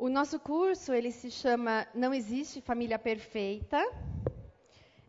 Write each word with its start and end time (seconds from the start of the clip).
O 0.00 0.08
nosso 0.08 0.38
curso, 0.38 0.92
ele 0.92 1.10
se 1.10 1.28
chama 1.28 1.84
Não 1.92 2.14
Existe 2.14 2.60
Família 2.60 2.96
Perfeita 2.96 3.84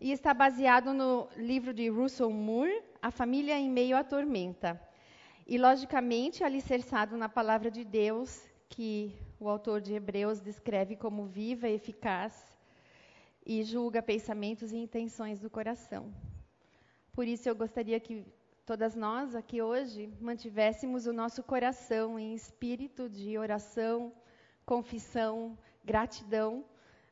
e 0.01 0.11
está 0.11 0.33
baseado 0.33 0.95
no 0.95 1.29
livro 1.37 1.71
de 1.75 1.87
Russell 1.89 2.31
Moore, 2.31 2.81
A 2.99 3.11
Família 3.11 3.55
em 3.55 3.69
Meio 3.69 3.95
à 3.95 4.03
Tormenta. 4.03 4.81
E, 5.45 5.59
logicamente, 5.59 6.43
alicerçado 6.43 7.15
na 7.15 7.29
palavra 7.29 7.69
de 7.69 7.85
Deus, 7.85 8.43
que 8.67 9.15
o 9.39 9.47
autor 9.47 9.79
de 9.79 9.93
Hebreus 9.93 10.41
descreve 10.41 10.95
como 10.95 11.27
viva, 11.27 11.69
eficaz 11.69 12.33
e 13.45 13.61
julga 13.63 14.01
pensamentos 14.01 14.71
e 14.71 14.77
intenções 14.77 15.39
do 15.39 15.51
coração. 15.51 16.11
Por 17.13 17.27
isso, 17.27 17.47
eu 17.47 17.55
gostaria 17.55 17.99
que 17.99 18.25
todas 18.65 18.95
nós 18.95 19.35
aqui 19.35 19.61
hoje 19.61 20.11
mantivéssemos 20.19 21.05
o 21.05 21.13
nosso 21.13 21.43
coração 21.43 22.17
em 22.17 22.33
espírito 22.33 23.07
de 23.07 23.37
oração, 23.37 24.11
confissão, 24.69 25.57
gratidão 25.83 26.63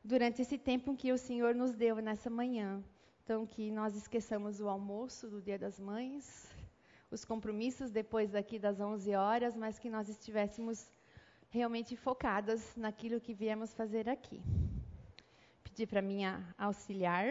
durante 0.03 0.43
esse 0.43 0.59
tempo 0.59 0.95
que 0.95 1.11
o 1.11 1.17
Senhor 1.17 1.55
nos 1.55 1.73
deu 1.73 1.95
nessa 2.07 2.30
manhã. 2.30 2.83
Então, 3.23 3.47
que 3.47 3.71
nós 3.71 3.95
esqueçamos 3.95 4.61
o 4.61 4.70
almoço 4.70 5.27
do 5.27 5.41
Dia 5.41 5.57
das 5.57 5.80
Mães, 5.80 6.23
os 7.09 7.25
compromissos 7.25 7.89
depois 7.89 8.30
daqui 8.30 8.59
das 8.59 8.80
11 8.80 9.16
horas, 9.16 9.55
mas 9.55 9.80
que 9.80 9.89
nós 9.89 10.07
estivéssemos 10.07 10.88
realmente 11.49 11.95
focadas 11.95 12.75
naquilo 12.75 13.20
que 13.20 13.33
viemos 13.33 13.73
fazer 13.73 14.08
aqui. 14.08 14.39
Pedi 15.63 15.88
para 15.88 15.99
minha 15.99 16.31
auxiliar 16.59 17.25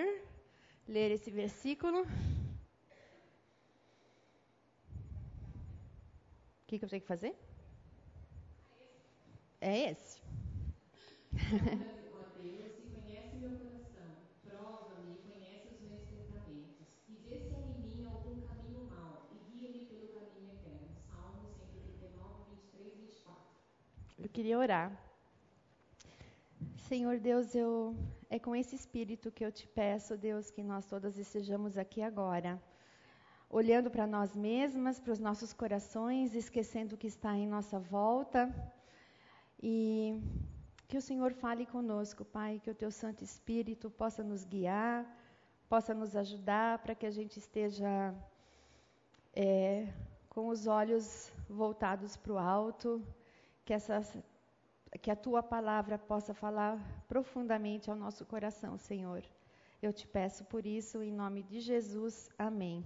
ler 0.88 1.12
esse 1.12 1.30
versículo. 1.30 2.00
O 2.02 2.06
que, 6.66 6.80
que 6.80 6.84
eu 6.84 6.88
tenho 6.88 7.02
que 7.02 7.06
fazer? 7.06 7.45
É 9.60 9.90
esse. 9.90 10.20
Eu 24.18 24.28
queria 24.30 24.58
orar. 24.58 24.90
Senhor 26.88 27.18
Deus, 27.18 27.54
eu 27.54 27.96
é 28.28 28.38
com 28.38 28.54
esse 28.54 28.74
espírito 28.74 29.30
que 29.30 29.44
eu 29.44 29.52
te 29.52 29.66
peço, 29.68 30.16
Deus, 30.16 30.50
que 30.50 30.62
nós 30.62 30.86
todas 30.86 31.18
estejamos 31.18 31.78
aqui 31.78 32.02
agora 32.02 32.60
olhando 33.48 33.90
para 33.90 34.06
nós 34.06 34.34
mesmas, 34.34 34.98
para 34.98 35.12
os 35.12 35.20
nossos 35.20 35.52
corações, 35.52 36.34
esquecendo 36.34 36.94
o 36.94 36.98
que 36.98 37.06
está 37.06 37.36
em 37.36 37.46
nossa 37.46 37.78
volta. 37.78 38.52
E 39.62 40.20
que 40.88 40.96
o 40.96 41.00
Senhor 41.00 41.32
fale 41.32 41.66
conosco, 41.66 42.24
Pai, 42.24 42.60
que 42.62 42.70
o 42.70 42.74
teu 42.74 42.90
Santo 42.90 43.24
Espírito 43.24 43.90
possa 43.90 44.22
nos 44.22 44.44
guiar, 44.44 45.04
possa 45.68 45.92
nos 45.94 46.14
ajudar 46.14 46.78
para 46.78 46.94
que 46.94 47.06
a 47.06 47.10
gente 47.10 47.38
esteja 47.38 48.14
é, 49.34 49.88
com 50.28 50.48
os 50.48 50.66
olhos 50.66 51.32
voltados 51.48 52.16
para 52.16 52.32
o 52.32 52.38
alto, 52.38 53.02
que, 53.64 53.72
essas, 53.72 54.16
que 55.02 55.10
a 55.10 55.16
tua 55.16 55.42
palavra 55.42 55.98
possa 55.98 56.32
falar 56.32 56.78
profundamente 57.08 57.90
ao 57.90 57.96
nosso 57.96 58.24
coração, 58.24 58.78
Senhor. 58.78 59.22
Eu 59.82 59.92
te 59.92 60.06
peço 60.06 60.44
por 60.44 60.64
isso, 60.66 61.02
em 61.02 61.12
nome 61.12 61.42
de 61.42 61.60
Jesus. 61.60 62.30
Amém. 62.38 62.84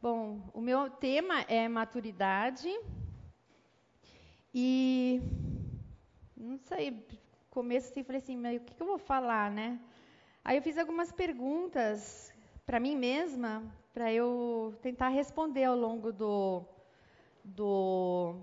Bom, 0.00 0.40
o 0.52 0.60
meu 0.60 0.90
tema 0.90 1.40
é 1.42 1.66
maturidade. 1.68 2.68
E 4.58 5.20
não 6.34 6.56
sei, 6.56 7.06
começo 7.50 7.90
assim, 7.90 8.02
falei 8.02 8.22
assim, 8.22 8.38
o 8.56 8.60
que, 8.60 8.74
que 8.74 8.82
eu 8.82 8.86
vou 8.86 8.96
falar, 8.96 9.50
né? 9.50 9.78
Aí 10.42 10.56
eu 10.56 10.62
fiz 10.62 10.78
algumas 10.78 11.12
perguntas 11.12 12.32
para 12.64 12.80
mim 12.80 12.96
mesma, 12.96 13.62
para 13.92 14.10
eu 14.10 14.74
tentar 14.80 15.08
responder 15.08 15.64
ao 15.64 15.76
longo 15.76 16.10
do, 16.10 16.64
do 17.44 18.34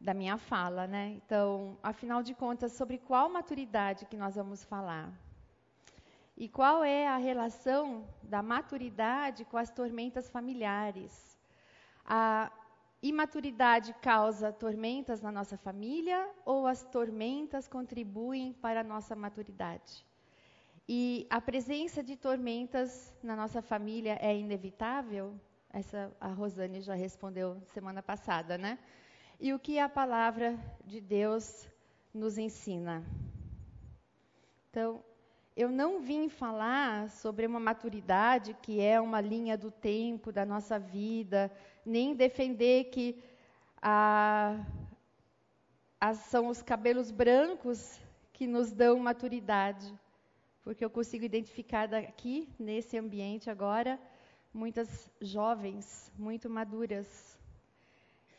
da 0.00 0.14
minha 0.14 0.38
fala, 0.38 0.86
né? 0.86 1.20
Então, 1.22 1.76
afinal 1.82 2.22
de 2.22 2.32
contas, 2.32 2.72
sobre 2.72 2.96
qual 2.96 3.28
maturidade 3.28 4.06
que 4.06 4.16
nós 4.16 4.36
vamos 4.36 4.64
falar? 4.64 5.12
E 6.34 6.48
qual 6.48 6.82
é 6.82 7.06
a 7.06 7.18
relação 7.18 8.06
da 8.22 8.40
maturidade 8.40 9.44
com 9.44 9.58
as 9.58 9.70
tormentas 9.70 10.30
familiares? 10.30 11.38
A 12.06 12.50
imaturidade 13.02 13.94
causa 14.02 14.52
tormentas 14.52 15.22
na 15.22 15.30
nossa 15.30 15.56
família 15.56 16.28
ou 16.44 16.66
as 16.66 16.82
tormentas 16.84 17.68
contribuem 17.68 18.52
para 18.52 18.80
a 18.80 18.84
nossa 18.84 19.14
maturidade? 19.14 20.04
E 20.88 21.26
a 21.28 21.40
presença 21.40 22.02
de 22.02 22.16
tormentas 22.16 23.14
na 23.22 23.36
nossa 23.36 23.60
família 23.60 24.18
é 24.20 24.36
inevitável? 24.36 25.38
Essa 25.70 26.10
a 26.20 26.28
Rosane 26.28 26.80
já 26.80 26.94
respondeu 26.94 27.60
semana 27.74 28.02
passada, 28.02 28.56
né? 28.56 28.78
E 29.38 29.52
o 29.52 29.58
que 29.58 29.78
a 29.78 29.88
palavra 29.88 30.58
de 30.84 31.00
Deus 31.00 31.68
nos 32.12 32.38
ensina? 32.38 33.04
Então, 34.70 35.04
eu 35.58 35.72
não 35.72 36.00
vim 36.00 36.28
falar 36.28 37.10
sobre 37.10 37.44
uma 37.44 37.58
maturidade 37.58 38.54
que 38.62 38.80
é 38.80 39.00
uma 39.00 39.20
linha 39.20 39.58
do 39.58 39.72
tempo 39.72 40.30
da 40.30 40.46
nossa 40.46 40.78
vida, 40.78 41.50
nem 41.84 42.14
defender 42.14 42.84
que 42.84 43.20
são 46.30 46.46
os 46.46 46.62
cabelos 46.62 47.10
brancos 47.10 47.98
que 48.32 48.46
nos 48.46 48.70
dão 48.70 49.00
maturidade, 49.00 49.92
porque 50.62 50.84
eu 50.84 50.88
consigo 50.88 51.24
identificar 51.24 51.92
aqui, 51.92 52.48
nesse 52.56 52.96
ambiente 52.96 53.50
agora, 53.50 53.98
muitas 54.54 55.10
jovens, 55.20 56.12
muito 56.16 56.48
maduras. 56.48 57.36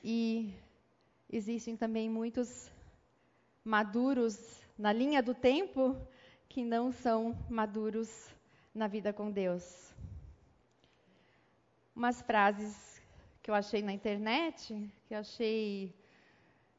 E 0.01 0.53
existem 1.29 1.75
também 1.75 2.09
muitos 2.09 2.71
maduros 3.61 4.39
na 4.77 4.93
linha 4.93 5.21
do 5.21 5.33
tempo 5.33 5.97
que 6.59 6.65
não 6.65 6.91
são 6.91 7.19
maduros 7.49 8.09
na 8.75 8.85
vida 8.85 9.13
com 9.13 9.31
Deus. 9.31 9.95
Umas 11.95 12.21
frases 12.21 13.01
que 13.41 13.49
eu 13.49 13.55
achei 13.55 13.81
na 13.81 13.93
internet, 13.93 14.65
que 15.05 15.13
eu 15.13 15.19
achei. 15.19 15.95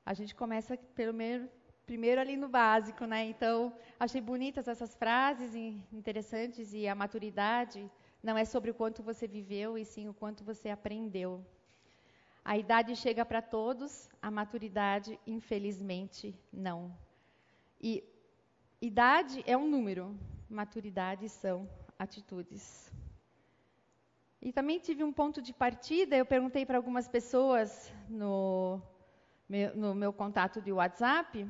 A 0.05 0.13
gente 0.13 0.35
começa 0.35 0.77
pelo 0.95 1.15
menos 1.15 1.49
primeiro 1.87 2.21
ali 2.21 2.37
no 2.37 2.47
básico, 2.47 3.07
né? 3.07 3.25
Então, 3.25 3.73
achei 3.99 4.21
bonitas 4.21 4.69
essas 4.69 4.95
frases 4.95 5.55
interessantes 5.91 6.75
e 6.75 6.87
a 6.87 6.95
maturidade 6.95 7.91
não 8.23 8.37
é 8.37 8.45
sobre 8.45 8.71
o 8.71 8.75
quanto 8.75 9.03
você 9.03 9.27
viveu, 9.27 9.79
e 9.79 9.85
sim 9.87 10.11
o 10.11 10.13
quanto 10.13 10.45
você 10.45 10.69
aprendeu. 10.69 11.43
A 12.45 12.59
idade 12.59 12.95
chega 12.97 13.25
para 13.25 13.41
todos, 13.41 14.11
a 14.21 14.31
maturidade, 14.31 15.19
infelizmente, 15.27 16.39
não. 16.53 16.95
E 17.81 18.05
Idade 18.83 19.43
é 19.47 19.55
um 19.55 19.69
número, 19.69 20.19
maturidade 20.49 21.29
são 21.29 21.69
atitudes. 21.99 22.91
E 24.41 24.51
também 24.55 24.79
tive 24.79 25.05
um 25.05 25.13
ponto 25.13 25.43
de 25.43 25.53
partida, 25.53 26.17
eu 26.17 26.25
perguntei 26.25 26.65
para 26.65 26.79
algumas 26.79 27.07
pessoas 27.07 27.93
no 28.09 28.81
meu, 29.47 29.77
no 29.77 29.95
meu 29.95 30.15
contato 30.15 30.63
de 30.63 30.73
WhatsApp, 30.73 31.47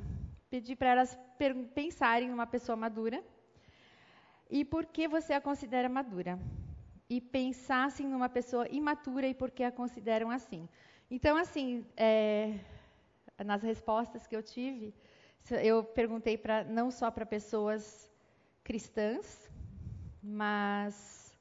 pedi 0.50 0.74
para 0.74 0.88
elas 0.88 1.16
pensarem 1.72 2.28
numa 2.28 2.48
pessoa 2.48 2.74
madura 2.74 3.22
e 4.50 4.64
por 4.64 4.84
que 4.84 5.06
você 5.06 5.32
a 5.32 5.41
considera 5.41 5.88
madura. 5.88 6.36
E 7.08 7.20
pensassem 7.20 8.08
numa 8.08 8.28
pessoa 8.28 8.66
imatura 8.68 9.28
e 9.28 9.34
por 9.34 9.52
que 9.52 9.62
a 9.62 9.70
consideram 9.70 10.32
assim. 10.32 10.68
Então, 11.08 11.36
assim, 11.36 11.86
é, 11.97 12.59
nas 13.44 13.62
respostas 13.62 14.27
que 14.27 14.34
eu 14.34 14.42
tive, 14.42 14.92
eu 15.51 15.83
perguntei 15.83 16.37
para 16.37 16.65
não 16.65 16.91
só 16.91 17.10
para 17.10 17.25
pessoas 17.27 18.10
cristãs, 18.63 19.51
mas 20.22 21.37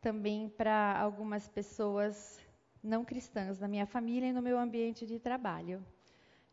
também 0.00 0.48
para 0.48 0.98
algumas 0.98 1.48
pessoas 1.48 2.40
não 2.82 3.04
cristãs 3.04 3.58
na 3.58 3.66
minha 3.66 3.86
família 3.86 4.28
e 4.28 4.32
no 4.32 4.42
meu 4.42 4.58
ambiente 4.58 5.06
de 5.06 5.18
trabalho. 5.18 5.84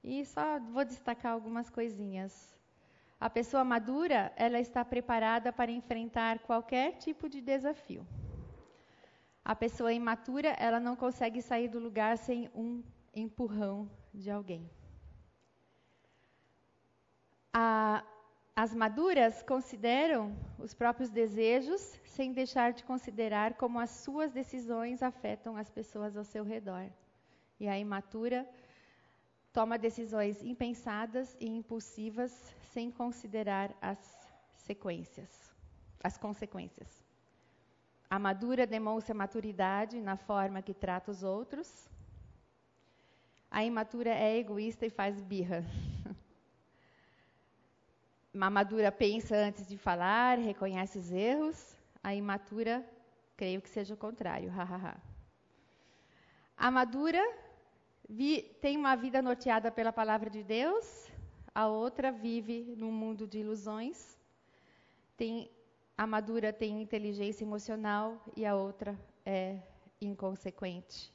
E 0.04 0.26
só 0.26 0.60
vou 0.60 0.86
destacar 0.86 1.34
algumas 1.34 1.70
coisinhas. 1.70 2.58
A 3.20 3.30
pessoa 3.30 3.64
madura, 3.64 4.34
ela 4.36 4.60
está 4.60 4.84
preparada 4.84 5.52
para 5.54 5.72
enfrentar 5.72 6.40
qualquer 6.40 6.98
tipo 6.98 7.30
de 7.30 7.42
desafio. 7.42 8.08
A 9.44 9.56
pessoa 9.56 9.94
imatura, 9.94 10.50
ela 10.58 10.80
não 10.80 10.96
consegue 10.96 11.42
sair 11.42 11.68
do 11.68 11.80
lugar 11.80 12.18
sem 12.18 12.50
um 12.56 12.82
empurrão 13.14 13.90
de 14.14 14.32
alguém. 14.32 14.70
A, 17.54 18.04
as 18.56 18.74
maduras 18.74 19.42
consideram 19.44 20.36
os 20.58 20.74
próprios 20.74 21.10
desejos 21.10 21.82
sem 22.06 22.32
deixar 22.32 22.74
de 22.74 22.84
considerar 22.84 23.56
como 23.56 23.80
as 23.80 23.90
suas 23.90 24.32
decisões 24.32 25.02
afetam 25.02 25.58
as 25.58 25.70
pessoas 25.70 26.16
ao 26.16 26.24
seu 26.24 26.44
redor. 26.44 26.90
E 27.60 27.68
a 27.68 27.78
imatura 27.78 28.48
toma 29.52 29.78
decisões 29.78 30.42
impensadas 30.44 31.36
e 31.40 31.48
impulsivas 31.48 32.32
sem 32.72 32.90
considerar 32.90 33.76
as 33.82 34.00
sequências, 34.50 35.54
as 36.02 36.18
consequências. 36.18 37.06
A 38.10 38.20
madura 38.20 38.68
demonstra 38.68 39.14
maturidade 39.14 40.02
na 40.02 40.18
forma 40.18 40.62
que 40.62 40.74
trata 40.74 41.12
os 41.12 41.24
outros. 41.24 41.90
A 43.50 43.64
imatura 43.64 44.10
é 44.10 44.38
egoísta 44.38 44.86
e 44.86 44.90
faz 44.90 45.22
birra. 45.22 45.64
A 48.34 48.50
madura 48.50 48.92
pensa 48.92 49.36
antes 49.36 49.68
de 49.68 49.78
falar, 49.78 50.38
reconhece 50.40 50.98
os 50.98 51.12
erros. 51.12 51.76
A 52.02 52.16
imatura, 52.16 52.86
creio 53.36 53.62
que 53.62 53.70
seja 53.70 53.94
o 53.94 53.98
contrário. 53.98 54.52
A 56.56 56.70
madura 56.70 57.22
vi, 58.08 58.44
tem 58.62 58.78
uma 58.78 58.96
vida 58.96 59.22
norteada 59.22 59.72
pela 59.72 59.92
palavra 59.92 60.30
de 60.30 60.44
Deus. 60.44 61.12
A 61.54 61.68
outra 61.68 62.12
vive 62.12 62.74
num 62.78 62.92
mundo 62.92 63.28
de 63.28 63.40
ilusões. 63.40 64.18
Tem, 65.18 65.52
a 65.98 66.08
madura 66.08 66.54
tem 66.54 66.82
inteligência 66.82 67.44
emocional 67.44 68.24
e 68.36 68.46
a 68.46 68.56
outra 68.56 68.98
é 69.26 69.60
inconsequente. 70.00 71.12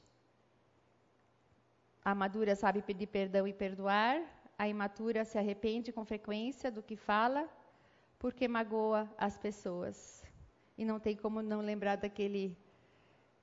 A 2.05 2.13
madura 2.13 2.55
sabe 2.55 2.81
pedir 2.81 3.07
perdão 3.07 3.47
e 3.47 3.53
perdoar, 3.53 4.21
a 4.57 4.67
imatura 4.67 5.23
se 5.23 5.37
arrepende 5.37 5.91
com 5.91 6.03
frequência 6.03 6.71
do 6.71 6.81
que 6.81 6.95
fala, 6.95 7.47
porque 8.17 8.47
magoa 8.47 9.09
as 9.17 9.37
pessoas. 9.37 10.25
E 10.77 10.83
não 10.83 10.99
tem 10.99 11.15
como 11.15 11.41
não 11.41 11.61
lembrar 11.61 11.95
daquele 11.97 12.57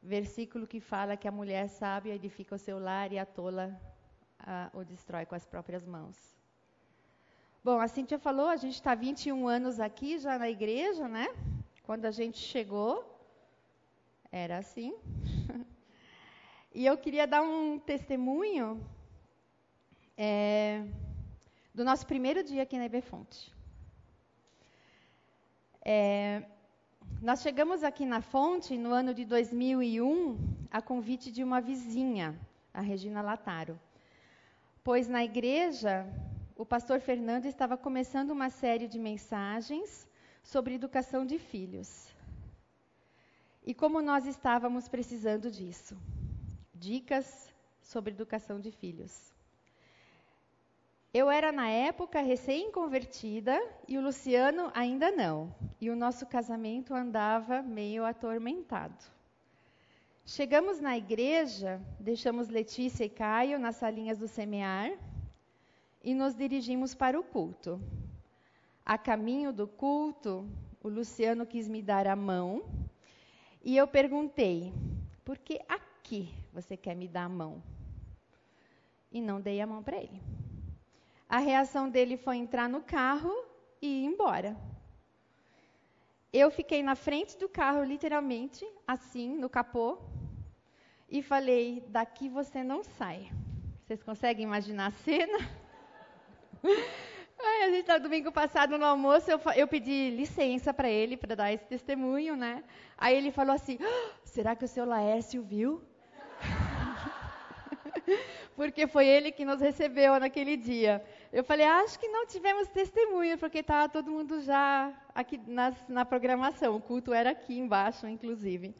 versículo 0.02 0.66
que 0.66 0.80
fala 0.80 1.16
que 1.16 1.28
a 1.28 1.32
mulher 1.32 1.68
sábia 1.68 2.14
edifica 2.14 2.56
o 2.56 2.58
seu 2.58 2.78
lar 2.78 3.12
e 3.12 3.18
a 3.18 3.24
tola 3.24 3.80
a, 4.38 4.70
o 4.74 4.84
destrói 4.84 5.24
com 5.24 5.34
as 5.34 5.46
próprias 5.46 5.86
mãos. 5.86 6.16
Bom, 7.62 7.80
a 7.80 7.88
Cintia 7.88 8.18
falou, 8.18 8.48
a 8.48 8.56
gente 8.56 8.74
está 8.74 8.94
21 8.94 9.48
anos 9.48 9.80
aqui 9.80 10.18
já 10.18 10.38
na 10.38 10.50
igreja, 10.50 11.08
né? 11.08 11.28
Quando 11.82 12.04
a 12.04 12.10
gente 12.10 12.38
chegou, 12.38 12.92
era 14.30 14.58
assim. 14.58 14.94
e 16.74 16.84
eu 16.84 16.98
queria 16.98 17.26
dar 17.26 17.40
um 17.40 17.78
testemunho 17.78 18.84
é, 20.16 20.84
do 21.74 21.84
nosso 21.84 22.06
primeiro 22.06 22.44
dia 22.44 22.62
aqui 22.62 22.78
na 22.78 22.86
Ibefonte. 22.86 23.52
É, 25.84 26.44
nós 27.20 27.42
chegamos 27.42 27.82
aqui 27.82 28.06
na 28.06 28.20
Fonte 28.20 28.78
no 28.78 28.92
ano 28.92 29.12
de 29.12 29.24
2001 29.24 30.38
a 30.70 30.80
convite 30.80 31.32
de 31.32 31.42
uma 31.42 31.60
vizinha, 31.60 32.38
a 32.72 32.80
Regina 32.80 33.20
Lataro. 33.20 33.78
Pois 34.84 35.08
na 35.08 35.24
igreja, 35.24 36.06
o 36.56 36.64
pastor 36.64 37.00
Fernando 37.00 37.46
estava 37.46 37.76
começando 37.76 38.30
uma 38.30 38.50
série 38.50 38.86
de 38.86 38.98
mensagens 38.98 40.08
sobre 40.44 40.74
educação 40.74 41.26
de 41.26 41.38
filhos. 41.38 42.08
E 43.66 43.74
como 43.74 44.00
nós 44.00 44.26
estávamos 44.26 44.88
precisando 44.88 45.50
disso? 45.50 45.96
Dicas 46.72 47.52
sobre 47.80 48.12
educação 48.12 48.60
de 48.60 48.70
filhos. 48.70 49.33
Eu 51.14 51.30
era, 51.30 51.52
na 51.52 51.68
época, 51.68 52.20
recém-convertida 52.20 53.56
e 53.86 53.96
o 53.96 54.00
Luciano 54.00 54.72
ainda 54.74 55.12
não. 55.12 55.54
E 55.80 55.88
o 55.88 55.94
nosso 55.94 56.26
casamento 56.26 56.92
andava 56.92 57.62
meio 57.62 58.04
atormentado. 58.04 59.00
Chegamos 60.26 60.80
na 60.80 60.98
igreja, 60.98 61.80
deixamos 62.00 62.48
Letícia 62.48 63.04
e 63.04 63.08
Caio 63.08 63.60
nas 63.60 63.76
salinhas 63.76 64.18
do 64.18 64.26
semear 64.26 64.90
e 66.02 66.16
nos 66.16 66.34
dirigimos 66.34 66.96
para 66.96 67.16
o 67.16 67.22
culto. 67.22 67.80
A 68.84 68.98
caminho 68.98 69.52
do 69.52 69.68
culto, 69.68 70.44
o 70.82 70.88
Luciano 70.88 71.46
quis 71.46 71.68
me 71.68 71.80
dar 71.80 72.08
a 72.08 72.16
mão 72.16 72.64
e 73.62 73.76
eu 73.76 73.86
perguntei: 73.86 74.72
por 75.24 75.38
que 75.38 75.60
aqui 75.68 76.34
você 76.52 76.76
quer 76.76 76.96
me 76.96 77.06
dar 77.06 77.26
a 77.26 77.28
mão? 77.28 77.62
E 79.12 79.20
não 79.20 79.40
dei 79.40 79.60
a 79.60 79.66
mão 79.66 79.80
para 79.80 79.98
ele. 79.98 80.43
A 81.34 81.38
reação 81.38 81.90
dele 81.90 82.16
foi 82.16 82.36
entrar 82.36 82.68
no 82.68 82.80
carro 82.80 83.34
e 83.82 83.88
ir 83.88 84.04
embora. 84.04 84.56
Eu 86.32 86.48
fiquei 86.48 86.80
na 86.80 86.94
frente 86.94 87.36
do 87.36 87.48
carro, 87.48 87.82
literalmente, 87.82 88.64
assim, 88.86 89.36
no 89.36 89.48
capô, 89.48 89.98
e 91.08 91.20
falei: 91.22 91.82
daqui 91.88 92.28
você 92.28 92.62
não 92.62 92.84
sai. 92.84 93.32
Vocês 93.80 94.00
conseguem 94.00 94.44
imaginar 94.44 94.86
a 94.86 94.90
cena? 94.92 95.38
Ai, 97.46 97.62
a 97.64 97.70
gente 97.70 97.86
tá 97.86 97.98
domingo 97.98 98.30
passado 98.30 98.78
no 98.78 98.84
almoço, 98.84 99.28
eu, 99.28 99.40
eu 99.56 99.66
pedi 99.66 100.10
licença 100.10 100.72
para 100.72 100.88
ele 100.88 101.16
para 101.16 101.34
dar 101.34 101.52
esse 101.52 101.64
testemunho, 101.64 102.36
né? 102.36 102.62
Aí 102.96 103.16
ele 103.16 103.32
falou 103.32 103.56
assim: 103.56 103.76
ah, 103.82 104.10
será 104.22 104.54
que 104.54 104.64
o 104.64 104.68
seu 104.68 104.84
Laércio 104.84 105.42
viu? 105.42 105.82
porque 108.56 108.86
foi 108.86 109.06
ele 109.06 109.32
que 109.32 109.44
nos 109.44 109.60
recebeu 109.60 110.18
naquele 110.18 110.56
dia. 110.56 111.04
Eu 111.34 111.42
falei, 111.42 111.66
acho 111.66 111.98
que 111.98 112.06
não 112.06 112.24
tivemos 112.26 112.68
testemunha, 112.68 113.36
porque 113.36 113.58
estava 113.58 113.88
todo 113.88 114.08
mundo 114.08 114.40
já 114.40 114.94
aqui 115.12 115.36
nas, 115.48 115.74
na 115.88 116.04
programação. 116.04 116.76
O 116.76 116.80
culto 116.80 117.12
era 117.12 117.30
aqui 117.30 117.58
embaixo, 117.58 118.06
inclusive. 118.06 118.72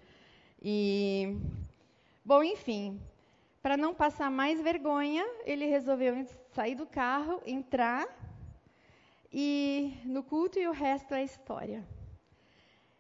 E, 0.63 1.37
bom, 2.25 2.45
enfim, 2.45 3.01
para 3.61 3.77
não 3.77 3.93
passar 3.93 4.31
mais 4.31 4.61
vergonha, 4.61 5.27
ele 5.45 5.67
resolveu 5.67 6.25
sair 6.53 6.77
do 6.77 6.87
carro, 6.87 7.43
entrar 7.45 8.07
e 9.33 9.93
no 10.05 10.23
culto 10.23 10.57
e 10.57 10.69
o 10.69 10.73
resto 10.73 11.13
é 11.13 11.25
história. 11.25 11.85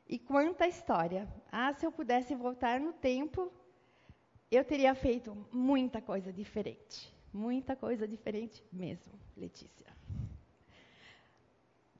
E 0.08 0.18
quanta 0.18 0.66
história! 0.66 1.28
Ah, 1.52 1.72
se 1.72 1.86
eu 1.86 1.92
pudesse 1.92 2.34
voltar 2.34 2.80
no 2.80 2.92
tempo, 2.92 3.52
eu 4.50 4.64
teria 4.64 4.96
feito 4.96 5.46
muita 5.52 6.02
coisa 6.02 6.32
diferente. 6.32 7.13
Muita 7.34 7.74
coisa 7.74 8.06
diferente 8.06 8.62
mesmo, 8.72 9.18
Letícia. 9.36 9.86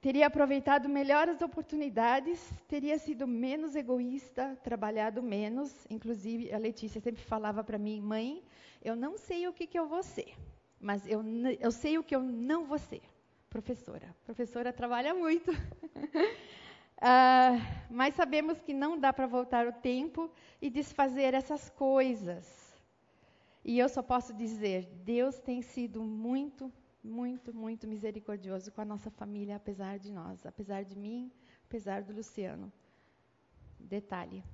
Teria 0.00 0.28
aproveitado 0.28 0.88
melhor 0.88 1.28
as 1.28 1.42
oportunidades, 1.42 2.38
teria 2.68 2.96
sido 2.98 3.26
menos 3.26 3.74
egoísta, 3.74 4.56
trabalhado 4.62 5.20
menos. 5.20 5.88
Inclusive, 5.90 6.52
a 6.52 6.58
Letícia 6.58 7.00
sempre 7.00 7.20
falava 7.20 7.64
para 7.64 7.78
mim, 7.78 8.00
mãe, 8.00 8.44
eu 8.80 8.94
não 8.94 9.18
sei 9.18 9.48
o 9.48 9.52
que, 9.52 9.66
que 9.66 9.76
eu 9.76 9.88
vou 9.88 10.04
ser, 10.04 10.36
mas 10.80 11.04
eu, 11.08 11.20
eu 11.58 11.72
sei 11.72 11.98
o 11.98 12.04
que 12.04 12.14
eu 12.14 12.22
não 12.22 12.64
vou 12.64 12.78
ser. 12.78 13.02
Professora. 13.50 14.14
Professora 14.24 14.72
trabalha 14.72 15.14
muito. 15.14 15.50
Uh, 15.50 17.58
mas 17.90 18.14
sabemos 18.14 18.60
que 18.60 18.72
não 18.72 18.96
dá 18.96 19.12
para 19.12 19.26
voltar 19.26 19.66
o 19.66 19.72
tempo 19.72 20.30
e 20.62 20.70
desfazer 20.70 21.34
essas 21.34 21.68
coisas. 21.70 22.63
E 23.64 23.78
eu 23.78 23.88
só 23.88 24.02
posso 24.02 24.34
dizer: 24.34 24.84
Deus 25.04 25.40
tem 25.40 25.62
sido 25.62 26.02
muito, 26.02 26.70
muito, 27.02 27.54
muito 27.54 27.86
misericordioso 27.86 28.70
com 28.70 28.82
a 28.82 28.84
nossa 28.84 29.10
família, 29.10 29.56
apesar 29.56 29.98
de 29.98 30.12
nós, 30.12 30.44
apesar 30.44 30.84
de 30.84 30.96
mim, 30.96 31.32
apesar 31.66 32.02
do 32.02 32.12
Luciano. 32.12 32.70
Detalhe: 33.80 34.44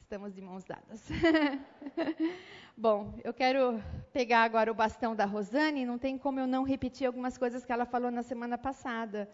estamos 0.00 0.32
de 0.32 0.40
mãos 0.40 0.64
dadas. 0.64 1.06
Bom, 2.76 3.18
eu 3.24 3.34
quero 3.34 3.82
pegar 4.12 4.44
agora 4.44 4.70
o 4.70 4.74
bastão 4.74 5.14
da 5.14 5.24
Rosane, 5.24 5.84
não 5.84 5.98
tem 5.98 6.16
como 6.16 6.38
eu 6.38 6.46
não 6.46 6.62
repetir 6.62 7.06
algumas 7.06 7.36
coisas 7.36 7.64
que 7.64 7.72
ela 7.72 7.84
falou 7.84 8.10
na 8.10 8.22
semana 8.22 8.56
passada. 8.56 9.28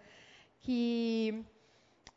Que 0.60 1.44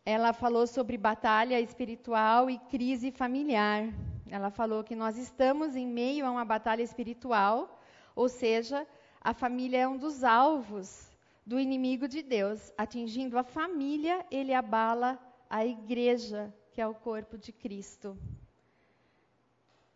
ela 0.05 0.31
falou 0.31 0.65
sobre 0.65 0.97
batalha 0.97 1.59
espiritual 1.59 2.49
e 2.49 2.57
crise 2.57 3.11
familiar. 3.11 3.93
Ela 4.29 4.49
falou 4.49 4.83
que 4.83 4.95
nós 4.95 5.17
estamos 5.17 5.75
em 5.75 5.87
meio 5.87 6.25
a 6.25 6.31
uma 6.31 6.45
batalha 6.45 6.81
espiritual, 6.81 7.79
ou 8.15 8.27
seja, 8.27 8.87
a 9.21 9.33
família 9.33 9.79
é 9.79 9.87
um 9.87 9.97
dos 9.97 10.23
alvos 10.23 11.09
do 11.45 11.59
inimigo 11.59 12.07
de 12.07 12.21
Deus. 12.21 12.73
Atingindo 12.77 13.37
a 13.37 13.43
família, 13.43 14.25
ele 14.29 14.53
abala 14.53 15.19
a 15.49 15.65
igreja, 15.65 16.53
que 16.71 16.81
é 16.81 16.87
o 16.87 16.93
corpo 16.93 17.37
de 17.37 17.51
Cristo. 17.51 18.17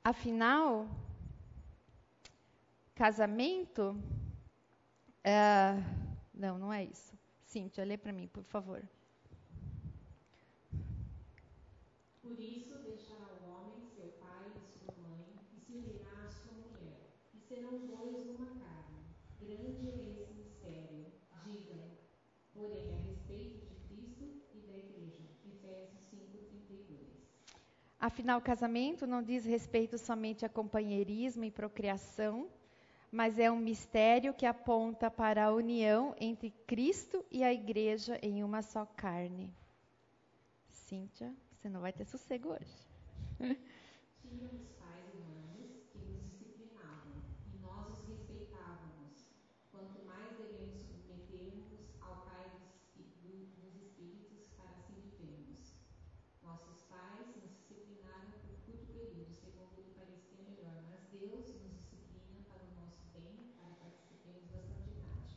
Afinal, 0.03 0.87
casamento. 2.95 3.95
Uh, 5.25 5.83
não, 6.33 6.57
não 6.57 6.73
é 6.73 6.83
isso. 6.83 7.13
Cíntia, 7.43 7.83
lê 7.83 7.97
para 7.97 8.13
mim, 8.13 8.27
por 8.27 8.43
favor. 8.43 8.81
Por 12.21 12.39
isso 12.39 12.77
deixará 12.79 13.27
o 13.41 13.49
homem 13.49 13.85
seu 13.93 14.07
pai 14.21 14.51
e 14.55 14.71
sua 14.71 14.93
mãe, 15.03 15.25
e 15.53 15.59
se 15.59 15.73
unirá 15.73 16.27
à 16.27 16.31
sua 16.31 16.53
mulher, 16.53 17.09
e 17.33 17.39
serão 17.61 17.75
os 17.75 17.83
dois 17.83 18.27
uma 18.29 18.47
carne. 18.47 19.03
Grande 19.39 19.89
é 19.89 20.21
esse 20.21 20.33
mistério. 20.33 21.05
Digam, 21.45 21.77
porém, 22.53 22.93
a 22.93 22.97
respeito 23.07 23.67
de 23.67 23.75
Cristo 23.87 24.23
e 24.53 24.59
da 24.61 24.77
igreja. 24.77 25.21
Efésios 25.45 26.01
5:32. 26.09 27.07
Afinal, 27.99 28.39
o 28.39 28.41
casamento 28.41 29.05
não 29.05 29.21
diz 29.21 29.45
respeito 29.45 29.97
somente 29.97 30.43
a 30.43 30.49
companheirismo 30.49 31.43
e 31.43 31.51
procriação, 31.51 32.49
mas 33.11 33.37
é 33.37 33.51
um 33.51 33.59
mistério 33.59 34.33
que 34.33 34.45
aponta 34.45 35.11
para 35.11 35.45
a 35.45 35.53
união 35.53 36.15
entre 36.19 36.49
Cristo 36.65 37.23
e 37.29 37.43
a 37.43 37.53
igreja 37.53 38.17
em 38.23 38.43
uma 38.43 38.63
só 38.63 38.85
carne. 38.85 39.53
Cíntia, 40.67 41.31
você 41.51 41.69
não 41.69 41.81
vai 41.81 41.93
ter 41.93 42.05
sossego 42.05 42.49
hoje. 42.49 43.67
Tínhamos 44.21 44.67
pais 44.79 45.13
humanos 45.13 45.83
que 45.91 45.99
nos 45.99 46.21
disciplinavam 46.23 47.21
e 47.53 47.57
nós 47.57 47.89
os 47.89 48.07
respeitávamos. 48.07 49.25
Quanto 49.71 50.05
mais 50.05 50.37
devemos 50.37 50.81
submeter-nos 50.83 51.89
ao 51.99 52.23
Pai 52.25 52.45
dos, 52.95 53.49
dos 53.57 53.75
Espíritos 53.75 54.47
para 54.55 54.71
assim 54.77 55.01
vivermos. 55.01 55.73
Nossos 56.43 56.81
pais 56.83 57.27
nos 57.35 57.51
disciplinaram 57.51 58.31
por 58.41 58.55
curto 58.65 58.85
período, 58.93 59.33
segundo 59.33 59.75
lhe 59.75 59.91
parecia 59.95 60.39
melhor, 60.47 60.83
mas 60.89 61.01
Deus 61.11 61.49
nos 61.49 61.73
disciplina 61.75 62.39
para 62.47 62.63
o 62.63 62.75
nosso 62.79 63.03
bem, 63.13 63.35
para 63.57 63.73
participarmos 63.75 64.49
da 64.51 64.61
santidade. 64.61 65.35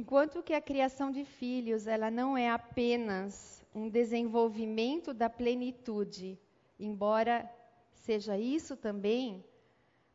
Enquanto 0.00 0.42
que 0.42 0.52
a 0.52 0.60
criação 0.60 1.08
de 1.12 1.24
filhos, 1.24 1.86
ela 1.86 2.10
não 2.10 2.36
é 2.36 2.50
apenas 2.50 3.64
um 3.72 3.88
desenvolvimento 3.88 5.14
da 5.14 5.30
plenitude, 5.30 6.36
embora 6.80 7.48
seja 7.92 8.36
isso 8.36 8.76
também, 8.76 9.44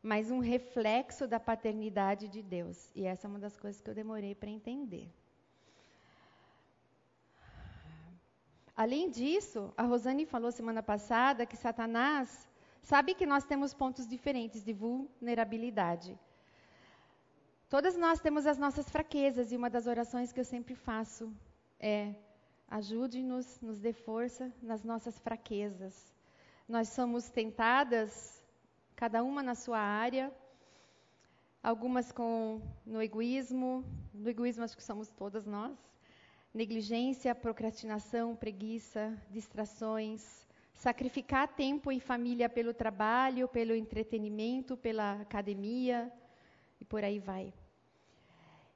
mas 0.02 0.30
um 0.30 0.38
reflexo 0.38 1.26
da 1.26 1.40
paternidade 1.40 2.28
de 2.28 2.42
Deus. 2.42 2.90
E 2.94 3.06
essa 3.06 3.26
é 3.26 3.30
uma 3.30 3.38
das 3.38 3.56
coisas 3.56 3.80
que 3.80 3.88
eu 3.88 3.94
demorei 3.94 4.34
para 4.34 4.50
entender. 4.50 5.08
Além 8.76 9.08
disso, 9.08 9.72
a 9.78 9.84
Rosane 9.84 10.26
falou 10.26 10.52
semana 10.52 10.82
passada 10.82 11.46
que 11.46 11.56
Satanás 11.56 12.46
sabe 12.82 13.14
que 13.14 13.24
nós 13.24 13.44
temos 13.44 13.72
pontos 13.72 14.06
diferentes 14.06 14.62
de 14.62 14.74
vulnerabilidade. 14.74 16.18
Todas 17.70 17.96
nós 17.96 18.18
temos 18.18 18.48
as 18.48 18.58
nossas 18.58 18.90
fraquezas 18.90 19.52
e 19.52 19.56
uma 19.56 19.70
das 19.70 19.86
orações 19.86 20.32
que 20.32 20.40
eu 20.40 20.44
sempre 20.44 20.74
faço 20.74 21.32
é 21.78 22.16
Ajude-nos, 22.66 23.60
nos 23.60 23.78
dê 23.78 23.92
força 23.92 24.52
nas 24.60 24.82
nossas 24.82 25.16
fraquezas. 25.20 25.94
Nós 26.68 26.88
somos 26.88 27.30
tentadas, 27.30 28.44
cada 28.96 29.22
uma 29.22 29.40
na 29.40 29.54
sua 29.54 29.78
área, 29.78 30.32
algumas 31.62 32.10
com 32.10 32.60
no 32.84 33.00
egoísmo, 33.00 33.84
no 34.12 34.28
egoísmo 34.28 34.64
acho 34.64 34.76
que 34.76 34.82
somos 34.82 35.08
todas 35.08 35.46
nós. 35.46 35.78
Negligência, 36.52 37.32
procrastinação, 37.36 38.34
preguiça, 38.34 39.16
distrações, 39.30 40.44
sacrificar 40.74 41.46
tempo 41.46 41.92
em 41.92 42.00
família 42.00 42.48
pelo 42.48 42.74
trabalho, 42.74 43.46
pelo 43.46 43.76
entretenimento, 43.76 44.76
pela 44.76 45.20
academia 45.20 46.12
e 46.80 46.84
por 46.84 47.04
aí 47.04 47.18
vai 47.18 47.52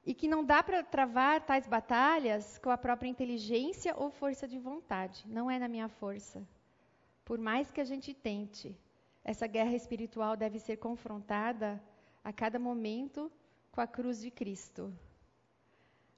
e 0.05 0.13
que 0.13 0.27
não 0.27 0.45
dá 0.45 0.61
para 0.61 0.83
travar 0.83 1.41
tais 1.41 1.65
batalhas 1.65 2.59
com 2.59 2.69
a 2.69 2.77
própria 2.77 3.09
inteligência 3.09 3.95
ou 3.97 4.11
força 4.11 4.47
de 4.47 4.59
vontade. 4.59 5.25
Não 5.27 5.49
é 5.49 5.57
na 5.57 5.67
minha 5.67 5.89
força. 5.89 6.47
Por 7.23 7.39
mais 7.39 7.71
que 7.71 7.81
a 7.81 7.83
gente 7.83 8.13
tente, 8.13 8.77
essa 9.23 9.47
guerra 9.47 9.73
espiritual 9.73 10.37
deve 10.37 10.59
ser 10.59 10.77
confrontada 10.77 11.81
a 12.23 12.31
cada 12.31 12.59
momento 12.59 13.31
com 13.71 13.81
a 13.81 13.87
cruz 13.87 14.21
de 14.21 14.29
Cristo. 14.29 14.93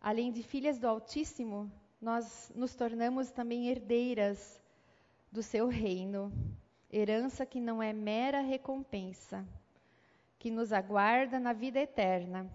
Além 0.01 0.32
de 0.34 0.44
filhas 0.44 0.77
do 0.77 0.88
Altíssimo, 0.88 1.72
nós 2.01 2.51
nos 2.53 2.75
tornamos 2.75 3.32
também 3.32 3.70
herdeiras 3.70 4.62
do 5.32 5.41
seu 5.41 5.67
reino, 5.67 6.32
herança 6.91 7.46
que 7.46 7.62
não 7.62 7.82
é 7.82 7.94
mera 7.94 8.41
recompensa, 8.41 9.48
que 10.39 10.51
nos 10.51 10.72
aguarda 10.72 11.39
na 11.39 11.53
vida 11.53 11.79
eterna 11.79 12.50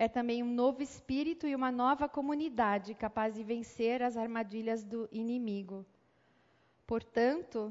é 0.00 0.08
também 0.08 0.42
um 0.42 0.54
novo 0.54 0.82
espírito 0.82 1.46
e 1.46 1.54
uma 1.54 1.70
nova 1.70 2.08
comunidade 2.08 2.94
capaz 2.94 3.34
de 3.34 3.42
vencer 3.44 4.02
as 4.02 4.16
armadilhas 4.16 4.82
do 4.82 5.06
inimigo. 5.12 5.84
Portanto, 6.86 7.70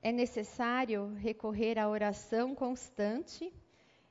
é 0.00 0.10
necessário 0.10 1.12
recorrer 1.16 1.78
à 1.78 1.86
oração 1.86 2.54
constante 2.54 3.52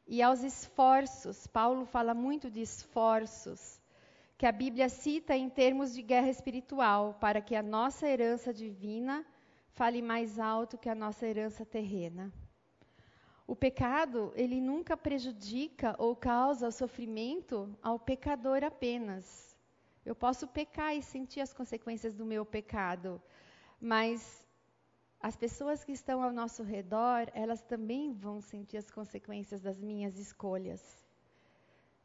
e 0.07 0.21
aos 0.21 0.43
esforços. 0.43 1.48
Paulo 1.48 1.86
fala 1.86 2.13
muito 2.13 2.51
de 2.51 2.62
esforços, 2.62 3.81
que 4.38 4.45
a 4.45 4.51
Bíblia 4.51 4.88
cita 4.88 5.36
em 5.36 5.50
termos 5.50 5.91
de 5.91 6.03
guerra 6.03 6.29
espiritual, 6.29 7.17
para 7.19 7.41
que 7.41 7.55
a 7.55 7.63
nossa 7.63 8.07
herança 8.07 8.53
divina 8.53 9.25
fale 9.71 10.03
mais 10.03 10.38
alto 10.38 10.77
que 10.77 10.88
a 10.88 10.93
nossa 10.93 11.25
herança 11.25 11.65
terrena. 11.65 12.31
O 13.50 13.56
pecado, 13.56 14.32
ele 14.36 14.62
nunca 14.62 14.96
prejudica 14.96 15.96
ou 15.98 16.15
causa 16.15 16.70
sofrimento 16.70 17.75
ao 17.82 17.98
pecador 17.98 18.63
apenas. 18.63 19.58
Eu 20.06 20.13
posso 20.13 20.48
pecar 20.48 20.96
e 20.96 21.01
sentir 21.01 21.41
as 21.41 21.51
consequências 21.51 22.13
do 22.13 22.24
meu 22.24 22.46
pecado, 22.46 23.20
mas 23.82 24.46
as 25.20 25.36
pessoas 25.36 25.84
que 25.84 25.94
estão 25.94 26.22
ao 26.22 26.32
nosso 26.32 26.62
redor, 26.62 27.27
elas 27.34 27.63
também 27.63 28.13
vão 28.13 28.39
sentir 28.39 28.77
as 28.77 28.91
consequências 28.91 29.62
das 29.62 29.82
minhas 29.82 30.20
escolhas. 30.20 30.84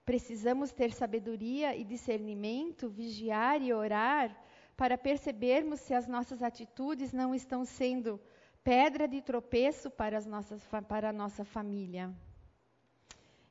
Precisamos 0.03 0.73
ter 0.73 0.95
sabedoria 0.95 1.77
e 1.77 1.85
discernimento, 1.85 2.89
vigiar 2.89 3.61
e 3.61 3.71
orar 3.71 4.35
para 4.79 4.97
percebermos 4.97 5.81
se 5.81 5.93
as 5.93 6.09
nossas 6.09 6.43
atitudes 6.43 7.13
não 7.13 7.35
estão 7.35 7.67
sendo 7.67 8.19
pedra 8.65 9.07
de 9.07 9.21
tropeço 9.21 9.91
para, 9.91 10.17
as 10.17 10.27
nossas, 10.27 10.67
para 10.89 11.11
a 11.11 11.13
nossa 11.13 11.45
família. 11.45 12.13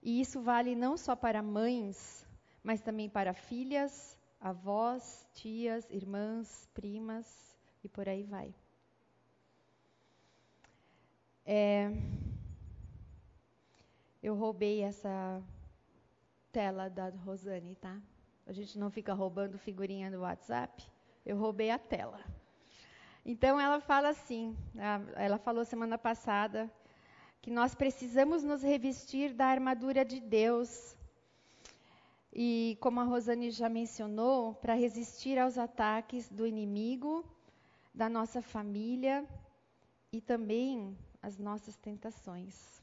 E 0.01 0.20
isso 0.20 0.41
vale 0.41 0.75
não 0.75 0.98
só 0.98 1.15
para 1.15 1.41
mães, 1.41 2.27
mas 2.63 2.82
também 2.82 3.08
para 3.08 3.34
filhas, 3.34 4.17
avós, 4.41 5.25
tias, 5.34 5.89
irmãs, 5.89 6.67
primas 6.74 7.25
e 7.84 7.88
por 7.88 8.10
aí 8.10 8.24
vai. 8.24 8.53
É, 11.46 11.91
eu 14.22 14.34
roubei 14.36 14.82
essa 14.82 15.41
tela 16.51 16.89
da 16.89 17.10
Rosane, 17.10 17.75
tá? 17.75 18.01
A 18.46 18.51
gente 18.51 18.77
não 18.79 18.89
fica 18.89 19.13
roubando 19.13 19.58
figurinha 19.58 20.10
do 20.10 20.22
WhatsApp. 20.22 20.86
Eu 21.25 21.38
roubei 21.38 21.70
a 21.70 21.77
tela. 21.77 22.20
Então 23.25 23.59
ela 23.59 23.79
fala 23.79 24.09
assim, 24.09 24.55
ela 25.15 25.37
falou 25.37 25.63
semana 25.63 25.97
passada 25.97 26.69
que 27.41 27.49
nós 27.49 27.73
precisamos 27.73 28.43
nos 28.43 28.61
revestir 28.61 29.33
da 29.33 29.45
armadura 29.45 30.03
de 30.03 30.19
Deus. 30.19 30.95
E 32.33 32.77
como 32.81 32.99
a 32.99 33.03
Rosane 33.03 33.51
já 33.51 33.69
mencionou, 33.69 34.55
para 34.55 34.73
resistir 34.73 35.37
aos 35.37 35.57
ataques 35.57 36.29
do 36.29 36.47
inimigo, 36.47 37.23
da 37.93 38.09
nossa 38.09 38.41
família 38.41 39.25
e 40.11 40.19
também 40.19 40.97
as 41.21 41.37
nossas 41.37 41.77
tentações. 41.77 42.81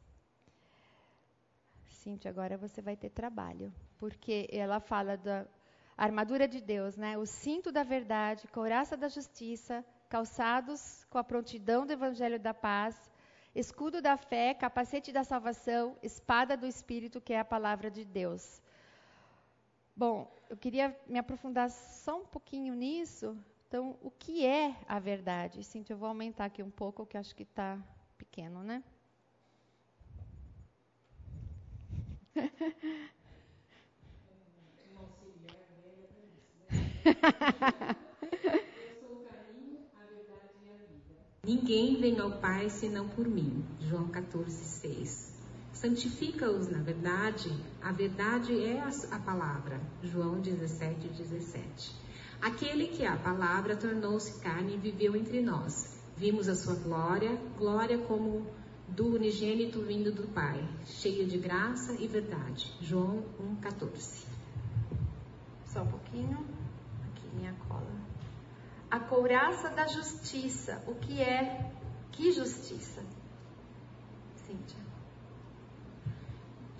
Cíntia, 1.84 2.30
agora 2.30 2.56
você 2.56 2.80
vai 2.80 2.96
ter 2.96 3.10
trabalho, 3.10 3.72
porque 3.98 4.48
ela 4.50 4.80
fala 4.80 5.16
da 5.16 5.46
armadura 5.96 6.48
de 6.48 6.60
Deus, 6.60 6.96
né? 6.96 7.18
O 7.18 7.26
cinto 7.26 7.70
da 7.70 7.82
verdade, 7.82 8.48
couraça 8.48 8.96
da 8.96 9.08
justiça, 9.08 9.84
calçados 10.10 11.06
com 11.08 11.18
a 11.18 11.24
prontidão 11.24 11.86
do 11.86 11.92
evangelho 11.92 12.38
da 12.38 12.52
paz, 12.52 12.94
escudo 13.54 14.02
da 14.02 14.16
fé, 14.16 14.52
capacete 14.52 15.12
da 15.12 15.22
salvação, 15.22 15.96
espada 16.02 16.56
do 16.56 16.66
espírito, 16.66 17.20
que 17.20 17.32
é 17.32 17.38
a 17.38 17.44
palavra 17.44 17.88
de 17.88 18.04
Deus. 18.04 18.60
Bom, 19.94 20.28
eu 20.48 20.56
queria 20.56 20.94
me 21.06 21.18
aprofundar 21.18 21.70
só 21.70 22.18
um 22.22 22.26
pouquinho 22.26 22.74
nisso. 22.74 23.38
Então, 23.68 23.96
o 24.02 24.10
que 24.10 24.44
é 24.44 24.74
a 24.88 24.98
verdade? 24.98 25.62
Cintia, 25.62 25.94
eu 25.94 25.98
vou 25.98 26.08
aumentar 26.08 26.46
aqui 26.46 26.62
um 26.62 26.70
pouco, 26.70 27.06
que 27.06 27.16
acho 27.16 27.34
que 27.36 27.44
está 27.44 27.78
pequeno, 28.18 28.64
né? 28.64 28.82
Ninguém 41.42 41.98
vem 41.98 42.20
ao 42.20 42.32
Pai 42.32 42.68
senão 42.68 43.08
por 43.08 43.26
mim. 43.26 43.64
João 43.80 44.08
14, 44.08 44.50
6. 44.50 45.40
Santifica-os 45.72 46.68
na 46.68 46.82
verdade, 46.82 47.50
a 47.80 47.90
verdade 47.90 48.62
é 48.62 48.78
a, 48.82 49.18
palavra. 49.18 49.80
João 50.02 50.38
17, 50.38 51.08
17. 51.08 51.96
Aquele 52.42 52.88
que 52.88 53.06
a 53.06 53.16
palavra 53.16 53.74
tornou-se 53.74 54.38
carne 54.40 54.74
e 54.74 54.78
viveu 54.78 55.16
entre 55.16 55.40
nós. 55.40 55.98
Vimos 56.14 56.46
a 56.46 56.54
sua 56.54 56.74
glória, 56.74 57.40
glória 57.56 57.96
como 57.96 58.46
do 58.86 59.14
unigênito 59.14 59.80
vindo 59.80 60.12
do 60.12 60.28
Pai, 60.34 60.62
cheio 60.84 61.26
de 61.26 61.38
graça 61.38 61.94
e 61.98 62.06
verdade. 62.06 62.70
João 62.82 63.24
1,14. 63.62 64.26
Só 65.64 65.82
um 65.84 65.86
pouquinho. 65.86 66.44
Aqui 67.02 67.26
minha 67.34 67.54
cola 67.66 68.09
a 68.90 68.98
couraça 68.98 69.68
da 69.68 69.86
justiça. 69.86 70.82
O 70.86 70.94
que 70.94 71.20
é? 71.20 71.70
Que 72.10 72.32
justiça? 72.32 73.02
Cíntia. 74.46 74.80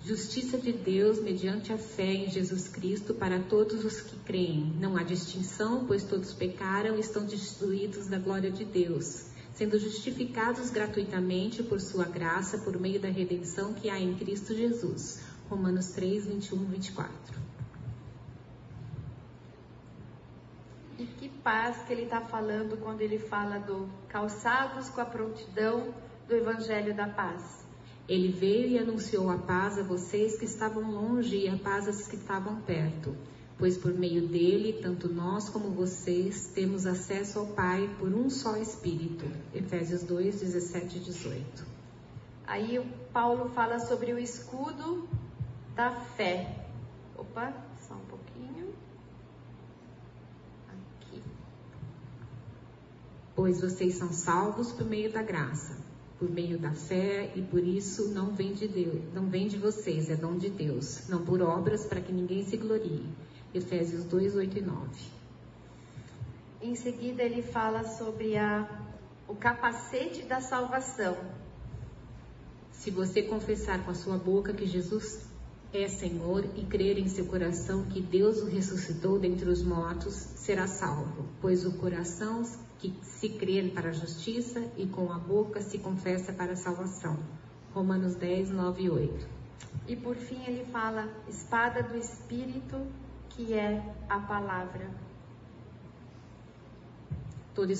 Justiça 0.03 0.57
de 0.57 0.73
Deus 0.73 1.21
mediante 1.21 1.71
a 1.71 1.77
fé 1.77 2.11
em 2.11 2.29
Jesus 2.29 2.67
Cristo 2.67 3.13
para 3.13 3.39
todos 3.39 3.85
os 3.85 4.01
que 4.01 4.17
creem. 4.19 4.73
Não 4.79 4.97
há 4.97 5.03
distinção, 5.03 5.85
pois 5.85 6.03
todos 6.03 6.33
pecaram 6.33 6.97
e 6.97 6.99
estão 6.99 7.25
destruídos 7.25 8.07
da 8.07 8.17
glória 8.17 8.51
de 8.51 8.65
Deus, 8.65 9.27
sendo 9.53 9.79
justificados 9.79 10.71
gratuitamente 10.71 11.61
por 11.61 11.79
sua 11.79 12.05
graça 12.05 12.57
por 12.57 12.79
meio 12.79 12.99
da 12.99 13.09
redenção 13.09 13.73
que 13.73 13.89
há 13.89 13.99
em 13.99 14.15
Cristo 14.15 14.55
Jesus. 14.55 15.21
Romanos 15.47 15.89
3, 15.89 16.25
21, 16.25 16.65
24. 16.65 17.39
E 20.97 21.05
que 21.05 21.30
paz 21.43 21.83
que 21.83 21.93
ele 21.93 22.03
está 22.03 22.21
falando 22.21 22.77
quando 22.77 23.01
ele 23.01 23.19
fala 23.19 23.59
do 23.59 23.89
calçados 24.07 24.89
com 24.89 25.01
a 25.01 25.05
prontidão 25.05 25.93
do 26.27 26.35
Evangelho 26.35 26.95
da 26.95 27.07
Paz. 27.07 27.65
Ele 28.07 28.31
veio 28.31 28.67
e 28.67 28.77
anunciou 28.77 29.29
a 29.29 29.37
paz 29.37 29.77
a 29.77 29.83
vocês 29.83 30.37
que 30.37 30.45
estavam 30.45 30.91
longe 30.91 31.37
e 31.37 31.47
a 31.47 31.57
paz 31.57 31.87
aos 31.87 32.07
que 32.07 32.15
estavam 32.15 32.61
perto, 32.61 33.15
pois 33.57 33.77
por 33.77 33.93
meio 33.93 34.27
dele, 34.27 34.79
tanto 34.81 35.07
nós 35.07 35.49
como 35.49 35.69
vocês 35.69 36.47
temos 36.47 36.85
acesso 36.85 37.39
ao 37.39 37.47
Pai 37.47 37.89
por 37.99 38.09
um 38.09 38.29
só 38.29 38.57
Espírito. 38.57 39.25
Efésios 39.53 40.03
2, 40.03 40.41
17 40.41 40.97
e 40.97 40.99
18. 40.99 41.65
Aí 42.45 42.79
o 42.79 42.85
Paulo 43.13 43.49
fala 43.49 43.79
sobre 43.79 44.11
o 44.11 44.19
escudo 44.19 45.07
da 45.75 45.91
fé. 45.91 46.65
Opa, 47.15 47.53
só 47.87 47.93
um 47.93 48.05
pouquinho. 48.05 48.73
Aqui. 50.67 51.23
Pois 53.35 53.61
vocês 53.61 53.95
são 53.95 54.11
salvos 54.11 54.71
por 54.71 54.85
meio 54.85 55.11
da 55.11 55.21
graça 55.21 55.91
por 56.21 56.29
meio 56.29 56.59
da 56.59 56.71
fé 56.71 57.31
e 57.35 57.41
por 57.41 57.63
isso 57.63 58.09
não 58.09 58.27
vem 58.27 58.53
de 58.53 58.67
Deus, 58.67 59.01
não 59.11 59.25
vem 59.25 59.47
de 59.47 59.57
vocês, 59.57 60.07
é 60.07 60.15
dom 60.15 60.37
de 60.37 60.51
Deus, 60.51 61.07
não 61.09 61.25
por 61.25 61.41
obras 61.41 61.83
para 61.83 61.99
que 61.99 62.13
ninguém 62.13 62.45
se 62.45 62.57
glorie. 62.57 63.09
Efésios 63.51 64.03
2, 64.03 64.35
8 64.35 64.59
e 64.59 64.61
9. 64.61 64.87
Em 66.61 66.75
seguida 66.75 67.23
ele 67.23 67.41
fala 67.41 67.83
sobre 67.83 68.37
a, 68.37 68.69
o 69.27 69.33
capacete 69.33 70.21
da 70.21 70.39
salvação. 70.39 71.17
Se 72.71 72.91
você 72.91 73.23
confessar 73.23 73.83
com 73.83 73.89
a 73.89 73.95
sua 73.95 74.17
boca 74.17 74.53
que 74.53 74.67
Jesus 74.67 75.25
é 75.73 75.87
Senhor 75.87 76.45
e 76.55 76.65
crer 76.65 76.97
em 76.97 77.07
seu 77.07 77.25
coração 77.25 77.85
que 77.85 78.01
Deus 78.01 78.41
o 78.41 78.45
ressuscitou 78.47 79.17
dentre 79.17 79.49
os 79.49 79.63
mortos, 79.63 80.13
será 80.13 80.67
salvo, 80.67 81.25
pois 81.39 81.65
o 81.65 81.77
coração 81.77 82.43
que 82.77 82.93
se 83.01 83.29
crer 83.29 83.71
para 83.71 83.89
a 83.89 83.93
justiça 83.93 84.59
e 84.75 84.85
com 84.85 85.11
a 85.11 85.17
boca 85.17 85.61
se 85.61 85.77
confessa 85.77 86.33
para 86.33 86.53
a 86.53 86.55
salvação. 86.57 87.17
Romanos 87.73 88.15
10, 88.15 88.49
9 88.51 88.83
e 88.83 88.89
8. 88.89 89.27
E 89.87 89.95
por 89.95 90.15
fim 90.15 90.43
ele 90.45 90.65
fala, 90.65 91.07
espada 91.29 91.81
do 91.83 91.95
Espírito, 91.95 92.85
que 93.29 93.53
é 93.53 93.81
a 94.09 94.19
palavra. 94.19 94.89
Todo 97.55 97.71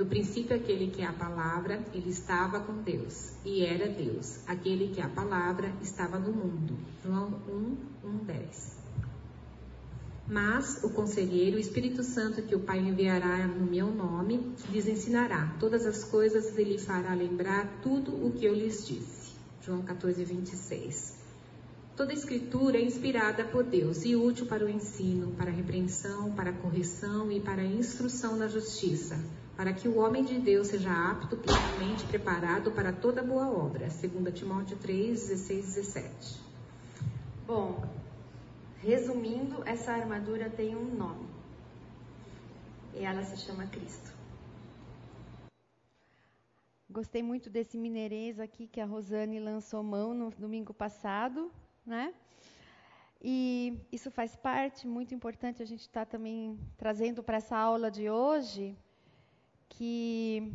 no 0.00 0.06
princípio, 0.06 0.56
aquele 0.56 0.90
que 0.90 1.02
é 1.02 1.06
a 1.06 1.12
palavra, 1.12 1.84
ele 1.92 2.08
estava 2.08 2.58
com 2.58 2.72
Deus 2.82 3.32
e 3.44 3.62
era 3.62 3.86
Deus. 3.86 4.38
Aquele 4.46 4.88
que 4.88 4.98
é 4.98 5.04
a 5.04 5.08
palavra 5.10 5.70
estava 5.82 6.18
no 6.18 6.32
mundo. 6.32 6.74
João 7.04 7.38
1, 8.02 8.08
1, 8.08 8.16
10. 8.24 8.78
Mas 10.26 10.82
o 10.82 10.88
conselheiro, 10.88 11.58
o 11.58 11.60
Espírito 11.60 12.02
Santo, 12.02 12.40
que 12.40 12.54
o 12.54 12.60
Pai 12.60 12.78
enviará 12.78 13.46
no 13.46 13.66
meu 13.66 13.90
nome, 13.90 14.54
lhes 14.72 14.88
ensinará 14.88 15.54
todas 15.60 15.84
as 15.84 16.02
coisas 16.02 16.56
e 16.56 16.64
lhe 16.64 16.78
fará 16.78 17.12
lembrar 17.12 17.80
tudo 17.82 18.26
o 18.26 18.32
que 18.32 18.46
eu 18.46 18.54
lhes 18.54 18.86
disse. 18.86 19.34
João 19.60 19.82
14, 19.82 20.24
26. 20.24 21.14
Toda 21.94 22.14
escritura 22.14 22.78
é 22.78 22.82
inspirada 22.82 23.44
por 23.44 23.64
Deus 23.64 24.02
e 24.06 24.16
útil 24.16 24.46
para 24.46 24.64
o 24.64 24.68
ensino, 24.70 25.32
para 25.32 25.50
a 25.50 25.54
repreensão, 25.54 26.32
para 26.32 26.48
a 26.48 26.54
correção 26.54 27.30
e 27.30 27.38
para 27.38 27.60
a 27.60 27.66
instrução 27.66 28.36
na 28.36 28.48
justiça, 28.48 29.22
para 29.60 29.74
que 29.74 29.86
o 29.86 29.98
homem 29.98 30.24
de 30.24 30.38
Deus 30.38 30.68
seja 30.68 30.90
apto, 30.90 31.36
plenamente 31.36 32.06
preparado 32.06 32.72
para 32.72 32.94
toda 32.94 33.22
boa 33.22 33.46
obra. 33.46 33.88
2 33.88 34.34
Timóteo 34.34 34.74
3, 34.78 35.28
16, 35.28 35.74
17. 35.74 36.40
Bom, 37.46 37.84
Resumindo, 38.82 39.62
essa 39.66 39.92
armadura 39.92 40.48
tem 40.48 40.74
um 40.74 40.94
nome. 40.94 41.28
E 42.94 43.04
ela 43.04 43.22
se 43.22 43.36
chama 43.36 43.66
Cristo. 43.66 44.10
Gostei 46.88 47.22
muito 47.22 47.50
desse 47.50 47.76
mineirês 47.76 48.40
aqui 48.40 48.66
que 48.66 48.80
a 48.80 48.86
Rosane 48.86 49.38
lançou 49.38 49.82
mão 49.82 50.14
no 50.14 50.30
domingo 50.30 50.72
passado, 50.72 51.52
né? 51.84 52.14
E 53.20 53.78
isso 53.92 54.10
faz 54.10 54.34
parte, 54.34 54.88
muito 54.88 55.14
importante, 55.14 55.62
a 55.62 55.66
gente 55.66 55.82
está 55.82 56.06
também 56.06 56.58
trazendo 56.78 57.22
para 57.22 57.36
essa 57.36 57.58
aula 57.58 57.90
de 57.90 58.08
hoje, 58.08 58.74
que 59.70 60.52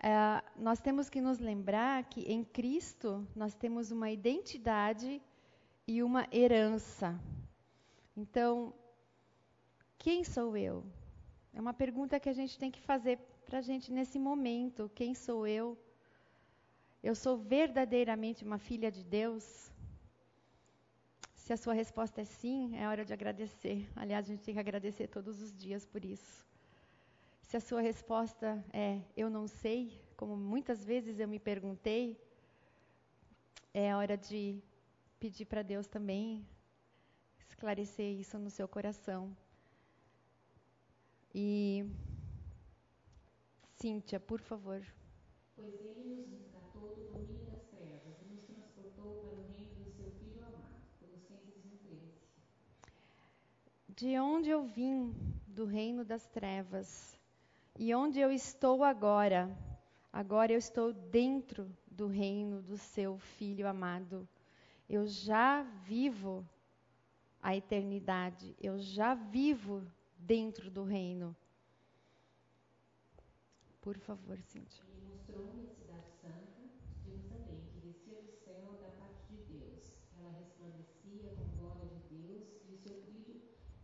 é, 0.00 0.42
nós 0.56 0.80
temos 0.80 1.10
que 1.10 1.20
nos 1.20 1.38
lembrar 1.38 2.04
que 2.04 2.20
em 2.20 2.44
Cristo 2.44 3.26
nós 3.34 3.54
temos 3.54 3.90
uma 3.90 4.10
identidade 4.10 5.20
e 5.86 6.02
uma 6.02 6.26
herança. 6.32 7.18
Então, 8.16 8.72
quem 9.98 10.22
sou 10.22 10.56
eu? 10.56 10.84
É 11.52 11.60
uma 11.60 11.74
pergunta 11.74 12.20
que 12.20 12.28
a 12.28 12.32
gente 12.32 12.58
tem 12.58 12.70
que 12.70 12.80
fazer 12.80 13.18
para 13.44 13.58
a 13.58 13.62
gente 13.62 13.92
nesse 13.92 14.18
momento. 14.18 14.90
Quem 14.94 15.14
sou 15.14 15.46
eu? 15.46 15.76
Eu 17.02 17.14
sou 17.14 17.36
verdadeiramente 17.36 18.44
uma 18.44 18.58
filha 18.58 18.90
de 18.90 19.02
Deus? 19.02 19.72
Se 21.34 21.52
a 21.52 21.56
sua 21.56 21.72
resposta 21.72 22.20
é 22.20 22.24
sim, 22.24 22.76
é 22.76 22.86
hora 22.86 23.04
de 23.04 23.12
agradecer. 23.12 23.88
Aliás, 23.96 24.26
a 24.26 24.28
gente 24.28 24.44
tem 24.44 24.54
que 24.54 24.60
agradecer 24.60 25.08
todos 25.08 25.40
os 25.40 25.52
dias 25.56 25.86
por 25.86 26.04
isso. 26.04 26.47
Se 27.48 27.56
a 27.56 27.60
sua 27.60 27.80
resposta 27.80 28.62
é 28.74 29.00
eu 29.16 29.30
não 29.30 29.46
sei, 29.46 29.98
como 30.18 30.36
muitas 30.36 30.84
vezes 30.84 31.18
eu 31.18 31.26
me 31.26 31.38
perguntei, 31.38 32.20
é 33.72 33.96
hora 33.96 34.18
de 34.18 34.62
pedir 35.18 35.46
para 35.46 35.62
Deus 35.62 35.86
também 35.86 36.46
esclarecer 37.38 38.20
isso 38.20 38.38
no 38.38 38.50
seu 38.50 38.68
coração. 38.68 39.34
E 41.34 41.86
Cíntia, 43.76 44.20
por 44.20 44.42
favor. 44.42 44.82
Pois 45.56 45.72
ele 45.86 46.04
nos 46.04 46.30
resgatou 46.30 46.96
do 46.96 47.12
domínio 47.12 47.46
das 47.46 47.64
trevas 47.70 48.20
e 48.20 48.24
nos 48.26 48.44
transportou 48.44 49.22
para 49.22 49.38
o 49.38 49.46
reino 49.56 49.84
do 49.84 49.90
seu 49.96 50.10
Filho 50.20 50.44
amado. 50.44 50.82
Colossenses 51.00 51.64
1,13. 51.64 52.12
De 53.96 54.18
onde 54.18 54.50
eu 54.50 54.64
vim 54.64 55.14
do 55.46 55.64
reino 55.64 56.04
das 56.04 56.26
trevas 56.26 57.17
e 57.78 57.94
onde 57.94 58.20
eu 58.20 58.30
estou 58.30 58.84
agora, 58.84 59.48
agora 60.12 60.52
eu 60.52 60.58
estou 60.58 60.92
dentro 60.92 61.70
do 61.90 62.08
reino 62.08 62.60
do 62.60 62.76
seu 62.76 63.16
Filho 63.16 63.66
amado 63.66 64.28
eu 64.88 65.06
já 65.06 65.62
vivo 65.84 66.48
a 67.42 67.54
eternidade, 67.54 68.56
eu 68.58 68.78
já 68.78 69.14
vivo 69.14 69.86
dentro 70.16 70.70
do 70.70 70.82
reino. 70.82 71.36
Por 73.82 73.98
favor, 73.98 74.40
Cíntia. 74.40 74.82
Ele 74.88 75.06
mostrou-me 75.06 75.68
a 75.68 75.74
cidade 75.74 76.10
santa, 76.22 76.64
Jerusalém, 77.04 77.60
que 77.70 77.80
descia 77.86 78.22
do 78.22 78.32
céu 78.32 78.78
da 78.80 78.88
parte 78.96 79.28
de 79.28 79.58
Deus. 79.58 79.92
Ela 80.18 80.30
resplandecia 80.30 81.36
com 81.36 81.60
glória 81.60 81.86
de 81.86 82.16
Deus 82.16 82.48
e 82.66 82.72
o 82.72 82.78
seu 82.78 83.02
brilho 83.02 83.42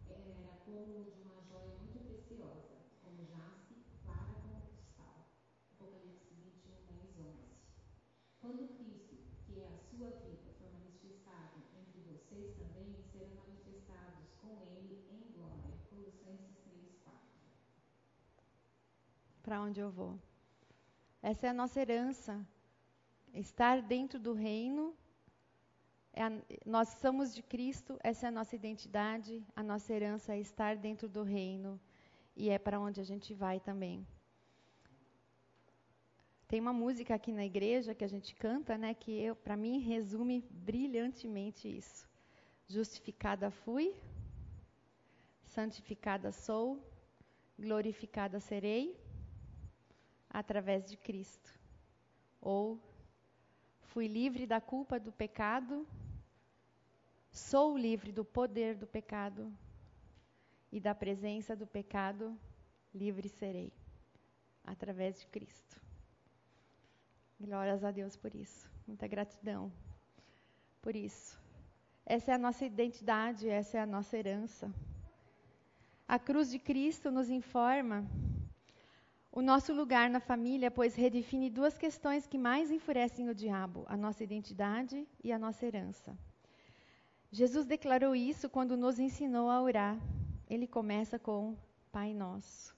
era 0.09 0.57
como 0.65 1.05
de 1.05 1.21
uma 1.21 1.41
joia 1.43 1.77
muito 1.81 2.01
preciosa, 2.01 2.81
como 3.03 3.27
jaspe, 3.27 3.77
clara 4.05 4.35
como 4.41 4.63
cristal. 4.73 5.29
Apocalipse 5.77 6.33
21, 6.33 6.73
10, 6.89 7.19
11. 7.19 7.45
Quando 8.41 8.69
Cristo, 8.77 9.17
que 9.47 9.61
é 9.61 9.69
a 9.69 9.79
sua 9.79 10.11
vida, 10.11 10.45
vocês 12.35 12.57
também 12.57 12.97
serão 13.13 13.29
manifestados 13.37 14.35
com 14.43 14.61
ele 14.67 15.05
em 15.09 15.33
glória. 15.37 15.79
Colossenses 15.89 16.57
3, 16.65 16.97
4. 17.05 17.21
Para 19.55 19.63
onde 19.63 19.79
eu 19.79 19.89
vou? 19.89 20.19
Essa 21.23 21.47
é 21.47 21.51
a 21.51 21.55
nossa 21.55 21.81
herança. 21.81 22.45
Estar 23.33 23.81
dentro 23.81 24.19
do 24.19 24.33
reino. 24.33 24.97
É 26.13 26.25
a, 26.25 26.31
nós 26.67 26.89
somos 27.03 27.33
de 27.33 27.41
Cristo, 27.41 27.97
essa 28.03 28.27
é 28.27 28.29
a 28.31 28.33
nossa 28.33 28.57
identidade, 28.57 29.47
a 29.55 29.63
nossa 29.63 29.93
herança 29.93 30.35
é 30.35 30.41
estar 30.41 30.75
dentro 30.77 31.09
do 31.09 31.23
reino. 31.23 31.81
E 32.35 32.51
é 32.51 32.59
para 32.59 32.81
onde 32.81 33.01
a 33.01 33.05
gente 33.05 33.33
vai 33.33 33.61
também. 33.61 34.05
Tem 36.49 36.59
uma 36.59 36.73
música 36.73 37.15
aqui 37.15 37.31
na 37.31 37.47
igreja 37.47 37.95
que 37.95 38.03
a 38.03 38.13
gente 38.15 38.35
canta, 38.35 38.77
né, 38.77 38.93
que 38.93 39.33
para 39.45 39.57
mim 39.57 39.79
resume 39.79 40.41
brilhantemente 40.51 41.69
isso. 41.69 42.09
Justificada 42.67 43.53
fui, 43.53 43.95
santificada 45.45 46.33
sou, 46.33 46.69
glorificada 47.57 48.41
serei 48.41 49.04
através 50.35 50.85
de 50.85 50.97
Cristo. 50.97 51.55
Ou 52.41 52.81
fui 53.83 54.09
livre 54.09 54.47
da 54.47 54.61
culpa 54.61 54.99
do 54.99 55.13
pecado, 55.13 55.87
sou 57.31 57.79
livre 57.79 58.11
do 58.11 58.25
poder 58.25 58.75
do 58.75 58.87
pecado 58.87 59.51
e 60.73 60.81
da 60.81 60.93
presença 60.93 61.55
do 61.55 61.69
pecado, 61.69 62.37
livre 62.93 63.29
serei 63.29 63.73
através 64.65 65.21
de 65.21 65.27
Cristo. 65.29 65.81
Glórias 67.41 67.85
a 67.85 67.93
Deus 67.93 68.17
por 68.17 68.35
isso. 68.35 68.69
Muita 68.89 69.07
gratidão 69.07 69.73
por 70.83 70.97
isso. 70.97 71.41
Essa 72.05 72.33
é 72.33 72.35
a 72.35 72.39
nossa 72.39 72.65
identidade, 72.65 73.49
essa 73.49 73.79
é 73.79 73.81
a 73.81 73.87
nossa 73.87 74.19
herança. 74.19 74.71
A 76.09 76.19
cruz 76.19 76.51
de 76.51 76.59
Cristo 76.59 77.11
nos 77.11 77.31
informa 77.31 78.05
o 79.35 79.43
nosso 79.43 79.73
lugar 79.75 80.09
na 80.09 80.21
família, 80.21 80.71
pois 80.71 80.95
redefine 80.95 81.51
duas 81.51 81.77
questões 81.77 82.27
que 82.27 82.39
mais 82.39 82.71
enfurecem 82.71 83.29
o 83.29 83.35
diabo: 83.35 83.85
a 83.89 83.97
nossa 83.97 84.23
identidade 84.23 85.07
e 85.23 85.33
a 85.33 85.39
nossa 85.39 85.67
herança. 85.67 86.17
Jesus 87.31 87.67
declarou 87.67 88.15
isso 88.15 88.49
quando 88.49 88.77
nos 88.77 88.99
ensinou 88.99 89.51
a 89.51 89.61
orar. 89.61 89.99
Ele 90.49 90.67
começa 90.67 91.19
com 91.19 91.57
Pai 91.91 92.15
Nosso. 92.15 92.77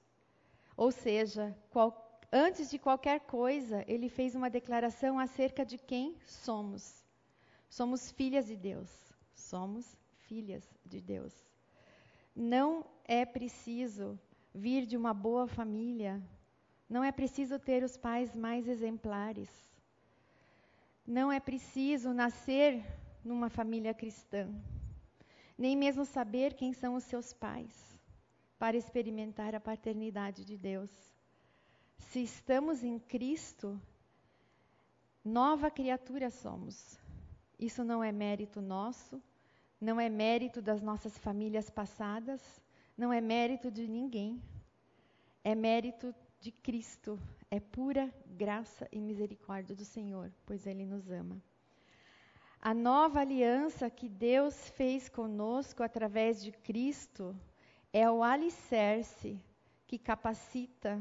Ou 0.76 0.90
seja, 0.90 1.54
qual, 1.70 2.20
antes 2.32 2.70
de 2.70 2.78
qualquer 2.78 3.20
coisa, 3.20 3.84
ele 3.86 4.08
fez 4.08 4.34
uma 4.34 4.48
declaração 4.48 5.18
acerca 5.18 5.64
de 5.64 5.76
quem 5.76 6.16
somos. 6.24 7.04
Somos 7.68 8.10
filhas 8.10 8.46
de 8.46 8.56
Deus 8.56 9.06
somos 9.36 9.96
filhas 10.26 10.68
de 10.84 11.00
Deus. 11.00 11.32
Não 12.34 12.84
é 13.04 13.24
preciso 13.24 14.18
vir 14.52 14.86
de 14.86 14.96
uma 14.96 15.14
boa 15.14 15.46
família, 15.46 16.20
não 16.88 17.02
é 17.02 17.10
preciso 17.10 17.58
ter 17.58 17.82
os 17.82 17.96
pais 17.96 18.34
mais 18.34 18.68
exemplares, 18.68 19.50
não 21.06 21.30
é 21.30 21.38
preciso 21.38 22.12
nascer 22.12 22.84
numa 23.24 23.48
família 23.48 23.94
cristã, 23.94 24.48
nem 25.58 25.76
mesmo 25.76 26.04
saber 26.04 26.54
quem 26.54 26.72
são 26.72 26.94
os 26.94 27.04
seus 27.04 27.32
pais 27.32 27.96
para 28.58 28.76
experimentar 28.76 29.54
a 29.54 29.60
paternidade 29.60 30.44
de 30.44 30.56
Deus. 30.56 30.90
Se 31.98 32.22
estamos 32.22 32.82
em 32.84 32.98
Cristo, 32.98 33.80
nova 35.24 35.70
criatura 35.70 36.30
somos. 36.30 36.98
Isso 37.58 37.82
não 37.84 38.02
é 38.02 38.12
mérito 38.12 38.60
nosso, 38.60 39.22
não 39.80 40.00
é 40.00 40.08
mérito 40.08 40.60
das 40.60 40.82
nossas 40.82 41.16
famílias 41.18 41.70
passadas, 41.70 42.42
não 42.96 43.12
é 43.12 43.20
mérito 43.20 43.70
de 43.70 43.86
ninguém. 43.88 44.42
É 45.42 45.54
mérito 45.54 46.14
de 46.46 46.52
Cristo, 46.52 47.18
é 47.50 47.58
pura 47.58 48.14
graça 48.24 48.86
e 48.92 49.00
misericórdia 49.00 49.74
do 49.74 49.84
Senhor, 49.84 50.32
pois 50.46 50.64
Ele 50.64 50.86
nos 50.86 51.10
ama. 51.10 51.42
A 52.60 52.72
nova 52.72 53.18
aliança 53.18 53.90
que 53.90 54.08
Deus 54.08 54.68
fez 54.70 55.08
conosco 55.08 55.82
através 55.82 56.40
de 56.40 56.52
Cristo 56.52 57.34
é 57.92 58.08
o 58.08 58.22
alicerce 58.22 59.40
que 59.88 59.98
capacita 59.98 60.92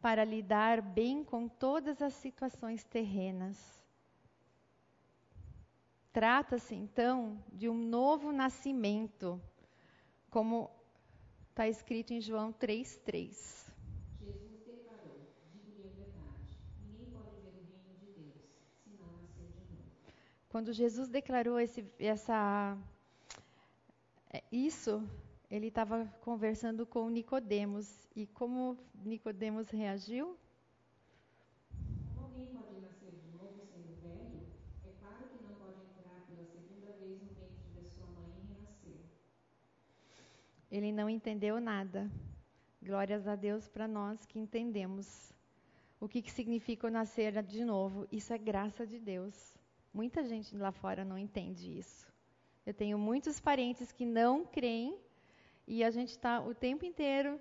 para 0.00 0.24
lidar 0.24 0.82
bem 0.82 1.22
com 1.22 1.46
todas 1.46 2.02
as 2.02 2.14
situações 2.14 2.82
terrenas. 2.82 3.56
Trata-se, 6.12 6.74
então, 6.74 7.40
de 7.52 7.68
um 7.68 7.78
novo 7.98 8.32
nascimento, 8.32 9.40
como 10.28 10.68
está 11.50 11.68
escrito 11.68 12.12
em 12.12 12.20
João 12.20 12.52
3,3. 12.52 13.62
Jesus 14.22 14.62
declarou: 14.64 15.18
digo-lhe 15.52 15.84
a 15.84 15.90
verdade, 15.90 16.58
ninguém 16.86 17.10
pode 17.10 17.34
ver 17.40 17.48
o 17.48 17.64
reino 17.68 17.94
de 17.98 18.06
Deus 18.12 18.46
se 18.82 18.90
não 18.90 19.10
nascer 19.20 19.48
de 19.50 19.64
novo. 19.74 19.90
Quando 20.52 20.70
Jesus 20.70 21.08
declarou 21.08 21.58
esse, 21.58 21.82
essa, 21.98 22.76
é, 24.30 24.42
isso, 24.52 25.02
ele 25.50 25.68
estava 25.68 26.04
conversando 26.20 26.84
com 26.84 27.08
Nicodemos. 27.08 28.06
E 28.14 28.26
como 28.26 28.76
Nicodemos 29.02 29.70
reagiu? 29.70 30.36
Ele 40.70 40.92
não 40.92 41.08
entendeu 41.08 41.58
nada. 41.62 42.10
Glórias 42.82 43.26
a 43.26 43.36
Deus 43.36 43.66
para 43.70 43.88
nós 43.88 44.26
que 44.26 44.38
entendemos 44.38 45.32
o 45.98 46.06
que, 46.06 46.20
que 46.20 46.30
significa 46.30 46.88
o 46.88 46.90
nascer 46.90 47.42
de 47.42 47.64
novo. 47.64 48.06
Isso 48.12 48.34
é 48.34 48.36
graça 48.36 48.86
de 48.86 48.98
Deus. 48.98 49.61
Muita 49.92 50.24
gente 50.24 50.56
lá 50.56 50.72
fora 50.72 51.04
não 51.04 51.18
entende 51.18 51.78
isso. 51.78 52.10
Eu 52.64 52.72
tenho 52.72 52.98
muitos 52.98 53.40
parentes 53.40 53.92
que 53.92 54.06
não 54.06 54.44
creem 54.44 54.96
e 55.66 55.84
a 55.84 55.90
gente 55.90 56.10
está 56.10 56.40
o 56.40 56.54
tempo 56.54 56.84
inteiro, 56.84 57.40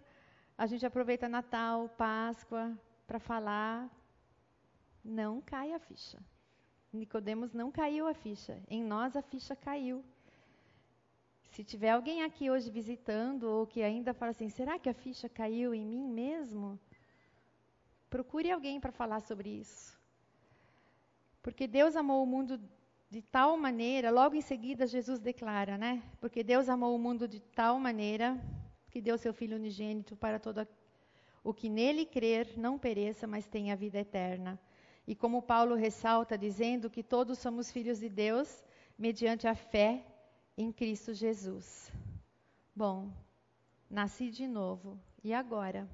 a 0.58 0.66
gente 0.66 0.86
aproveita 0.86 1.30
Natal, 1.30 1.90
Páscoa 1.90 2.78
para 3.08 3.20
falar. 3.20 3.90
Não 5.04 5.42
cai 5.42 5.74
a 5.74 5.80
ficha. 5.80 6.20
Nicodemos 6.94 7.54
não 7.54 7.72
caiu 7.72 8.08
a 8.08 8.14
ficha. 8.14 8.62
Em 8.68 8.84
nós 8.84 9.16
a 9.16 9.22
ficha 9.22 9.56
caiu. 9.56 10.04
Se 11.52 11.64
tiver 11.64 11.92
alguém 11.92 12.24
aqui 12.24 12.50
hoje 12.50 12.70
visitando 12.70 13.44
ou 13.44 13.68
que 13.68 13.82
ainda 13.82 14.14
fala 14.14 14.32
assim, 14.32 14.50
será 14.50 14.80
que 14.80 14.90
a 14.90 14.94
ficha 14.94 15.28
caiu 15.28 15.74
em 15.74 15.86
mim 15.86 16.08
mesmo? 16.08 16.80
Procure 18.10 18.52
alguém 18.52 18.80
para 18.80 18.92
falar 18.92 19.22
sobre 19.22 19.50
isso. 19.50 20.01
Porque 21.42 21.68
Deus 21.68 21.96
amou 21.96 22.24
o 22.24 22.26
mundo 22.26 22.60
de 23.10 23.22
tal 23.22 23.58
maneira, 23.58 24.10
logo 24.10 24.36
em 24.36 24.42
seguida 24.42 24.88
Jesus 24.88 25.20
declara, 25.20 25.78
né? 25.78 26.02
Porque 26.20 26.44
Deus 26.44 26.70
amou 26.70 26.96
o 26.96 27.00
mundo 27.00 27.28
de 27.28 27.40
tal 27.40 27.80
maneira 27.80 28.40
que 28.90 29.02
deu 29.02 29.18
seu 29.18 29.34
Filho 29.34 29.58
unigênito 29.58 30.16
para 30.16 30.40
todo 30.40 30.68
o 31.44 31.54
que 31.54 31.70
nele 31.70 32.06
crer 32.06 32.58
não 32.58 32.78
pereça, 32.78 33.26
mas 33.26 33.48
tenha 33.48 33.76
vida 33.76 34.00
eterna. 34.00 34.60
E 35.08 35.16
como 35.16 35.42
Paulo 35.42 35.76
ressalta, 35.76 36.38
dizendo 36.38 36.90
que 36.90 37.02
todos 37.02 37.40
somos 37.40 37.72
filhos 37.72 38.00
de 38.00 38.10
Deus 38.10 38.64
mediante 38.98 39.48
a 39.48 39.56
fé 39.56 40.06
em 40.58 40.72
Cristo 40.72 41.14
Jesus. 41.14 41.92
Bom, 42.76 43.12
nasci 43.90 44.30
de 44.30 44.48
novo. 44.48 45.00
E 45.24 45.34
agora? 45.34 45.90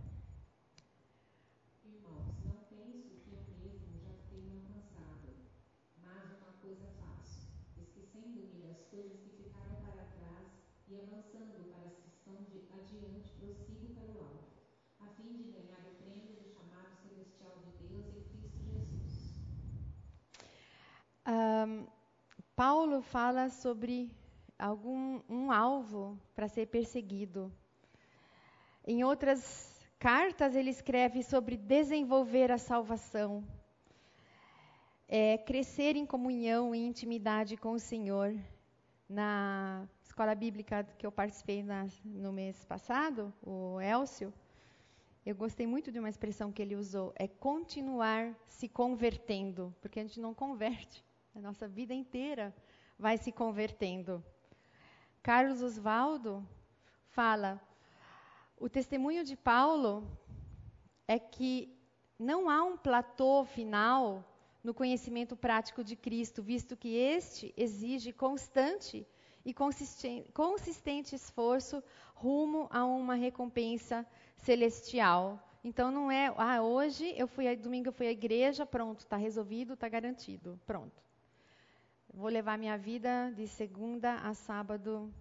Irmãos, 1.86 2.36
não 2.46 2.60
penso 2.70 3.10
que 3.24 3.32
eu 3.32 3.44
mesmo 3.64 3.98
já 4.00 4.14
tenho 4.30 4.52
alcançado, 4.60 5.30
mas 6.02 6.24
uma 6.40 6.54
coisa 6.62 6.86
faço, 7.00 7.48
esquecendo-me 7.78 8.62
das 8.68 8.84
coisas 8.86 9.18
que 9.22 9.30
ficaram 9.44 9.76
para 9.82 10.06
trás 10.16 10.48
e 10.88 10.96
avançando 10.96 11.66
para 11.72 11.88
as 11.88 11.96
que 11.98 12.08
estão 12.08 12.36
de 12.44 12.58
adiante, 12.80 13.32
prossigo 13.40 13.88
pelo 13.96 14.20
alto, 14.22 14.54
a 15.00 15.08
fim 15.16 15.34
de 15.34 15.52
ganhar 15.52 15.84
o 15.88 15.96
prêmio 16.02 16.36
do 16.36 16.44
chamado 16.54 16.96
celestial 17.02 17.58
de 17.66 17.88
Deus 17.88 18.16
em 18.16 18.24
Cristo 18.32 18.64
Jesus. 18.64 19.08
Um, 21.30 21.86
Paulo 22.56 23.02
fala 23.02 23.50
sobre 23.50 24.10
algum 24.58 25.20
um 25.28 25.52
alvo 25.52 26.18
para 26.34 26.48
ser 26.48 26.68
perseguido. 26.68 27.52
Em 28.86 29.04
outras 29.04 29.86
cartas, 30.00 30.56
ele 30.56 30.70
escreve 30.70 31.22
sobre 31.22 31.58
desenvolver 31.58 32.50
a 32.50 32.58
salvação, 32.58 33.44
é, 35.06 35.38
crescer 35.38 35.98
em 35.98 36.06
comunhão 36.06 36.74
e 36.74 36.80
intimidade 36.80 37.58
com 37.58 37.74
o 37.74 37.80
Senhor. 37.80 38.34
Na 39.10 39.86
escola 40.02 40.34
bíblica 40.34 40.86
que 40.98 41.06
eu 41.06 41.12
participei 41.12 41.62
na, 41.62 41.88
no 42.06 42.32
mês 42.32 42.63
passado, 42.63 43.34
o 43.42 43.82
Elcio, 43.82 44.34
eu 45.26 45.36
gostei 45.36 45.68
muito 45.68 45.92
de 45.92 46.00
uma 46.00 46.10
expressão 46.10 46.54
que 46.54 46.62
ele 46.62 46.78
usou, 46.78 47.13
é 47.18 47.28
continuar 47.28 48.34
se 48.48 48.70
convertendo, 48.70 49.76
porque 49.82 50.00
a 50.00 50.04
gente 50.04 50.22
não 50.22 50.34
converte, 50.34 51.06
a 51.38 51.39
nossa 51.39 51.67
vida 51.67 51.93
inteira 51.93 52.52
vai 52.97 53.15
se 53.15 53.32
convertendo. 53.32 54.23
Carlos 55.21 55.62
Osvaldo 55.62 56.43
fala: 57.12 57.62
o 58.60 58.67
testemunho 58.67 59.23
de 59.23 59.36
Paulo 59.36 60.04
é 61.08 61.19
que 61.19 61.71
não 62.17 62.50
há 62.50 62.63
um 62.63 62.76
platô 62.76 63.45
final 63.45 64.26
no 64.63 64.73
conhecimento 64.73 65.36
prático 65.36 65.84
de 65.84 65.95
Cristo, 65.95 66.41
visto 66.41 66.76
que 66.76 66.95
este 66.95 67.54
exige 67.56 68.12
constante 68.12 69.06
e 69.45 69.54
consistente, 69.54 70.32
consistente 70.32 71.15
esforço 71.15 71.84
rumo 72.15 72.67
a 72.71 72.84
uma 72.84 73.13
recompensa 73.13 74.04
celestial. 74.38 75.39
Então 75.63 75.91
não 75.91 76.10
é, 76.10 76.34
ah, 76.36 76.63
hoje 76.63 77.13
eu 77.15 77.28
fui, 77.28 77.56
domingo 77.56 77.89
eu 77.89 77.93
fui 77.93 78.08
à 78.08 78.12
igreja, 78.12 78.65
pronto, 78.65 79.02
está 79.02 79.17
resolvido, 79.17 79.73
está 79.73 79.88
garantido, 79.88 80.60
pronto. 80.65 81.07
Vou 82.20 82.30
levar 82.30 82.58
minha 82.58 82.76
vida 82.80 83.32
de 83.36 83.48
segunda 83.48 84.16
a 84.16 84.34
sábado, 84.34 85.14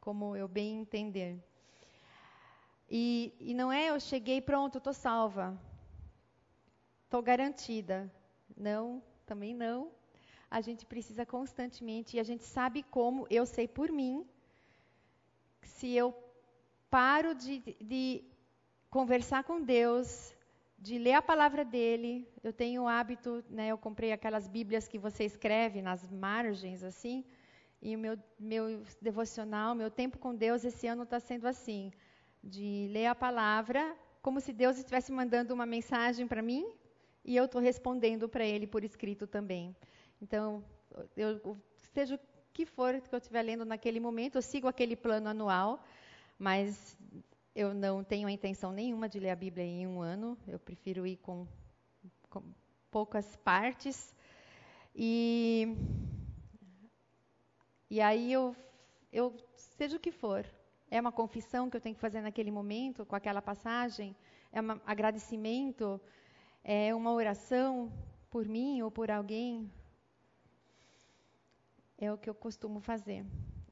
como 0.00 0.34
eu 0.34 0.48
bem 0.48 0.80
entender. 0.80 1.40
E, 2.90 3.32
e 3.38 3.54
não 3.54 3.70
é 3.70 3.90
eu 3.90 4.00
cheguei, 4.00 4.40
pronto, 4.40 4.78
estou 4.78 4.92
salva. 4.92 5.56
Estou 7.04 7.22
garantida. 7.22 8.12
Não, 8.56 9.00
também 9.24 9.54
não. 9.54 9.92
a 10.50 10.60
gente 10.60 10.84
precisa 10.84 11.24
constantemente, 11.24 12.16
e 12.16 12.20
a 12.20 12.24
gente 12.24 12.42
sabe 12.42 12.82
como, 12.82 13.28
eu 13.30 13.46
sei 13.46 13.68
por 13.68 13.92
mim, 13.92 14.26
se 15.62 15.94
eu 15.94 16.12
paro 16.90 17.36
de, 17.36 17.60
de 17.80 18.24
conversar 18.90 19.44
com 19.44 19.62
Deus, 19.62 20.34
de 20.78 20.98
ler 20.98 21.14
a 21.14 21.22
palavra 21.22 21.64
dele, 21.64 22.28
eu 22.42 22.52
tenho 22.52 22.82
o 22.82 22.88
hábito, 22.88 23.42
né, 23.48 23.68
eu 23.68 23.78
comprei 23.78 24.12
aquelas 24.12 24.46
bíblias 24.46 24.86
que 24.86 24.98
você 24.98 25.24
escreve 25.24 25.80
nas 25.80 26.10
margens, 26.10 26.82
assim, 26.82 27.24
e 27.80 27.96
o 27.96 27.98
meu, 27.98 28.18
meu 28.38 28.82
devocional, 29.00 29.74
meu 29.74 29.90
tempo 29.90 30.18
com 30.18 30.34
Deus 30.34 30.64
esse 30.64 30.86
ano 30.86 31.02
está 31.02 31.18
sendo 31.20 31.46
assim, 31.46 31.90
de 32.42 32.88
ler 32.90 33.06
a 33.06 33.14
palavra 33.14 33.96
como 34.22 34.40
se 34.40 34.52
Deus 34.52 34.76
estivesse 34.76 35.12
mandando 35.12 35.54
uma 35.54 35.64
mensagem 35.64 36.26
para 36.26 36.42
mim 36.42 36.66
e 37.24 37.36
eu 37.36 37.44
estou 37.44 37.60
respondendo 37.60 38.28
para 38.28 38.44
Ele 38.44 38.66
por 38.66 38.82
escrito 38.82 39.26
também. 39.26 39.74
Então, 40.20 40.64
eu, 41.16 41.56
seja 41.94 42.16
o 42.16 42.20
que 42.52 42.66
for 42.66 43.00
que 43.00 43.14
eu 43.14 43.18
estiver 43.18 43.42
lendo 43.42 43.64
naquele 43.64 44.00
momento, 44.00 44.36
eu 44.36 44.42
sigo 44.42 44.66
aquele 44.66 44.96
plano 44.96 45.28
anual, 45.28 45.84
mas 46.38 46.96
eu 47.56 47.72
não 47.72 48.04
tenho 48.04 48.28
a 48.28 48.30
intenção 48.30 48.70
nenhuma 48.70 49.08
de 49.08 49.18
ler 49.18 49.30
a 49.30 49.34
Bíblia 49.34 49.64
em 49.64 49.86
um 49.86 50.02
ano. 50.02 50.36
Eu 50.46 50.58
prefiro 50.58 51.06
ir 51.06 51.16
com, 51.16 51.48
com 52.28 52.42
poucas 52.90 53.34
partes. 53.36 54.14
E, 54.94 55.74
e 57.88 57.98
aí 57.98 58.30
eu, 58.30 58.54
eu, 59.10 59.34
seja 59.54 59.96
o 59.96 60.00
que 60.00 60.12
for, 60.12 60.44
é 60.90 61.00
uma 61.00 61.10
confissão 61.10 61.70
que 61.70 61.78
eu 61.78 61.80
tenho 61.80 61.94
que 61.94 62.00
fazer 62.00 62.20
naquele 62.20 62.50
momento, 62.50 63.06
com 63.06 63.16
aquela 63.16 63.40
passagem, 63.40 64.14
é 64.52 64.60
um 64.60 64.78
agradecimento, 64.84 65.98
é 66.62 66.94
uma 66.94 67.12
oração 67.12 67.90
por 68.30 68.46
mim 68.46 68.82
ou 68.82 68.90
por 68.90 69.10
alguém, 69.10 69.72
é 71.96 72.12
o 72.12 72.18
que 72.18 72.28
eu 72.28 72.34
costumo 72.34 72.80
fazer. 72.80 73.24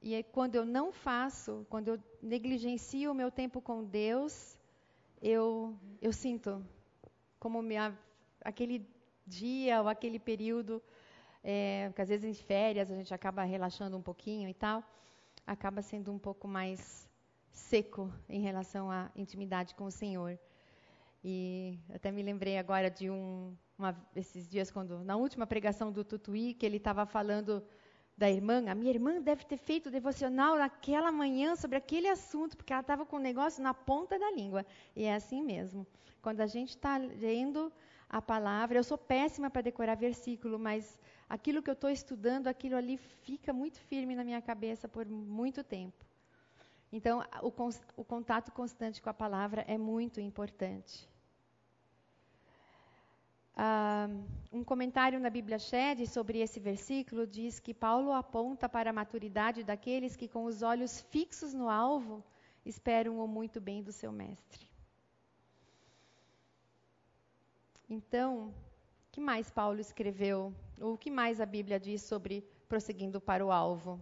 E 0.07 0.23
quando 0.23 0.55
eu 0.55 0.67
não 0.67 0.93
faço, 0.93 1.67
quando 1.71 1.89
eu 1.89 1.99
negligencio 2.23 3.11
o 3.11 3.15
meu 3.15 3.31
tempo 3.31 3.59
com 3.63 3.83
Deus, 3.83 4.59
eu, 5.23 5.75
eu 5.99 6.13
sinto 6.13 6.63
como 7.39 7.63
minha, 7.63 7.99
aquele 8.43 8.87
dia 9.27 9.81
ou 9.81 9.89
aquele 9.89 10.19
período, 10.19 10.83
é, 11.43 11.91
que 11.95 12.03
às 12.03 12.11
vezes 12.11 12.27
em 12.27 12.35
férias 12.35 12.91
a 12.91 12.95
gente 12.95 13.15
acaba 13.15 13.45
relaxando 13.45 13.97
um 13.97 14.03
pouquinho 14.03 14.47
e 14.47 14.53
tal, 14.53 14.85
acaba 15.47 15.81
sendo 15.81 16.13
um 16.13 16.19
pouco 16.19 16.47
mais 16.47 17.09
seco 17.51 18.13
em 18.29 18.43
relação 18.43 18.91
à 18.91 19.11
intimidade 19.17 19.75
com 19.75 19.87
o 19.87 19.91
Senhor. 19.91 20.39
E 21.25 21.79
até 21.95 22.13
me 22.13 22.23
lembrei 22.23 22.59
agora 22.59 22.91
de 22.91 23.09
um, 23.09 23.57
uma, 23.79 23.97
esses 24.15 24.51
dias, 24.51 24.71
quando 24.71 25.03
na 25.03 25.17
última 25.17 25.47
pregação 25.47 25.91
do 25.91 26.05
Tutuí, 26.05 26.53
que 26.53 26.67
ele 26.67 26.77
estava 26.77 27.07
falando 27.07 27.65
da 28.17 28.31
irmã, 28.31 28.65
a 28.69 28.75
minha 28.75 28.91
irmã 28.91 29.21
deve 29.21 29.45
ter 29.45 29.57
feito 29.57 29.87
o 29.87 29.91
devocional 29.91 30.57
naquela 30.57 31.11
manhã 31.11 31.57
sobre 31.57 31.77
aquele 31.77 32.09
assunto, 32.09 32.57
porque 32.57 32.73
ela 32.73 32.81
estava 32.81 33.05
com 33.05 33.17
o 33.17 33.21
negócio 33.21 33.63
na 33.63 33.75
ponta 33.75 34.19
da 34.19 34.31
língua. 34.31 34.65
E 34.95 35.05
é 35.05 35.15
assim 35.15 35.43
mesmo. 35.43 35.87
Quando 36.23 36.41
a 36.41 36.47
gente 36.47 36.71
está 36.71 36.97
lendo 36.97 37.73
a 38.09 38.23
palavra, 38.23 38.79
eu 38.79 38.85
sou 38.85 38.97
péssima 38.97 39.51
para 39.51 39.63
decorar 39.63 39.97
versículo, 39.97 40.59
mas 40.59 40.99
aquilo 41.29 41.63
que 41.63 41.69
eu 41.69 41.75
estou 41.75 41.91
estudando, 41.91 42.47
aquilo 42.47 42.77
ali 42.77 42.97
fica 42.97 43.53
muito 43.53 43.79
firme 43.81 44.15
na 44.15 44.23
minha 44.23 44.41
cabeça 44.41 44.89
por 44.89 45.05
muito 45.07 45.65
tempo. 45.65 46.05
Então, 46.93 47.25
o, 47.43 47.53
o 47.97 48.05
contato 48.05 48.53
constante 48.53 49.03
com 49.03 49.11
a 49.11 49.15
palavra 49.15 49.65
é 49.67 49.77
muito 49.77 50.21
importante. 50.21 51.09
Uh, 53.57 54.25
um 54.53 54.65
comentário 54.65 55.21
na 55.21 55.31
Bíblia 55.31 55.59
Shed 55.61 56.07
sobre 56.09 56.41
esse 56.41 56.59
versículo 56.59 57.25
diz 57.25 57.61
que 57.61 57.73
Paulo 57.73 58.13
aponta 58.13 58.69
para 58.69 58.91
a 58.91 58.93
maturidade 58.93 59.63
daqueles 59.63 60.17
que, 60.17 60.27
com 60.27 60.45
os 60.45 60.63
olhos 60.63 61.01
fixos 61.11 61.55
no 61.55 61.69
alvo, 61.69 62.23
esperam 62.65 63.21
o 63.21 63.29
muito 63.29 63.61
bem 63.61 63.81
do 63.81 63.93
seu 63.93 64.11
mestre. 64.11 64.69
Então, 67.89 68.49
o 68.49 69.13
que 69.13 69.21
mais 69.21 69.51
Paulo 69.51 69.79
escreveu? 69.79 70.53
Ou 70.81 70.95
o 70.95 70.99
que 70.99 71.11
mais 71.11 71.41
a 71.41 71.47
Bíblia 71.47 71.79
diz 71.79 72.03
sobre 72.03 72.41
prosseguindo 72.69 73.21
para 73.21 73.47
o 73.47 73.53
alvo? 73.53 74.01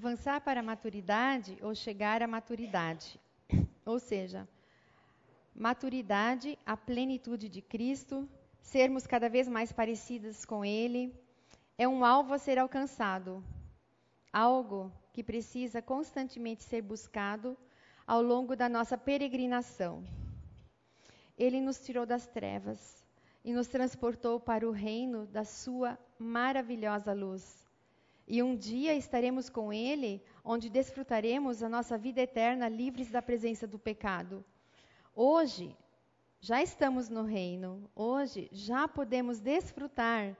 Avançar 0.00 0.40
para 0.40 0.60
a 0.60 0.62
maturidade 0.62 1.58
ou 1.60 1.74
chegar 1.74 2.22
à 2.22 2.26
maturidade. 2.26 3.20
Ou 3.84 3.98
seja, 3.98 4.48
maturidade, 5.54 6.58
a 6.64 6.74
plenitude 6.74 7.50
de 7.50 7.60
Cristo, 7.60 8.26
sermos 8.62 9.06
cada 9.06 9.28
vez 9.28 9.46
mais 9.46 9.70
parecidas 9.72 10.46
com 10.46 10.64
Ele, 10.64 11.14
é 11.76 11.86
um 11.86 12.02
alvo 12.02 12.32
a 12.32 12.38
ser 12.38 12.58
alcançado, 12.58 13.44
algo 14.32 14.90
que 15.12 15.22
precisa 15.22 15.82
constantemente 15.82 16.64
ser 16.64 16.80
buscado 16.80 17.54
ao 18.06 18.22
longo 18.22 18.56
da 18.56 18.70
nossa 18.70 18.96
peregrinação. 18.96 20.02
Ele 21.36 21.60
nos 21.60 21.78
tirou 21.78 22.06
das 22.06 22.26
trevas 22.26 23.04
e 23.44 23.52
nos 23.52 23.68
transportou 23.68 24.40
para 24.40 24.66
o 24.66 24.72
reino 24.72 25.26
da 25.26 25.44
Sua 25.44 25.98
maravilhosa 26.18 27.12
luz. 27.12 27.59
E 28.32 28.44
um 28.44 28.54
dia 28.54 28.94
estaremos 28.94 29.50
com 29.50 29.72
Ele, 29.72 30.22
onde 30.44 30.70
desfrutaremos 30.70 31.64
a 31.64 31.68
nossa 31.68 31.98
vida 31.98 32.20
eterna 32.20 32.68
livres 32.68 33.10
da 33.10 33.20
presença 33.20 33.66
do 33.66 33.76
pecado. 33.76 34.44
Hoje, 35.16 35.76
já 36.40 36.62
estamos 36.62 37.08
no 37.08 37.24
reino, 37.24 37.90
hoje 37.92 38.48
já 38.52 38.86
podemos 38.86 39.40
desfrutar, 39.40 40.36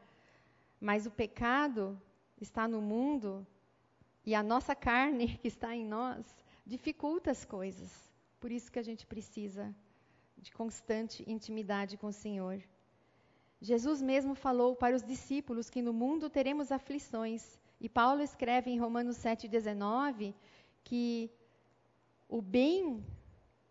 mas 0.81 1.05
o 1.05 1.11
pecado 1.11 2.01
está 2.41 2.69
no 2.69 2.81
mundo 2.81 3.45
e 4.25 4.37
a 4.37 4.43
nossa 4.43 4.73
carne 4.73 5.37
que 5.43 5.49
está 5.49 5.75
em 5.75 5.85
nós 5.85 6.25
dificulta 6.65 7.33
as 7.33 7.45
coisas. 7.45 7.91
Por 8.39 8.53
isso 8.53 8.71
que 8.71 8.79
a 8.79 8.85
gente 8.85 9.05
precisa 9.05 9.75
de 10.39 10.53
constante 10.53 11.29
intimidade 11.29 11.97
com 11.97 12.07
o 12.07 12.13
Senhor. 12.13 12.63
Jesus 13.61 14.01
mesmo 14.01 14.37
falou 14.37 14.77
para 14.77 14.95
os 14.95 15.03
discípulos 15.03 15.69
que 15.69 15.83
no 15.83 15.93
mundo 15.93 16.31
teremos 16.31 16.71
aflições, 16.71 17.59
e 17.81 17.89
Paulo 17.89 18.23
escreve 18.23 18.71
em 18.71 18.79
Romanos 18.79 19.17
7,19 19.17 20.35
que 20.85 21.31
o 22.29 22.43
bem 22.43 23.05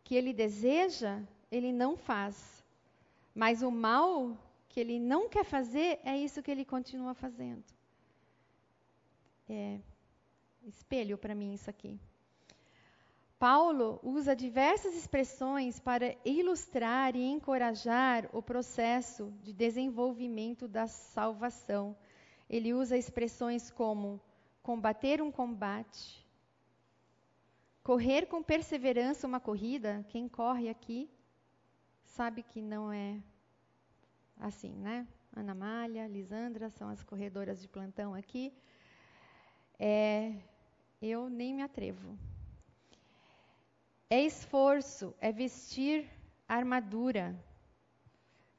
que 0.04 0.16
ele 0.16 0.34
deseja, 0.34 1.22
ele 1.52 1.72
não 1.72 1.96
faz. 1.96 2.64
Mas 3.36 3.62
o 3.62 3.70
mal 3.70 4.36
que 4.68 4.80
ele 4.80 5.00
não 5.00 5.30
quer 5.30 5.46
fazer, 5.46 6.00
é 6.04 6.18
isso 6.18 6.42
que 6.42 6.50
ele 6.50 6.66
continua 6.66 7.14
fazendo. 7.14 7.64
É 9.48 9.80
espelho 10.66 11.18
para 11.18 11.36
mim 11.36 11.54
isso 11.54 11.70
aqui. 11.70 12.00
Paulo 13.38 14.00
usa 14.04 14.36
diversas 14.36 14.94
expressões 14.96 15.80
para 15.80 16.16
ilustrar 16.26 17.16
e 17.16 17.24
encorajar 17.24 18.30
o 18.34 18.42
processo 18.42 19.32
de 19.42 19.54
desenvolvimento 19.54 20.68
da 20.68 20.88
salvação 20.88 21.96
ele 22.50 22.74
usa 22.74 22.98
expressões 22.98 23.70
como 23.70 24.20
combater 24.64 25.22
um 25.22 25.32
combate, 25.32 26.26
correr 27.84 28.26
com 28.26 28.42
perseverança 28.42 29.28
uma 29.28 29.40
corrida. 29.40 30.06
Quem 30.10 30.28
corre 30.28 30.68
aqui 30.68 31.10
sabe 32.04 32.42
que 32.44 32.62
não 32.62 32.92
é 32.92 33.22
assim, 34.40 34.74
né? 34.74 35.08
Ana 35.36 35.54
Malha, 35.54 36.08
Lisandra 36.08 36.70
são 36.72 36.90
as 36.90 37.04
corredoras 37.04 37.62
de 37.62 37.68
plantão 37.68 38.16
aqui. 38.16 38.52
É, 39.78 40.34
eu 41.02 41.30
nem 41.30 41.54
me 41.54 41.62
atrevo. 41.62 42.18
É 44.10 44.22
esforço, 44.22 45.14
é 45.22 45.32
vestir 45.32 46.10
armadura. 46.48 47.40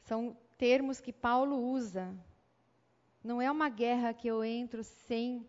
São 0.03 0.37
termos 0.57 1.01
que 1.01 1.13
Paulo 1.13 1.57
usa 1.57 2.17
não 3.23 3.41
é 3.41 3.51
uma 3.51 3.69
guerra 3.69 4.15
que 4.15 4.29
eu 4.29 4.43
entro 4.43 4.83
sem 4.83 5.47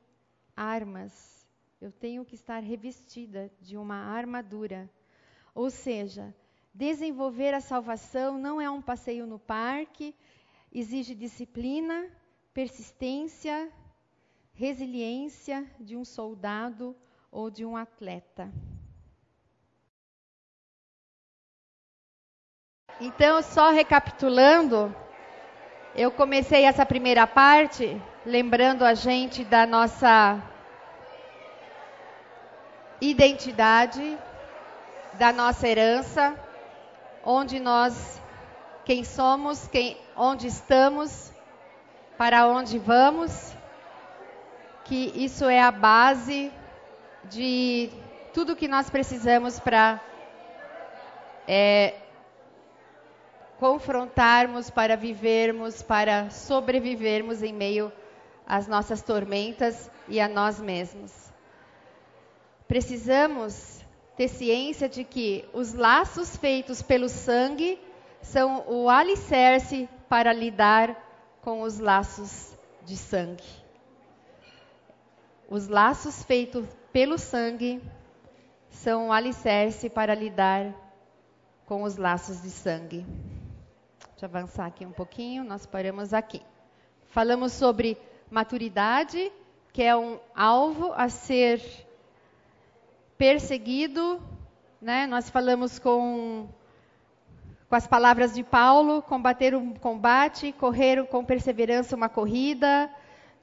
armas. 0.55 1.47
Eu 1.79 1.91
tenho 1.91 2.25
que 2.25 2.36
estar 2.36 2.62
revestida 2.62 3.51
de 3.62 3.77
uma 3.77 3.95
armadura. 3.95 4.89
Ou 5.55 5.69
seja, 5.69 6.34
desenvolver 6.73 7.53
a 7.53 7.62
salvação 7.62 8.38
não 8.38 8.62
é 8.62 8.69
um 8.69 8.81
passeio 8.81 9.25
no 9.25 9.39
parque, 9.39 10.15
exige 10.71 11.15
disciplina, 11.15 12.10
persistência, 12.53 13.71
resiliência 14.53 15.65
de 15.79 15.95
um 15.95 16.05
soldado 16.05 16.95
ou 17.31 17.49
de 17.49 17.65
um 17.65 17.75
atleta. 17.75 18.51
Então, 22.99 23.41
só 23.41 23.71
recapitulando, 23.71 24.95
eu 25.95 26.10
comecei 26.12 26.63
essa 26.63 26.86
primeira 26.86 27.27
parte 27.27 28.01
lembrando 28.25 28.86
a 28.86 28.93
gente 28.93 29.43
da 29.43 29.65
nossa 29.65 30.41
identidade, 33.01 34.17
da 35.13 35.34
nossa 35.34 35.67
herança, 35.67 36.36
onde 37.25 37.60
nós, 37.60 38.21
quem 38.86 39.04
somos, 39.04 39.67
quem, 39.67 39.97
onde 40.15 40.47
estamos, 40.47 41.32
para 42.17 42.47
onde 42.47 42.77
vamos, 42.77 43.54
que 44.86 45.12
isso 45.15 45.45
é 45.45 45.62
a 45.62 45.71
base 45.71 46.51
de 47.25 47.89
tudo 48.34 48.56
que 48.56 48.67
nós 48.67 48.89
precisamos 48.89 49.60
para 49.60 49.99
é, 51.47 51.95
confrontarmos, 53.62 54.71
para 54.71 54.97
vivermos, 54.97 55.84
para 55.84 56.32
sobrevivermos 56.32 57.43
em 57.43 57.54
meio 57.54 57.91
às 58.43 58.67
nossas 58.67 59.04
tormentas 59.04 59.88
e 60.08 60.19
a 60.19 60.28
nós 60.28 60.60
mesmos. 60.60 61.12
Precisamos 62.67 63.86
ter 64.17 64.30
ciência 64.30 64.89
de 64.89 65.04
que 65.04 65.47
os 65.54 65.76
laços 65.76 66.36
feitos 66.36 66.82
pelo 66.82 67.08
sangue 67.08 67.80
são 68.19 68.63
o 68.67 68.89
alicerce 68.89 69.88
para 70.10 70.34
lidar 70.34 70.97
com 71.43 71.62
os 71.62 71.78
laços 71.78 72.58
de 72.84 72.97
sangue. 72.97 73.43
Os 75.47 75.67
laços 75.67 76.24
feitos 76.24 76.65
pelo 76.91 77.19
sangue 77.19 77.80
são 78.71 79.10
o 79.10 79.12
alicerce 79.12 79.88
para 79.88 80.15
lidar 80.15 80.74
com 81.67 81.84
os 81.84 81.95
laços 81.95 82.41
de 82.41 82.50
sangue. 82.50 83.06
Deixa 84.21 84.36
eu 84.36 84.39
avançar 84.39 84.67
aqui 84.67 84.86
um 84.86 84.91
pouquinho, 84.91 85.43
nós 85.43 85.65
paramos 85.65 86.13
aqui. 86.13 86.43
Falamos 87.07 87.53
sobre 87.53 87.97
maturidade, 88.29 89.31
que 89.73 89.81
é 89.81 89.97
um 89.97 90.19
alvo 90.36 90.93
a 90.93 91.10
ser 91.10 91.60
perseguido, 93.17 94.21
né? 94.79 95.07
Nós 95.07 95.27
falamos 95.27 95.79
com 95.79 96.47
com 97.67 97.75
as 97.75 97.88
palavras 97.88 98.36
de 98.36 98.43
Paulo, 98.43 99.01
combater 99.01 99.55
um 99.55 99.73
combate, 99.73 100.51
correr 100.51 101.03
com 101.07 101.25
perseverança 101.25 101.95
uma 101.95 102.07
corrida, 102.07 102.91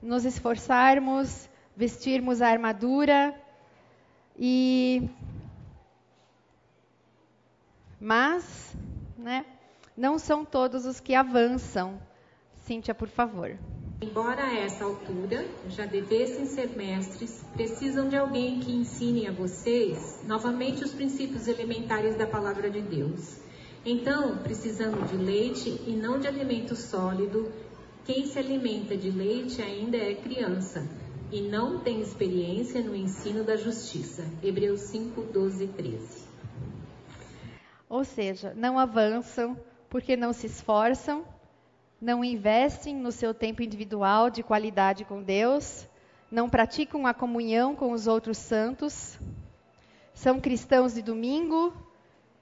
nos 0.01 0.25
esforçarmos, 0.25 1.51
vestirmos 1.77 2.41
a 2.41 2.51
armadura 2.51 3.35
e 4.39 5.11
mas, 8.01 8.77
né, 9.17 9.45
não 9.99 10.17
são 10.17 10.45
todos 10.45 10.87
os 10.87 11.01
que 11.01 11.13
avançam. 11.13 12.01
Cíntia, 12.65 12.95
por 12.95 13.09
favor. 13.09 13.59
Embora 14.01 14.45
a 14.45 14.55
essa 14.55 14.85
altura 14.85 15.45
já 15.69 15.87
devessem 15.87 16.47
ser 16.47 16.77
mestres, 16.77 17.45
precisam 17.53 18.09
de 18.09 18.17
alguém 18.17 18.61
que 18.61 18.71
ensine 18.71 19.27
a 19.27 19.33
vocês 19.33 20.21
novamente 20.25 20.85
os 20.85 20.93
princípios 20.93 21.49
elementares 21.49 22.17
da 22.17 22.29
palavra 22.29 22.71
de 22.71 22.81
Deus. 22.81 23.39
Então, 23.85 24.39
precisando 24.39 25.05
de 25.09 25.17
leite 25.17 25.83
e 25.85 25.97
não 25.97 26.21
de 26.21 26.29
alimento 26.29 26.77
sólido, 26.77 27.51
quem 28.05 28.25
se 28.25 28.39
alimenta 28.39 28.97
de 28.97 29.11
leite 29.11 29.61
ainda 29.61 29.97
é 29.97 30.15
criança 30.15 30.87
e 31.33 31.41
não 31.41 31.81
tem 31.81 32.01
experiência 32.01 32.81
no 32.83 32.95
ensino 32.95 33.43
da 33.43 33.57
justiça. 33.57 34.25
Hebreus 34.45 34.81
5, 34.83 35.23
12 35.23 35.65
e 35.65 35.69
13. 35.69 36.29
Ou 37.89 38.05
seja, 38.05 38.53
não 38.55 38.79
avançam 38.79 39.57
porque 39.89 40.17
não 40.17 40.33
se 40.33 40.47
esforçam, 40.47 41.25
não 42.01 42.25
investem 42.25 42.95
no 42.95 43.11
seu 43.11 43.35
tempo 43.35 43.63
individual 43.63 44.31
de 44.31 44.43
qualidade 44.43 45.05
com 45.05 45.23
Deus, 45.23 45.89
não 46.31 46.49
praticam 46.49 47.07
a 47.07 47.15
comunhão 47.15 47.75
com 47.75 47.93
os 47.93 48.07
outros 48.07 48.39
santos, 48.39 49.19
são 50.15 50.41
cristãos 50.41 50.95
de 50.95 51.03
domingo 51.03 51.73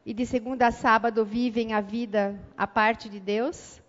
e 0.05 0.13
de 0.13 0.27
segunda 0.27 0.69
a 0.69 0.71
sábado 0.71 1.25
vivem 1.25 1.73
a 1.73 1.81
vida 1.81 2.39
à 2.57 2.67
parte 2.67 3.09
de 3.09 3.21
Deus, 3.21 3.81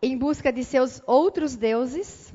em 0.00 0.16
busca 0.16 0.52
de 0.52 0.64
seus 0.64 1.02
outros 1.06 1.54
deuses, 1.54 2.32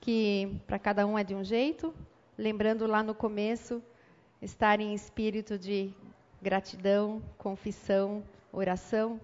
que 0.00 0.60
para 0.66 0.78
cada 0.78 1.06
um 1.06 1.18
é 1.18 1.24
de 1.24 1.34
um 1.34 1.44
jeito, 1.44 1.92
lembrando 2.38 2.86
lá 2.86 3.02
no 3.02 3.14
começo, 3.14 3.82
estar 4.40 4.80
em 4.80 4.94
espírito 4.94 5.58
de 5.58 5.92
gratidão, 6.40 7.20
confissão, 7.36 8.22
oração. 8.58 9.20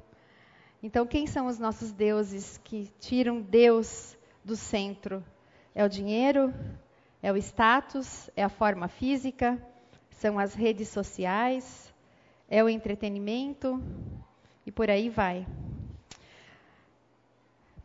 Então, 0.83 1.07
quem 1.07 1.27
são 1.27 1.47
os 1.47 1.59
nossos 1.59 1.93
deuses 1.93 2.61
que 2.63 2.91
tiram 3.01 3.41
Deus 3.41 4.17
do 4.45 4.57
centro? 4.57 5.25
É 5.75 5.85
o 5.85 5.89
dinheiro? 5.89 6.53
É 7.23 7.33
o 7.33 7.37
status? 7.37 8.29
É 8.37 8.43
a 8.43 8.49
forma 8.49 8.89
física? 8.89 9.61
São 10.11 10.39
as 10.39 10.55
redes 10.55 10.89
sociais? 10.89 11.93
É 12.49 12.63
o 12.63 12.69
entretenimento? 12.69 13.83
E 14.67 14.73
por 14.73 14.91
aí 14.91 15.09
vai. 15.09 15.47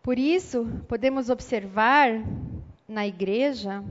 Por 0.01 0.17
isso, 0.17 0.65
podemos 0.87 1.29
observar 1.29 2.09
na 2.87 3.05
igreja, 3.05 3.83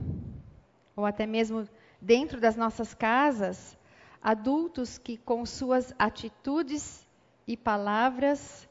ou 0.95 1.05
até 1.05 1.25
mesmo 1.25 1.67
dentro 2.01 2.41
das 2.41 2.55
nossas 2.55 2.93
casas, 2.93 3.77
adultos 4.21 4.97
que, 4.97 5.17
com 5.17 5.45
suas 5.45 5.93
atitudes 5.97 7.06
e 7.47 7.55
palavras, 7.55 8.67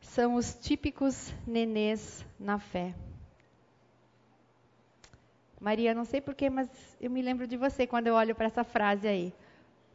são 0.00 0.34
os 0.34 0.54
típicos 0.54 1.34
nenês 1.46 2.24
na 2.38 2.58
fé. 2.58 2.94
Maria, 5.60 5.92
não 5.92 6.04
sei 6.04 6.20
porquê, 6.20 6.48
mas 6.48 6.68
eu 7.00 7.10
me 7.10 7.20
lembro 7.20 7.46
de 7.46 7.56
você 7.56 7.86
quando 7.86 8.06
eu 8.06 8.14
olho 8.14 8.34
para 8.34 8.46
essa 8.46 8.64
frase 8.64 9.06
aí. 9.06 9.34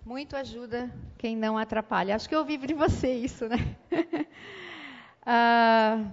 Muito 0.05 0.35
ajuda 0.35 0.91
quem 1.17 1.35
não 1.35 1.57
atrapalha. 1.57 2.15
Acho 2.15 2.29
que 2.29 2.35
eu 2.35 2.39
ouvi 2.39 2.57
de 2.57 2.73
você 2.75 3.11
isso, 3.13 3.47
né? 3.49 3.57
ah, 5.25 6.05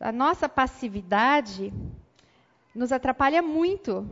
a 0.00 0.12
nossa 0.12 0.48
passividade 0.48 1.72
nos 2.74 2.90
atrapalha 2.90 3.42
muito, 3.42 4.08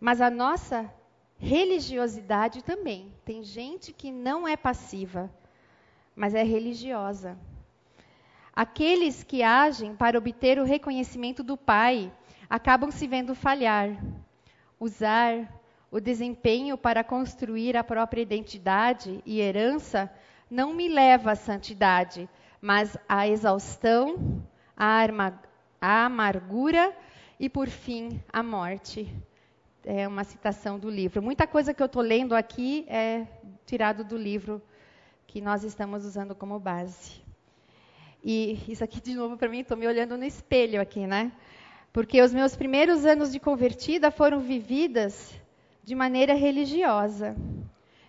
mas 0.00 0.20
a 0.20 0.30
nossa 0.30 0.92
religiosidade 1.38 2.62
também. 2.62 3.12
Tem 3.24 3.42
gente 3.42 3.92
que 3.92 4.10
não 4.10 4.46
é 4.46 4.56
passiva, 4.56 5.30
mas 6.14 6.34
é 6.34 6.42
religiosa. 6.42 7.38
Aqueles 8.54 9.22
que 9.22 9.42
agem 9.42 9.94
para 9.94 10.18
obter 10.18 10.58
o 10.58 10.64
reconhecimento 10.64 11.44
do 11.44 11.56
Pai 11.56 12.12
acabam 12.50 12.90
se 12.90 13.06
vendo 13.06 13.34
falhar. 13.34 13.96
Usar 14.80 15.60
o 15.90 16.00
desempenho 16.00 16.76
para 16.76 17.04
construir 17.04 17.76
a 17.76 17.84
própria 17.84 18.20
identidade 18.20 19.22
e 19.24 19.40
herança 19.40 20.12
não 20.50 20.74
me 20.74 20.88
leva 20.88 21.32
à 21.32 21.36
santidade, 21.36 22.28
mas 22.60 22.96
à 23.08 23.28
exaustão, 23.28 24.42
à, 24.76 25.06
amargura 25.80 26.92
e, 27.38 27.48
por 27.48 27.68
fim, 27.68 28.20
à 28.32 28.42
morte. 28.42 29.08
É 29.90 30.06
uma 30.06 30.22
citação 30.22 30.78
do 30.78 30.90
livro. 30.90 31.22
Muita 31.22 31.46
coisa 31.46 31.72
que 31.72 31.82
eu 31.82 31.86
estou 31.86 32.02
lendo 32.02 32.34
aqui 32.34 32.84
é 32.88 33.26
tirado 33.64 34.04
do 34.04 34.18
livro 34.18 34.60
que 35.26 35.40
nós 35.40 35.64
estamos 35.64 36.04
usando 36.04 36.34
como 36.34 36.60
base. 36.60 37.22
E 38.22 38.58
isso 38.68 38.84
aqui, 38.84 39.00
de 39.00 39.14
novo, 39.14 39.38
para 39.38 39.48
mim, 39.48 39.60
estou 39.60 39.78
me 39.78 39.86
olhando 39.86 40.18
no 40.18 40.26
espelho 40.26 40.78
aqui, 40.78 41.06
né? 41.06 41.32
Porque 41.90 42.20
os 42.20 42.34
meus 42.34 42.54
primeiros 42.54 43.06
anos 43.06 43.32
de 43.32 43.40
convertida 43.40 44.10
foram 44.10 44.40
vividas 44.40 45.32
de 45.82 45.94
maneira 45.94 46.34
religiosa. 46.34 47.34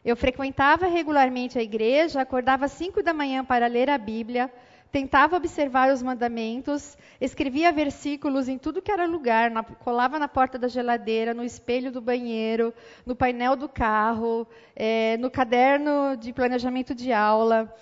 Eu 0.03 0.17
frequentava 0.17 0.85
regularmente 0.85 1.57
a 1.57 1.63
igreja, 1.63 2.19
acordava 2.19 2.65
às 2.65 2.73
cinco 2.73 3.01
da 3.01 3.13
manhã 3.13 3.45
para 3.45 3.67
ler 3.67 3.89
a 3.89 3.97
Bíblia, 3.97 4.51
tentava 4.91 5.37
observar 5.37 5.91
os 5.93 6.01
mandamentos, 6.01 6.97
escrevia 7.21 7.71
versículos 7.71 8.47
em 8.47 8.57
tudo 8.57 8.81
que 8.81 8.91
era 8.91 9.05
lugar, 9.05 9.51
na, 9.51 9.63
colava 9.63 10.17
na 10.17 10.27
porta 10.27 10.57
da 10.57 10.67
geladeira, 10.67 11.33
no 11.33 11.43
espelho 11.43 11.91
do 11.91 12.01
banheiro, 12.01 12.73
no 13.05 13.15
painel 13.15 13.55
do 13.55 13.69
carro, 13.69 14.47
é, 14.75 15.17
no 15.17 15.29
caderno 15.29 16.17
de 16.17 16.33
planejamento 16.33 16.95
de 16.95 17.13
aula. 17.13 17.73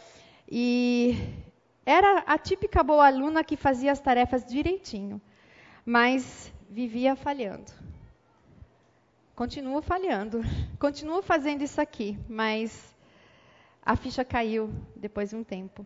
E 0.49 1.15
era 1.85 2.23
a 2.27 2.37
típica 2.37 2.83
boa 2.83 3.07
aluna 3.07 3.43
que 3.43 3.55
fazia 3.55 3.91
as 3.91 3.99
tarefas 3.99 4.45
direitinho, 4.45 5.21
mas 5.85 6.53
vivia 6.69 7.15
falhando. 7.15 7.71
Continuo 9.33 9.81
falhando, 9.81 10.41
continuo 10.77 11.21
fazendo 11.21 11.61
isso 11.61 11.79
aqui, 11.79 12.19
mas 12.27 12.93
a 13.81 13.95
ficha 13.95 14.25
caiu 14.25 14.69
depois 14.95 15.29
de 15.29 15.37
um 15.37 15.43
tempo. 15.43 15.85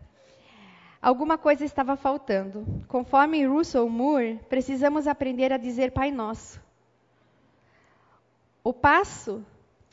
Alguma 1.02 1.36
coisa 1.36 1.64
estava 1.64 1.96
faltando. 1.96 2.64
Conforme 2.86 3.44
Russell 3.44 3.88
Moore, 3.88 4.38
precisamos 4.48 5.08
aprender 5.08 5.52
a 5.52 5.56
dizer 5.56 5.90
Pai 5.90 6.12
Nosso. 6.12 6.62
O 8.62 8.72
passo, 8.72 9.44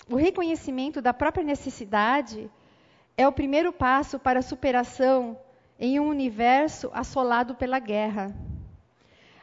o 0.07 0.15
reconhecimento 0.15 1.01
da 1.01 1.11
própria 1.11 1.43
necessidade, 1.43 2.49
é 3.17 3.27
o 3.27 3.31
primeiro 3.31 3.73
passo 3.73 4.19
para 4.19 4.39
a 4.39 4.43
superação 4.43 5.37
em 5.79 5.99
um 5.99 6.07
universo 6.07 6.91
assolado 6.93 7.55
pela 7.55 7.79
guerra, 7.79 8.35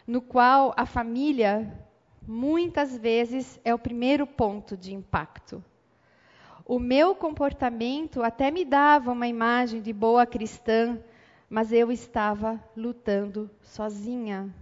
no 0.06 0.22
qual 0.22 0.72
a 0.76 0.86
família 0.86 1.84
muitas 2.26 2.96
vezes 2.96 3.58
é 3.64 3.74
o 3.74 3.78
primeiro 3.78 4.26
ponto 4.26 4.76
de 4.76 4.94
impacto. 4.94 5.62
O 6.64 6.78
meu 6.78 7.14
comportamento 7.14 8.22
até 8.22 8.50
me 8.50 8.64
dava 8.64 9.12
uma 9.12 9.26
imagem 9.26 9.80
de 9.80 9.92
boa 9.92 10.26
cristã, 10.26 10.98
mas 11.49 11.72
eu 11.72 11.92
estava 11.92 12.62
lutando 12.76 13.51
sozinha, 13.62 14.53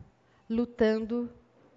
lutando 0.48 1.30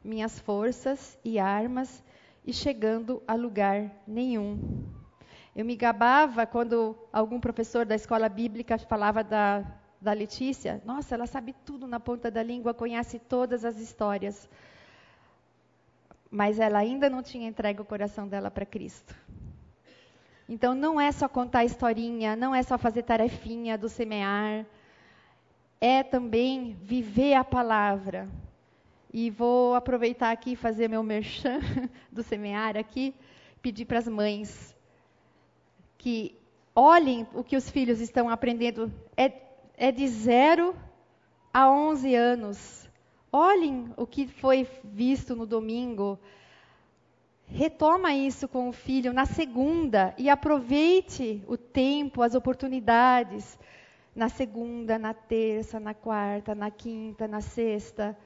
minhas 0.03 0.39
forças 0.39 1.17
e 1.23 1.39
armas 1.39 2.03
e 2.45 2.53
chegando 2.53 3.21
a 3.27 3.33
lugar 3.33 3.91
nenhum. 4.05 4.85
Eu 5.55 5.65
me 5.65 5.75
gabava 5.75 6.45
quando 6.45 6.95
algum 7.11 7.39
professor 7.39 7.85
da 7.85 7.95
escola 7.95 8.29
bíblica 8.29 8.77
falava 8.77 9.23
da, 9.23 9.65
da 9.99 10.13
Letícia. 10.13 10.81
Nossa, 10.85 11.15
ela 11.15 11.25
sabe 11.25 11.55
tudo 11.65 11.87
na 11.87 11.99
ponta 11.99 12.29
da 12.29 12.43
língua, 12.43 12.73
conhece 12.73 13.17
todas 13.17 13.65
as 13.65 13.79
histórias. 13.79 14.47
Mas 16.29 16.59
ela 16.59 16.79
ainda 16.79 17.09
não 17.09 17.23
tinha 17.23 17.47
entregue 17.47 17.81
o 17.81 17.85
coração 17.85 18.27
dela 18.27 18.51
para 18.51 18.65
Cristo. 18.65 19.15
Então 20.47 20.75
não 20.75 21.01
é 21.01 21.11
só 21.11 21.27
contar 21.27 21.65
historinha, 21.65 22.35
não 22.35 22.53
é 22.53 22.61
só 22.61 22.77
fazer 22.77 23.03
tarefinha 23.03 23.77
do 23.77 23.89
semear, 23.89 24.65
é 25.79 26.03
também 26.03 26.75
viver 26.81 27.33
a 27.33 27.43
palavra. 27.43 28.29
E 29.13 29.29
vou 29.29 29.75
aproveitar 29.75 30.31
aqui 30.31 30.51
e 30.51 30.55
fazer 30.55 30.87
meu 30.87 31.01
merchan 31.03 31.59
do 32.11 32.23
semear 32.23 32.75
aqui, 32.75 33.15
pedir 33.61 33.85
para 33.85 33.99
as 33.99 34.07
mães 34.07 34.75
que 35.97 36.35
olhem 36.75 37.27
o 37.33 37.43
que 37.43 37.55
os 37.55 37.69
filhos 37.69 37.99
estão 38.01 38.29
aprendendo. 38.29 38.91
É, 39.15 39.31
é 39.75 39.91
de 39.91 40.07
0 40.07 40.75
a 41.53 41.69
11 41.69 42.15
anos. 42.15 42.89
Olhem 43.31 43.91
o 43.97 44.05
que 44.05 44.27
foi 44.27 44.67
visto 44.83 45.35
no 45.35 45.45
domingo, 45.45 46.19
retoma 47.45 48.13
isso 48.13 48.47
com 48.47 48.69
o 48.69 48.73
filho 48.73 49.13
na 49.13 49.25
segunda 49.25 50.13
e 50.17 50.29
aproveite 50.29 51.43
o 51.47 51.57
tempo, 51.57 52.21
as 52.21 52.35
oportunidades 52.35 53.57
na 54.17 54.29
segunda, 54.29 54.97
na 54.97 55.13
terça, 55.13 55.79
na 55.79 55.93
quarta, 55.93 56.55
na 56.55 56.71
quinta, 56.71 57.27
na 57.27 57.39
sexta, 57.39 58.17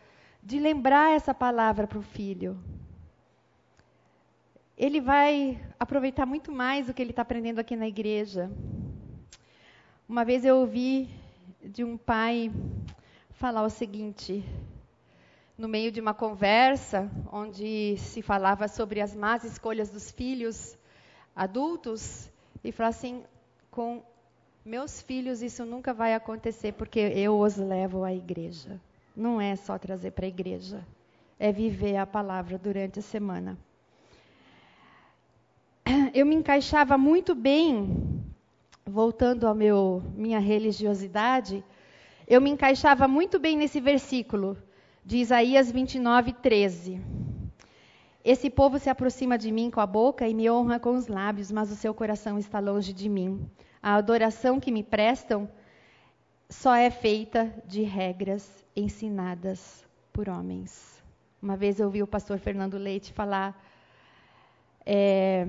de 0.41 0.57
lembrar 0.57 1.11
essa 1.11 1.33
palavra 1.33 1.85
para 1.85 1.99
o 1.99 2.01
filho. 2.01 2.57
Ele 4.77 5.01
vai 5.01 5.61
aproveitar 5.77 6.25
muito 6.25 6.49
mais 6.49 6.87
o 6.87 6.93
que 6.93 7.01
ele 7.01 7.09
está 7.09 7.23
aprendendo 7.23 7.59
aqui 7.59 7.75
na 7.75 7.89
igreja. 7.89 8.49
Uma 10.07 10.23
vez 10.23 10.45
eu 10.45 10.59
ouvi 10.59 11.09
de 11.61 11.83
um 11.83 11.97
pai 11.97 12.49
falar 13.31 13.63
o 13.63 13.69
seguinte: 13.69 14.45
no 15.57 15.67
meio 15.67 15.91
de 15.91 15.99
uma 15.99 16.13
conversa 16.13 17.11
onde 17.29 17.97
se 17.97 18.21
falava 18.21 18.69
sobre 18.69 19.01
as 19.01 19.13
más 19.13 19.43
escolhas 19.43 19.89
dos 19.89 20.09
filhos 20.09 20.77
adultos, 21.35 22.31
e 22.63 22.71
falou 22.71 22.91
assim: 22.91 23.25
com 23.69 24.01
meus 24.64 25.01
filhos 25.01 25.41
isso 25.41 25.66
nunca 25.66 25.93
vai 25.93 26.14
acontecer 26.14 26.74
porque 26.74 26.99
eu 26.99 27.39
os 27.39 27.57
levo 27.57 28.03
à 28.03 28.14
igreja. 28.14 28.80
Não 29.16 29.41
é 29.41 29.55
só 29.55 29.78
trazer 29.78 30.12
para 30.12 30.26
a 30.26 30.30
igreja, 30.30 30.86
é 31.39 31.51
viver 31.51 31.97
a 31.97 32.05
palavra 32.05 32.57
durante 32.57 32.99
a 32.99 33.01
semana. 33.01 33.57
Eu 36.14 36.26
me 36.26 36.36
encaixava 36.36 36.97
muito 36.97 37.34
bem, 37.34 38.24
voltando 38.86 39.47
à 39.47 39.53
minha 39.53 40.39
religiosidade, 40.39 41.64
eu 42.28 42.39
me 42.39 42.49
encaixava 42.49 43.07
muito 43.07 43.39
bem 43.39 43.57
nesse 43.57 43.82
versículo 43.82 44.57
de 45.03 45.18
Isaías 45.18 45.72
29, 45.72 46.34
13. 46.34 47.01
Esse 48.24 48.49
povo 48.49 48.78
se 48.78 48.89
aproxima 48.89 49.38
de 49.38 49.51
mim 49.51 49.72
com 49.72 49.80
a 49.80 49.86
boca 49.86 50.28
e 50.28 50.34
me 50.34 50.49
honra 50.49 50.80
com 50.80 50.95
os 50.95 51.07
lábios, 51.07 51.51
mas 51.51 51.72
o 51.72 51.76
seu 51.76 51.93
coração 51.93 52.38
está 52.38 52.59
longe 52.59 52.93
de 52.93 53.09
mim. 53.09 53.49
A 53.82 53.95
adoração 53.95 54.59
que 54.59 54.71
me 54.71 54.84
prestam 54.84 55.49
só 56.49 56.75
é 56.75 56.91
feita 56.91 57.51
de 57.65 57.82
regras 57.82 58.65
ensinadas 58.75 59.88
por 60.13 60.29
homens. 60.29 61.01
Uma 61.41 61.57
vez 61.57 61.79
eu 61.79 61.88
ouvi 61.88 62.03
o 62.03 62.07
pastor 62.07 62.38
Fernando 62.38 62.77
Leite 62.77 63.11
falar 63.11 63.59
é, 64.86 65.47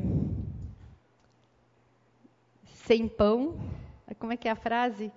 sem 2.86 3.06
pão, 3.06 3.58
como 4.18 4.32
é 4.32 4.36
que 4.36 4.48
é 4.48 4.50
a 4.50 4.56
frase? 4.56 5.12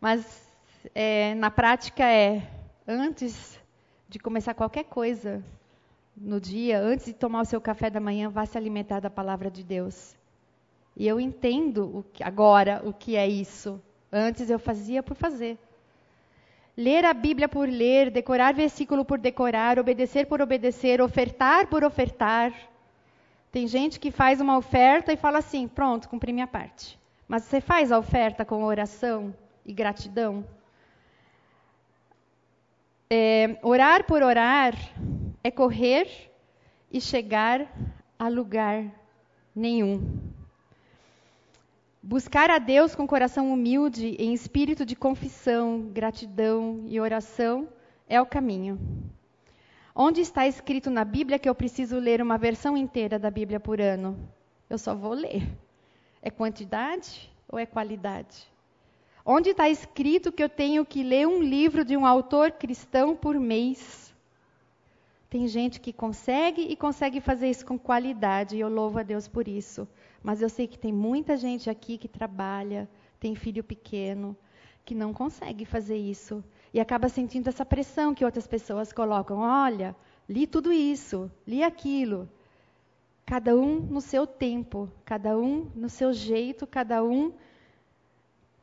Mas 0.00 0.48
é, 0.94 1.34
na 1.34 1.50
prática 1.50 2.04
é 2.04 2.48
antes 2.86 3.58
de 4.08 4.18
começar 4.18 4.54
qualquer 4.54 4.84
coisa 4.84 5.42
no 6.16 6.40
dia, 6.40 6.80
antes 6.80 7.06
de 7.06 7.14
tomar 7.14 7.42
o 7.42 7.44
seu 7.44 7.60
café 7.60 7.90
da 7.90 8.00
manhã, 8.00 8.28
vá 8.28 8.46
se 8.46 8.58
alimentar 8.58 9.00
da 9.00 9.10
palavra 9.10 9.50
de 9.50 9.64
Deus. 9.64 10.19
E 11.00 11.08
eu 11.08 11.18
entendo 11.18 12.04
que, 12.12 12.22
agora 12.22 12.82
o 12.84 12.92
que 12.92 13.16
é 13.16 13.26
isso. 13.26 13.80
Antes 14.12 14.50
eu 14.50 14.58
fazia 14.58 15.02
por 15.02 15.16
fazer. 15.16 15.56
Ler 16.76 17.06
a 17.06 17.14
Bíblia 17.14 17.48
por 17.48 17.66
ler, 17.66 18.10
decorar 18.10 18.52
versículo 18.52 19.02
por 19.02 19.18
decorar, 19.18 19.78
obedecer 19.78 20.26
por 20.26 20.42
obedecer, 20.42 21.00
ofertar 21.00 21.68
por 21.68 21.82
ofertar. 21.84 22.52
Tem 23.50 23.66
gente 23.66 23.98
que 23.98 24.10
faz 24.10 24.42
uma 24.42 24.58
oferta 24.58 25.10
e 25.10 25.16
fala 25.16 25.38
assim: 25.38 25.66
pronto, 25.66 26.06
cumpri 26.06 26.34
minha 26.34 26.46
parte. 26.46 26.98
Mas 27.26 27.44
você 27.44 27.62
faz 27.62 27.90
a 27.90 27.98
oferta 27.98 28.44
com 28.44 28.62
oração 28.62 29.34
e 29.64 29.72
gratidão? 29.72 30.44
É, 33.08 33.56
orar 33.62 34.04
por 34.04 34.22
orar 34.22 34.74
é 35.42 35.50
correr 35.50 36.30
e 36.92 37.00
chegar 37.00 37.74
a 38.18 38.28
lugar 38.28 38.84
nenhum. 39.56 40.38
Buscar 42.02 42.50
a 42.50 42.58
Deus 42.58 42.94
com 42.94 43.06
coração 43.06 43.52
humilde, 43.52 44.16
em 44.18 44.32
espírito 44.32 44.86
de 44.86 44.96
confissão, 44.96 45.82
gratidão 45.92 46.82
e 46.86 46.98
oração 46.98 47.68
é 48.08 48.18
o 48.18 48.24
caminho. 48.24 48.80
Onde 49.94 50.22
está 50.22 50.46
escrito 50.46 50.88
na 50.88 51.04
Bíblia 51.04 51.38
que 51.38 51.46
eu 51.46 51.54
preciso 51.54 51.98
ler 51.98 52.22
uma 52.22 52.38
versão 52.38 52.74
inteira 52.74 53.18
da 53.18 53.30
Bíblia 53.30 53.60
por 53.60 53.82
ano? 53.82 54.18
Eu 54.70 54.78
só 54.78 54.94
vou 54.94 55.12
ler. 55.12 55.46
É 56.22 56.30
quantidade 56.30 57.30
ou 57.46 57.58
é 57.58 57.66
qualidade? 57.66 58.50
Onde 59.22 59.50
está 59.50 59.68
escrito 59.68 60.32
que 60.32 60.42
eu 60.42 60.48
tenho 60.48 60.86
que 60.86 61.02
ler 61.02 61.28
um 61.28 61.42
livro 61.42 61.84
de 61.84 61.98
um 61.98 62.06
autor 62.06 62.52
cristão 62.52 63.14
por 63.14 63.38
mês? 63.38 64.14
Tem 65.28 65.46
gente 65.46 65.78
que 65.78 65.92
consegue 65.92 66.62
e 66.62 66.74
consegue 66.76 67.20
fazer 67.20 67.50
isso 67.50 67.66
com 67.66 67.78
qualidade, 67.78 68.56
e 68.56 68.60
eu 68.60 68.70
louvo 68.70 68.98
a 68.98 69.02
Deus 69.02 69.28
por 69.28 69.46
isso. 69.46 69.86
Mas 70.22 70.42
eu 70.42 70.48
sei 70.48 70.66
que 70.66 70.78
tem 70.78 70.92
muita 70.92 71.36
gente 71.36 71.70
aqui 71.70 71.96
que 71.96 72.08
trabalha, 72.08 72.88
tem 73.18 73.34
filho 73.34 73.64
pequeno, 73.64 74.36
que 74.84 74.94
não 74.94 75.12
consegue 75.12 75.64
fazer 75.64 75.96
isso. 75.96 76.44
E 76.72 76.80
acaba 76.80 77.08
sentindo 77.08 77.48
essa 77.48 77.64
pressão 77.64 78.14
que 78.14 78.24
outras 78.24 78.46
pessoas 78.46 78.92
colocam. 78.92 79.38
Olha, 79.38 79.96
li 80.28 80.46
tudo 80.46 80.72
isso, 80.72 81.30
li 81.46 81.62
aquilo. 81.62 82.28
Cada 83.24 83.56
um 83.56 83.80
no 83.80 84.00
seu 84.00 84.26
tempo, 84.26 84.90
cada 85.04 85.38
um 85.38 85.70
no 85.74 85.88
seu 85.88 86.12
jeito, 86.12 86.66
cada 86.66 87.02
um 87.02 87.32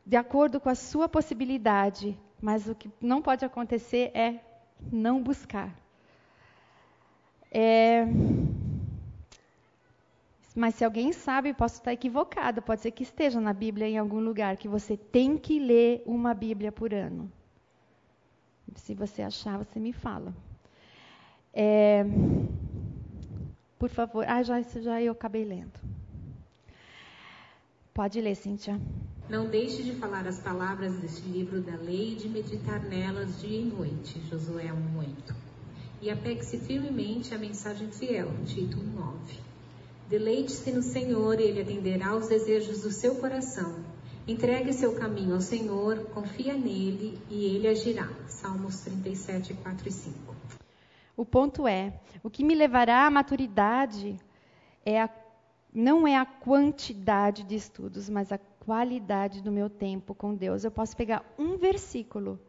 de 0.05 0.15
acordo 0.15 0.59
com 0.59 0.69
a 0.69 0.75
sua 0.75 1.09
possibilidade, 1.09 2.17
mas 2.41 2.67
o 2.67 2.75
que 2.75 2.89
não 3.01 3.21
pode 3.21 3.43
acontecer 3.43 4.11
é 4.13 4.39
não 4.91 5.21
buscar. 5.21 5.73
É... 7.51 8.05
Mas 10.57 10.73
se 10.73 10.83
alguém 10.83 11.13
sabe, 11.13 11.53
posso 11.53 11.75
estar 11.75 11.93
equivocado, 11.93 12.63
pode 12.63 12.81
ser 12.81 12.89
que 12.89 13.03
esteja 13.03 13.39
na 13.39 13.53
Bíblia 13.53 13.87
em 13.87 13.99
algum 13.99 14.19
lugar 14.19 14.57
que 14.57 14.67
você 14.67 14.97
tem 14.97 15.37
que 15.37 15.59
ler 15.59 16.01
uma 16.03 16.33
Bíblia 16.33 16.71
por 16.71 16.95
ano. 16.95 17.31
Se 18.73 18.95
você 18.95 19.21
achar, 19.21 19.59
você 19.59 19.79
me 19.79 19.93
fala. 19.93 20.33
É... 21.53 22.03
Por 23.77 23.89
favor. 23.91 24.25
Ah, 24.27 24.41
já, 24.41 24.59
já 24.59 24.99
eu 24.99 25.11
acabei 25.11 25.45
lendo. 25.45 25.79
Pode 27.93 28.19
ler, 28.19 28.33
Cíntia. 28.33 28.81
Não 29.29 29.45
deixe 29.45 29.83
de 29.83 29.91
falar 29.93 30.25
as 30.25 30.39
palavras 30.39 30.97
deste 30.97 31.21
livro 31.29 31.61
da 31.61 31.75
lei 31.75 32.13
e 32.13 32.15
de 32.15 32.27
meditar 32.29 32.83
nelas 32.83 33.39
dia 33.41 33.61
e 33.61 33.65
noite. 33.65 34.19
Josué 34.21 34.73
1:8. 34.73 35.35
E 36.01 36.09
apegue-se 36.09 36.57
firmemente 36.57 37.35
à 37.35 37.37
mensagem 37.37 37.91
fiel. 37.91 38.31
Tito 38.47 38.79
1:9. 38.79 39.46
Deleite-se 40.09 40.71
no 40.71 40.81
Senhor 40.81 41.37
e 41.37 41.43
ele 41.43 41.61
atenderá 41.61 42.09
aos 42.09 42.29
desejos 42.29 42.81
do 42.81 42.91
seu 42.91 43.15
coração. 43.15 43.83
Entregue 44.25 44.71
seu 44.71 44.95
caminho 44.95 45.35
ao 45.35 45.41
Senhor, 45.41 45.99
confia 46.13 46.53
nele 46.53 47.19
e 47.29 47.45
ele 47.45 47.67
agirá. 47.67 48.09
Salmos 48.27 48.79
37, 48.81 49.53
4 49.55 49.87
e 49.87 49.91
5. 49.91 50.35
O 51.17 51.25
ponto 51.25 51.67
é: 51.67 51.99
o 52.23 52.29
que 52.29 52.43
me 52.43 52.55
levará 52.55 53.05
à 53.05 53.09
maturidade 53.09 54.17
é 54.85 55.01
a, 55.01 55.09
não 55.73 56.07
é 56.07 56.15
a 56.15 56.25
quantidade 56.25 57.43
de 57.43 57.55
estudos, 57.55 58.09
mas 58.09 58.31
a 58.31 58.37
qualidade 58.37 59.41
do 59.41 59.51
meu 59.51 59.69
tempo 59.69 60.15
com 60.15 60.33
Deus. 60.33 60.63
Eu 60.63 60.71
posso 60.71 60.95
pegar 60.95 61.25
um 61.37 61.57
versículo. 61.57 62.39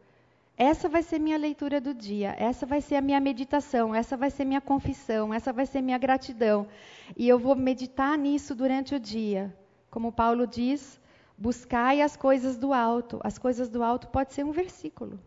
Essa 0.61 0.89
vai 0.89 1.01
ser 1.01 1.19
minha 1.19 1.37
leitura 1.37 1.79
do 1.79 1.93
dia, 1.93 2.35
essa 2.37 2.65
vai 2.65 2.81
ser 2.81 2.95
a 2.97 3.01
minha 3.01 3.21
meditação, 3.21 3.95
essa 3.95 4.17
vai 4.17 4.29
ser 4.29 4.43
minha 4.43 4.59
confissão, 4.59 5.33
essa 5.33 5.53
vai 5.53 5.65
ser 5.65 5.79
minha 5.81 5.97
gratidão. 5.97 6.67
E 7.15 7.29
eu 7.29 7.39
vou 7.39 7.55
meditar 7.55 8.17
nisso 8.17 8.53
durante 8.53 8.93
o 8.93 8.99
dia. 8.99 9.55
Como 9.89 10.11
Paulo 10.11 10.45
diz, 10.45 10.99
buscai 11.37 12.01
as 12.01 12.17
coisas 12.17 12.57
do 12.57 12.73
alto. 12.73 13.21
As 13.23 13.37
coisas 13.37 13.69
do 13.69 13.81
alto 13.81 14.09
pode 14.09 14.33
ser 14.33 14.43
um 14.43 14.51
versículo. 14.51 15.17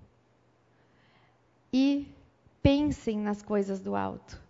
E 1.72 2.07
pensem 2.62 3.16
nas 3.16 3.41
coisas 3.41 3.80
do 3.80 3.97
alto. 3.97 4.41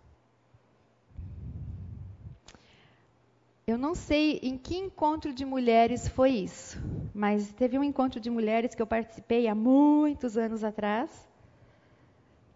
Eu 3.65 3.77
não 3.77 3.95
sei 3.95 4.39
em 4.43 4.57
que 4.57 4.75
encontro 4.75 5.33
de 5.33 5.45
mulheres 5.45 6.05
foi 6.09 6.31
isso, 6.31 6.77
mas 7.13 7.53
teve 7.53 7.79
um 7.79 7.83
encontro 7.83 8.19
de 8.19 8.29
mulheres 8.29 8.75
que 8.75 8.81
eu 8.81 8.85
participei 8.85 9.47
há 9.47 9.55
muitos 9.55 10.37
anos 10.37 10.65
atrás, 10.65 11.09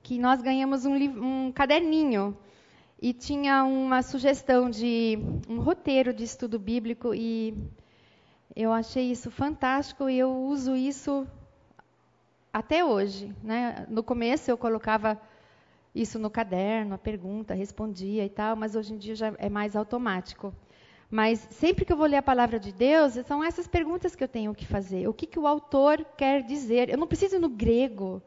que 0.03 0.19
nós 0.19 0.41
ganhamos 0.41 0.85
um, 0.85 0.95
um 0.95 1.49
caderninho 1.53 2.37
e 3.01 3.13
tinha 3.13 3.63
uma 3.63 4.01
sugestão 4.01 4.69
de 4.69 5.17
um 5.47 5.61
roteiro 5.61 6.11
de 6.11 6.25
estudo 6.25 6.59
bíblico 6.59 7.15
e 7.15 7.55
eu 8.53 8.73
achei 8.73 9.09
isso 9.09 9.31
fantástico 9.31 10.09
e 10.09 10.19
eu 10.19 10.35
uso 10.35 10.75
isso 10.75 11.25
até 12.51 12.83
hoje. 12.83 13.33
Né? 13.41 13.85
No 13.87 14.03
começo 14.03 14.51
eu 14.51 14.57
colocava 14.57 15.17
isso 15.95 16.19
no 16.19 16.29
caderno, 16.29 16.95
a 16.95 16.97
pergunta, 16.97 17.53
respondia 17.53 18.25
e 18.25 18.29
tal, 18.29 18.57
mas 18.57 18.75
hoje 18.75 18.93
em 18.93 18.97
dia 18.97 19.15
já 19.15 19.33
é 19.37 19.47
mais 19.47 19.73
automático. 19.73 20.53
Mas 21.09 21.39
sempre 21.51 21.85
que 21.85 21.93
eu 21.93 21.97
vou 21.97 22.05
ler 22.05 22.17
a 22.17 22.21
palavra 22.21 22.59
de 22.59 22.71
Deus, 22.71 23.13
são 23.25 23.43
essas 23.43 23.67
perguntas 23.67 24.15
que 24.15 24.23
eu 24.23 24.27
tenho 24.27 24.53
que 24.53 24.65
fazer. 24.65 25.07
O 25.07 25.13
que, 25.13 25.25
que 25.25 25.39
o 25.39 25.47
autor 25.47 26.05
quer 26.17 26.43
dizer? 26.43 26.89
Eu 26.89 26.97
não 26.97 27.07
preciso 27.07 27.37
ir 27.37 27.39
no 27.39 27.47
grego, 27.47 28.21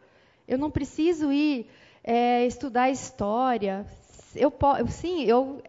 eu 0.49 0.57
não 0.57 0.71
preciso 0.71 1.31
ir 1.31 1.69
é, 2.03 2.47
estudar 2.47 2.91
história. 2.91 3.87
Eu, 4.35 4.53
sim, 4.89 5.25
eu 5.25 5.63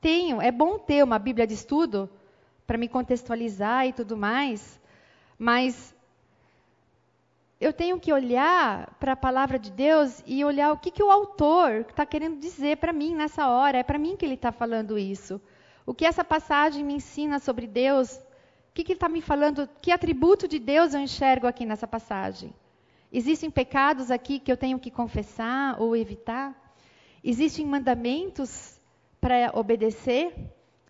tenho, 0.00 0.40
é 0.40 0.50
bom 0.50 0.78
ter 0.78 1.02
uma 1.02 1.18
Bíblia 1.18 1.46
de 1.46 1.54
estudo 1.54 2.10
para 2.66 2.76
me 2.76 2.88
contextualizar 2.88 3.86
e 3.86 3.92
tudo 3.92 4.16
mais, 4.16 4.78
mas 5.38 5.94
eu 7.60 7.72
tenho 7.72 7.98
que 7.98 8.12
olhar 8.12 8.94
para 9.00 9.12
a 9.12 9.16
palavra 9.16 9.58
de 9.58 9.70
Deus 9.70 10.22
e 10.26 10.44
olhar 10.44 10.72
o 10.72 10.78
que, 10.78 10.90
que 10.90 11.02
o 11.02 11.10
autor 11.10 11.86
está 11.88 12.06
querendo 12.06 12.38
dizer 12.38 12.76
para 12.76 12.92
mim 12.92 13.14
nessa 13.14 13.48
hora. 13.48 13.78
É 13.78 13.82
para 13.82 13.98
mim 13.98 14.16
que 14.16 14.24
ele 14.24 14.34
está 14.34 14.52
falando 14.52 14.98
isso. 14.98 15.40
O 15.86 15.94
que 15.94 16.04
essa 16.04 16.24
passagem 16.24 16.84
me 16.84 16.94
ensina 16.94 17.38
sobre 17.38 17.66
Deus? 17.66 18.16
O 18.16 18.72
que, 18.74 18.84
que 18.84 18.92
ele 18.92 18.96
está 18.96 19.08
me 19.08 19.20
falando? 19.20 19.68
Que 19.80 19.90
atributo 19.90 20.46
de 20.46 20.58
Deus 20.58 20.94
eu 20.94 21.00
enxergo 21.00 21.46
aqui 21.46 21.66
nessa 21.66 21.86
passagem? 21.86 22.54
Existem 23.12 23.50
pecados 23.50 24.10
aqui 24.10 24.38
que 24.38 24.52
eu 24.52 24.56
tenho 24.56 24.78
que 24.78 24.90
confessar 24.90 25.80
ou 25.80 25.96
evitar? 25.96 26.54
Existem 27.24 27.66
mandamentos 27.66 28.80
para 29.20 29.50
obedecer? 29.54 30.32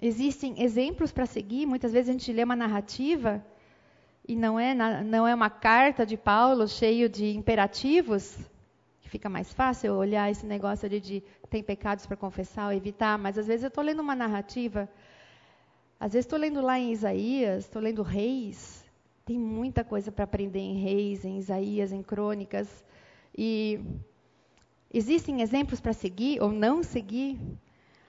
Existem 0.02 0.62
exemplos 0.62 1.12
para 1.12 1.26
seguir? 1.26 1.66
Muitas 1.66 1.92
vezes 1.92 2.10
a 2.10 2.12
gente 2.12 2.32
lê 2.32 2.44
uma 2.44 2.56
narrativa 2.56 3.44
e 4.28 4.36
não 4.36 4.60
é, 4.60 4.74
não 5.02 5.26
é 5.26 5.34
uma 5.34 5.50
carta 5.50 6.04
de 6.04 6.16
Paulo 6.16 6.68
cheio 6.68 7.08
de 7.08 7.34
imperativos, 7.36 8.38
fica 9.10 9.28
mais 9.28 9.52
fácil 9.52 9.94
olhar 9.94 10.30
esse 10.30 10.46
negócio 10.46 10.88
de, 10.88 11.00
de 11.00 11.22
tem 11.50 11.62
pecados 11.62 12.06
para 12.06 12.16
confessar 12.16 12.66
ou 12.66 12.72
evitar, 12.72 13.18
mas 13.18 13.36
às 13.36 13.48
vezes 13.48 13.64
eu 13.64 13.68
estou 13.68 13.82
lendo 13.82 14.00
uma 14.00 14.14
narrativa, 14.14 14.88
às 15.98 16.12
vezes 16.12 16.26
estou 16.26 16.38
lendo 16.38 16.60
lá 16.60 16.78
em 16.78 16.92
Isaías, 16.92 17.64
estou 17.64 17.82
lendo 17.82 18.02
Reis, 18.02 18.84
tem 19.24 19.36
muita 19.36 19.82
coisa 19.82 20.12
para 20.12 20.24
aprender 20.24 20.60
em 20.60 20.76
Reis, 20.76 21.24
em 21.24 21.38
Isaías, 21.38 21.92
em 21.92 22.02
Crônicas, 22.04 22.84
e 23.36 23.80
existem 24.94 25.42
exemplos 25.42 25.80
para 25.80 25.92
seguir 25.92 26.40
ou 26.40 26.52
não 26.52 26.82
seguir. 26.82 27.36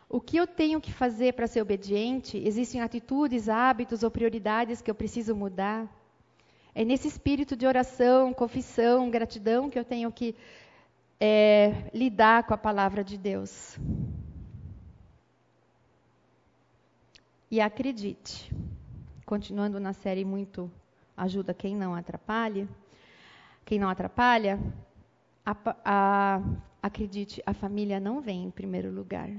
O 0.07 0.21
que 0.21 0.37
eu 0.37 0.45
tenho 0.45 0.79
que 0.79 0.93
fazer 0.93 1.33
para 1.33 1.47
ser 1.47 1.61
obediente? 1.61 2.37
Existem 2.45 2.79
atitudes, 2.79 3.49
hábitos 3.49 4.03
ou 4.03 4.11
prioridades 4.11 4.81
que 4.81 4.91
eu 4.91 4.95
preciso 4.95 5.35
mudar? 5.35 5.89
É 6.75 6.85
nesse 6.85 7.07
espírito 7.07 7.55
de 7.55 7.65
oração, 7.65 8.33
confissão, 8.33 9.09
gratidão 9.09 9.69
que 9.69 9.79
eu 9.79 9.83
tenho 9.83 10.11
que 10.11 10.35
é, 11.23 11.91
lidar 11.93 12.45
com 12.45 12.53
a 12.55 12.57
palavra 12.57 13.03
de 13.03 13.15
Deus. 13.15 13.77
E 17.51 17.61
acredite, 17.61 18.51
continuando 19.23 19.79
na 19.79 19.93
série 19.93 20.25
muito 20.25 20.71
ajuda 21.15 21.53
quem 21.53 21.75
não 21.75 21.93
atrapalha, 21.93 22.67
quem 23.63 23.77
não 23.77 23.87
atrapalha, 23.87 24.59
a, 25.45 25.55
a, 25.85 26.41
acredite, 26.81 27.43
a 27.45 27.53
família 27.53 27.99
não 27.99 28.19
vem 28.19 28.45
em 28.45 28.49
primeiro 28.49 28.91
lugar. 28.91 29.29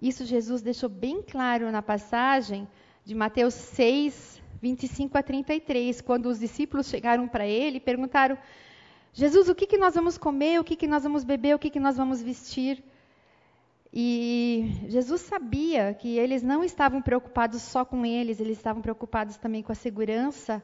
Isso 0.00 0.24
Jesus 0.24 0.62
deixou 0.62 0.88
bem 0.88 1.22
claro 1.22 1.70
na 1.70 1.82
passagem 1.82 2.66
de 3.04 3.14
Mateus 3.14 3.52
6, 3.52 4.40
25 4.62 5.18
a 5.18 5.22
33, 5.22 6.00
quando 6.00 6.26
os 6.26 6.38
discípulos 6.38 6.88
chegaram 6.88 7.28
para 7.28 7.46
ele 7.46 7.76
e 7.76 7.80
perguntaram: 7.80 8.38
Jesus, 9.12 9.48
o 9.48 9.54
que, 9.54 9.66
que 9.66 9.78
nós 9.78 9.94
vamos 9.94 10.16
comer, 10.16 10.60
o 10.60 10.64
que, 10.64 10.76
que 10.76 10.86
nós 10.86 11.02
vamos 11.02 11.24
beber, 11.24 11.54
o 11.54 11.58
que, 11.58 11.70
que 11.70 11.80
nós 11.80 11.96
vamos 11.96 12.22
vestir? 12.22 12.82
E 13.92 14.72
Jesus 14.88 15.22
sabia 15.22 15.92
que 15.94 16.16
eles 16.16 16.42
não 16.42 16.62
estavam 16.62 17.02
preocupados 17.02 17.60
só 17.62 17.84
com 17.84 18.06
eles, 18.06 18.38
eles 18.38 18.56
estavam 18.56 18.80
preocupados 18.80 19.36
também 19.36 19.62
com 19.62 19.72
a 19.72 19.74
segurança 19.74 20.62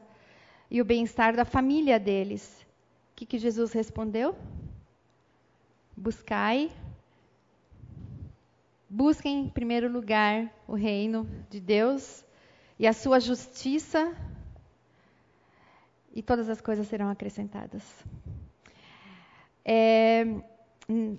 e 0.71 0.81
o 0.81 0.85
bem-estar 0.85 1.35
da 1.35 1.43
família 1.43 1.99
deles. 1.99 2.65
O 3.11 3.15
que, 3.17 3.25
que 3.25 3.37
Jesus 3.37 3.73
respondeu? 3.73 4.33
Buscai, 5.95 6.71
busquem 8.89 9.41
em 9.41 9.49
primeiro 9.49 9.91
lugar 9.91 10.49
o 10.67 10.75
reino 10.75 11.27
de 11.49 11.59
Deus 11.59 12.23
e 12.79 12.87
a 12.87 12.93
sua 12.93 13.19
justiça, 13.19 14.15
e 16.13 16.21
todas 16.21 16.47
as 16.47 16.61
coisas 16.61 16.87
serão 16.87 17.09
acrescentadas. 17.09 17.83
É, 19.69 20.25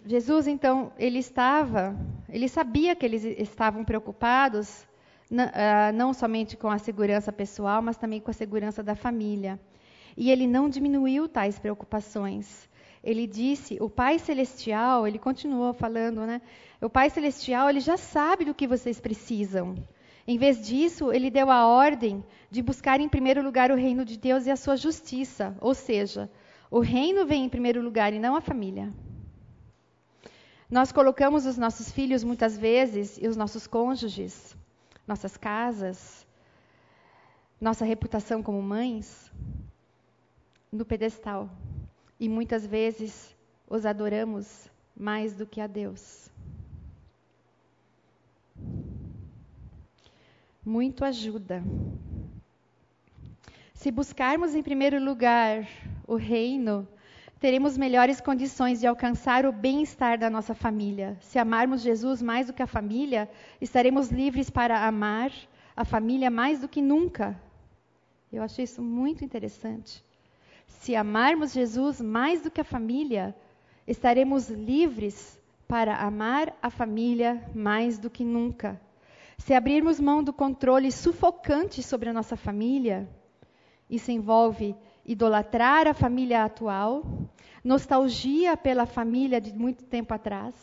Jesus, 0.07 0.47
então, 0.47 0.91
ele 0.99 1.19
estava, 1.19 1.95
ele 2.31 2.49
sabia 2.49 2.97
que 2.97 3.05
eles 3.05 3.23
estavam 3.23 3.85
preocupados 3.85 4.89
ah, 5.53 5.93
não 5.93 6.15
somente 6.15 6.57
com 6.57 6.71
a 6.71 6.79
segurança 6.79 7.31
pessoal, 7.31 7.83
mas 7.83 7.99
também 7.99 8.19
com 8.19 8.31
a 8.31 8.35
segurança 8.35 8.83
da 8.83 8.95
família. 8.95 9.61
E 10.17 10.31
ele 10.31 10.47
não 10.47 10.71
diminuiu 10.71 11.29
tais 11.29 11.59
preocupações. 11.59 12.67
Ele 13.05 13.27
disse, 13.27 13.77
o 13.79 13.91
Pai 13.91 14.19
Celestial, 14.19 15.07
ele 15.07 15.19
continuou 15.19 15.75
falando, 15.75 16.23
né? 16.23 16.41
O 16.81 16.89
Pai 16.89 17.11
Celestial, 17.11 17.69
ele 17.69 17.81
já 17.81 17.99
sabe 17.99 18.47
do 18.47 18.55
que 18.55 18.67
vocês 18.67 18.99
precisam. 18.99 19.75
Em 20.27 20.39
vez 20.39 20.67
disso, 20.67 21.13
ele 21.13 21.31
deu 21.31 21.51
a 21.51 21.67
ordem 21.67 22.25
de 22.51 22.63
buscar 22.63 23.01
em 23.01 23.09
primeiro 23.09 23.43
lugar 23.43 23.71
o 23.71 23.77
reino 23.77 24.05
de 24.05 24.19
Deus 24.19 24.47
e 24.47 24.51
a 24.51 24.57
sua 24.57 24.77
justiça, 24.77 25.57
ou 25.61 25.75
seja, 25.75 26.31
o 26.71 26.81
reino 26.81 27.27
vem 27.27 27.45
em 27.45 27.49
primeiro 27.49 27.83
lugar 27.83 28.13
e 28.13 28.19
não 28.19 28.37
a 28.37 28.41
família. 28.41 28.93
Nós 30.71 30.93
colocamos 30.93 31.47
os 31.47 31.57
nossos 31.57 31.91
filhos 31.91 32.23
muitas 32.23 32.59
vezes 32.59 33.19
e 33.21 33.27
os 33.27 33.37
nossos 33.37 33.67
cônjuges, 33.67 34.55
nossas 35.07 35.37
casas, 35.37 36.27
nossa 37.59 37.87
reputação 37.87 38.43
como 38.43 38.61
mães 38.61 39.33
no 40.71 40.85
pedestal. 40.85 41.49
E 42.21 42.29
muitas 42.29 42.67
vezes 42.67 43.35
os 43.67 43.87
adoramos 43.87 44.69
mais 44.95 45.35
do 45.35 45.47
que 45.47 45.61
a 45.61 45.67
Deus. 45.67 46.31
Muito 50.63 51.03
ajuda. 51.03 51.63
Se 53.73 53.91
buscarmos 53.91 54.55
em 54.55 54.63
primeiro 54.63 55.03
lugar 55.03 55.67
o 56.09 56.17
reino, 56.17 56.89
teremos 57.39 57.77
melhores 57.77 58.19
condições 58.19 58.81
de 58.81 58.87
alcançar 58.87 59.45
o 59.45 59.53
bem-estar 59.53 60.19
da 60.19 60.31
nossa 60.31 60.55
família. 60.55 61.19
Se 61.21 61.39
amarmos 61.39 61.83
Jesus 61.83 62.23
mais 62.23 62.47
do 62.47 62.53
que 62.55 62.63
a 62.63 62.67
família, 62.67 63.31
estaremos 63.61 64.09
livres 64.09 64.49
para 64.49 64.87
amar 64.87 65.31
a 65.77 65.85
família 65.85 66.31
mais 66.31 66.61
do 66.61 66.67
que 66.67 66.81
nunca. 66.81 67.39
Eu 68.33 68.43
achei 68.43 68.65
isso 68.65 68.83
muito 68.83 69.23
interessante. 69.23 70.03
Se 70.67 70.97
amarmos 70.97 71.53
Jesus 71.53 72.01
mais 72.01 72.43
do 72.43 72.51
que 72.51 72.61
a 72.61 72.65
família, 72.65 73.37
estaremos 73.87 74.49
livres 74.49 75.39
para 75.69 75.95
amar 75.97 76.57
a 76.63 76.71
família 76.71 77.51
mais 77.55 77.99
do 77.99 78.09
que 78.09 78.25
nunca. 78.25 78.81
Se 79.37 79.53
abrirmos 79.53 80.01
mão 80.01 80.25
do 80.25 80.33
controle 80.33 80.91
sufocante 80.91 81.83
sobre 81.83 82.09
a 82.09 82.13
nossa 82.13 82.37
família, 82.37 83.09
isso 83.89 84.11
envolve 84.11 84.75
idolatrar 85.09 85.89
a 85.89 85.95
família 85.95 86.45
atual, 86.45 87.03
nostalgia 87.65 88.59
pela 88.59 88.85
família 88.85 89.41
de 89.41 89.55
muito 89.55 89.83
tempo 89.85 90.13
atrás. 90.13 90.55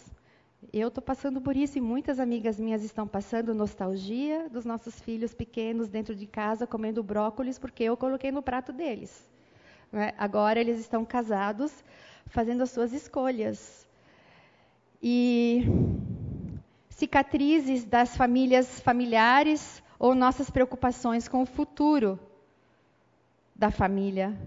Eu 0.72 0.90
estou 0.90 1.02
passando 1.02 1.42
por 1.42 1.58
isso 1.58 1.80
e 1.80 1.82
muitas 1.82 2.20
amigas 2.20 2.60
minhas 2.60 2.84
estão 2.84 3.08
passando 3.08 3.56
nostalgia 3.56 4.48
dos 4.48 4.64
nossos 4.64 5.00
filhos 5.00 5.34
pequenos 5.34 5.90
dentro 5.90 6.14
de 6.14 6.28
casa 6.28 6.68
comendo 6.68 7.02
brócolis 7.02 7.58
porque 7.58 7.84
eu 7.84 7.98
coloquei 7.98 8.32
no 8.32 8.44
prato 8.44 8.72
deles. 8.72 9.28
Né? 9.92 10.14
Agora 10.16 10.60
eles 10.60 10.80
estão 10.80 11.04
casados, 11.04 11.84
fazendo 12.28 12.62
as 12.62 12.70
suas 12.70 12.94
escolhas. 12.94 13.88
E 15.02 15.66
cicatrizes 16.90 17.84
das 17.84 18.16
famílias 18.16 18.80
familiares 18.80 19.82
ou 19.98 20.14
nossas 20.14 20.52
preocupações 20.52 21.28
com 21.28 21.42
o 21.42 21.48
futuro 21.48 22.20
da 23.56 23.72
família. 23.72 24.38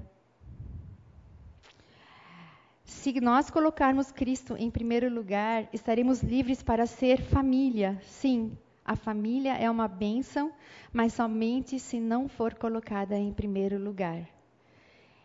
Se 2.84 3.18
nós 3.20 3.48
colocarmos 3.50 4.12
Cristo 4.12 4.54
em 4.56 4.70
primeiro 4.70 5.12
lugar, 5.12 5.68
estaremos 5.72 6.22
livres 6.22 6.62
para 6.62 6.84
ser 6.86 7.22
família. 7.22 7.98
Sim, 8.02 8.56
a 8.84 8.96
família 8.96 9.54
é 9.54 9.70
uma 9.70 9.88
bênção, 9.88 10.52
mas 10.92 11.14
somente 11.14 11.78
se 11.78 11.98
não 11.98 12.28
for 12.28 12.54
colocada 12.54 13.16
em 13.16 13.32
primeiro 13.32 13.78
lugar. 13.78 14.28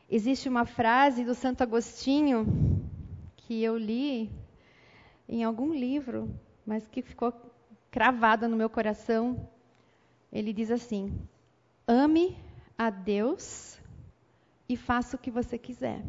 Existe 0.10 0.48
uma 0.48 0.66
frase 0.66 1.26
do 1.26 1.34
Santo 1.34 1.64
Agostinho 1.64 2.46
que 3.36 3.64
eu 3.64 3.78
li 3.78 4.32
em 5.28 5.44
algum 5.44 5.74
livro, 5.74 6.34
mas 6.66 6.88
que 6.88 7.02
ficou 7.02 7.34
cravada 7.90 8.48
no 8.48 8.56
meu 8.56 8.70
coração. 8.70 9.50
Ele 10.32 10.54
diz 10.54 10.70
assim: 10.70 11.18
Ame 11.88 12.38
a 12.78 12.90
Deus 12.90 13.80
e 14.68 14.76
faça 14.76 15.16
o 15.16 15.20
que 15.20 15.32
você 15.32 15.58
quiser. 15.58 16.02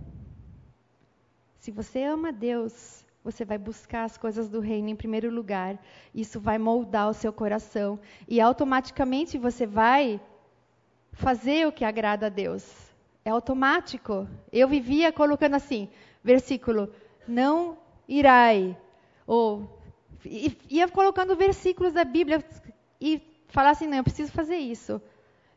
Se 1.58 1.70
você 1.70 2.02
ama 2.02 2.32
Deus, 2.32 3.04
você 3.22 3.44
vai 3.44 3.56
buscar 3.56 4.04
as 4.04 4.18
coisas 4.18 4.48
do 4.48 4.60
reino 4.60 4.88
em 4.90 4.96
primeiro 4.96 5.30
lugar. 5.30 5.78
Isso 6.14 6.38
vai 6.38 6.58
moldar 6.58 7.08
o 7.08 7.14
seu 7.14 7.32
coração 7.32 7.98
e 8.28 8.40
automaticamente 8.40 9.38
você 9.38 9.66
vai 9.66 10.20
fazer 11.12 11.66
o 11.66 11.72
que 11.72 11.84
agrada 11.84 12.26
a 12.26 12.28
Deus. 12.28 12.64
É 13.24 13.30
automático. 13.30 14.28
Eu 14.52 14.68
vivia 14.68 15.10
colocando 15.12 15.54
assim, 15.54 15.88
versículo: 16.22 16.92
não 17.26 17.78
irai 18.06 18.76
ou 19.26 19.80
ia 20.70 20.88
colocando 20.88 21.36
versículos 21.36 21.92
da 21.92 22.04
Bíblia 22.04 22.44
e 23.00 23.22
falar 23.48 23.70
assim, 23.70 23.86
não, 23.86 23.98
eu 23.98 24.04
preciso 24.04 24.32
fazer 24.32 24.56
isso, 24.56 25.00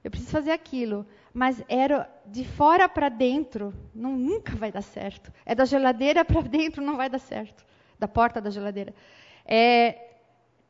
eu 0.03 0.11
preciso 0.11 0.31
fazer 0.31 0.51
aquilo. 0.51 1.05
Mas 1.33 1.63
era 1.67 2.09
de 2.25 2.43
fora 2.43 2.89
para 2.89 3.09
dentro, 3.09 3.73
não, 3.93 4.17
nunca 4.17 4.55
vai 4.55 4.71
dar 4.71 4.81
certo. 4.81 5.31
É 5.45 5.53
da 5.53 5.65
geladeira 5.65 6.25
para 6.25 6.41
dentro, 6.41 6.83
não 6.83 6.97
vai 6.97 7.09
dar 7.09 7.19
certo. 7.19 7.65
Da 7.99 8.07
porta 8.07 8.41
da 8.41 8.49
geladeira. 8.49 8.93
É, 9.45 10.07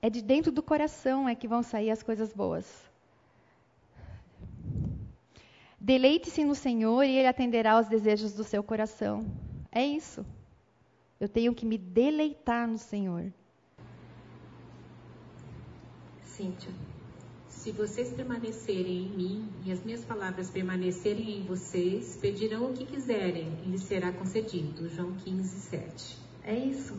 é 0.01 0.09
de 0.09 0.21
dentro 0.21 0.51
do 0.51 0.61
coração 0.61 1.28
é 1.28 1.36
que 1.36 1.47
vão 1.47 1.63
sair 1.63 1.91
as 1.91 2.03
coisas 2.03 2.34
boas. 2.34 2.88
Deleite-se 5.80 6.43
no 6.43 6.55
Senhor 6.55 7.03
e 7.03 7.17
Ele 7.17 7.28
atenderá 7.28 7.73
aos 7.73 7.88
desejos 7.88 8.34
do 8.34 8.43
seu 8.43 8.63
coração. 8.63 9.25
É 9.71 9.86
isso. 9.86 10.25
Eu 11.19 11.30
tenho 11.30 11.53
que 11.53 11.65
me 11.65 11.78
deleitar 11.78 12.67
no 12.67 12.78
Senhor. 12.78 13.32
Cíntia, 16.23 16.71
se 17.68 17.74
vocês 17.74 18.13
permanecerem 18.13 19.07
em 19.07 19.09
mim 19.09 19.49
e 19.65 19.74
as 19.74 19.84
minhas 19.84 20.05
palavras 20.05 20.49
permanecerem 20.49 21.39
em 21.39 21.43
vocês, 21.43 22.15
pedirão 22.15 22.72
o 22.72 22.74
que 22.74 22.86
quiserem 22.86 23.51
e 23.65 23.70
lhes 23.70 23.82
será 23.82 24.09
concedido. 24.09 24.88
João 24.88 25.11
15, 25.15 25.59
7. 25.59 26.18
É 26.45 26.55
isso. 26.55 26.97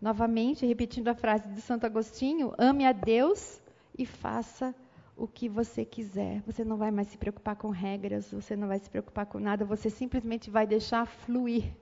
Novamente, 0.00 0.66
repetindo 0.66 1.06
a 1.06 1.14
frase 1.14 1.48
de 1.50 1.60
Santo 1.60 1.86
Agostinho: 1.86 2.52
ame 2.58 2.84
a 2.84 2.90
Deus 2.90 3.60
e 3.96 4.04
faça 4.04 4.74
o 5.16 5.28
que 5.28 5.48
você 5.48 5.84
quiser. 5.84 6.42
Você 6.44 6.64
não 6.64 6.76
vai 6.76 6.90
mais 6.90 7.06
se 7.06 7.16
preocupar 7.16 7.54
com 7.54 7.70
regras, 7.70 8.32
você 8.32 8.56
não 8.56 8.66
vai 8.66 8.80
se 8.80 8.90
preocupar 8.90 9.26
com 9.26 9.38
nada, 9.38 9.64
você 9.64 9.88
simplesmente 9.88 10.50
vai 10.50 10.66
deixar 10.66 11.06
fluir. 11.06 11.76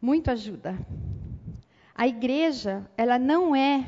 Muito 0.00 0.30
ajuda. 0.30 0.74
A 1.94 2.08
igreja, 2.08 2.84
ela 2.96 3.18
não 3.18 3.54
é 3.54 3.86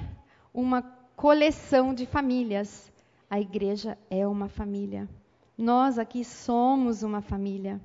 uma 0.54 0.82
coleção 1.16 1.92
de 1.92 2.07
famílias. 2.07 2.92
A 3.28 3.40
igreja 3.40 3.98
é 4.09 4.24
uma 4.26 4.48
família. 4.48 5.09
Nós 5.59 5.98
aqui 5.98 6.24
somos 6.24 7.02
uma 7.02 7.20
família. 7.20 7.80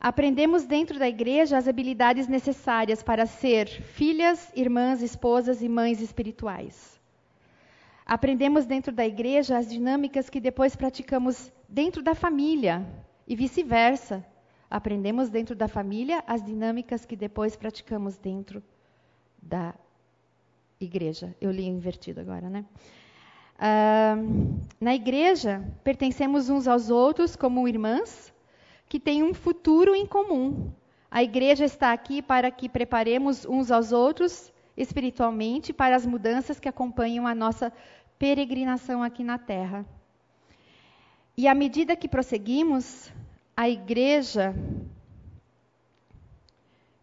Aprendemos 0.00 0.64
dentro 0.64 0.98
da 0.98 1.08
igreja 1.08 1.58
as 1.58 1.68
habilidades 1.68 2.26
necessárias 2.26 3.02
para 3.02 3.26
ser 3.26 3.68
filhas, 3.68 4.50
irmãs, 4.54 5.02
esposas 5.02 5.62
e 5.62 5.68
mães 5.68 6.00
espirituais. 6.00 7.00
Aprendemos 8.06 8.66
dentro 8.66 8.92
da 8.92 9.06
igreja 9.06 9.58
as 9.58 9.68
dinâmicas 9.68 10.28
que 10.28 10.40
depois 10.40 10.76
praticamos 10.76 11.50
dentro 11.68 12.02
da 12.02 12.14
família 12.14 12.86
e 13.26 13.34
vice-versa. 13.34 14.24
Aprendemos 14.74 15.30
dentro 15.30 15.54
da 15.54 15.68
família 15.68 16.24
as 16.26 16.42
dinâmicas 16.42 17.04
que 17.04 17.14
depois 17.14 17.54
praticamos 17.54 18.18
dentro 18.18 18.60
da 19.40 19.72
igreja. 20.80 21.32
Eu 21.40 21.52
li 21.52 21.64
invertido 21.64 22.20
agora, 22.20 22.50
né? 22.50 22.64
Uh, 23.54 24.60
na 24.80 24.92
igreja, 24.92 25.62
pertencemos 25.84 26.50
uns 26.50 26.66
aos 26.66 26.90
outros 26.90 27.36
como 27.36 27.68
irmãs 27.68 28.34
que 28.88 28.98
têm 28.98 29.22
um 29.22 29.32
futuro 29.32 29.94
em 29.94 30.04
comum. 30.04 30.72
A 31.08 31.22
igreja 31.22 31.64
está 31.64 31.92
aqui 31.92 32.20
para 32.20 32.50
que 32.50 32.68
preparemos 32.68 33.46
uns 33.46 33.70
aos 33.70 33.92
outros 33.92 34.52
espiritualmente 34.76 35.72
para 35.72 35.94
as 35.94 36.04
mudanças 36.04 36.58
que 36.58 36.68
acompanham 36.68 37.28
a 37.28 37.34
nossa 37.34 37.72
peregrinação 38.18 39.04
aqui 39.04 39.22
na 39.22 39.38
terra. 39.38 39.86
E 41.36 41.46
à 41.46 41.54
medida 41.54 41.94
que 41.94 42.08
prosseguimos, 42.08 43.12
a 43.56 43.68
igreja. 43.68 44.54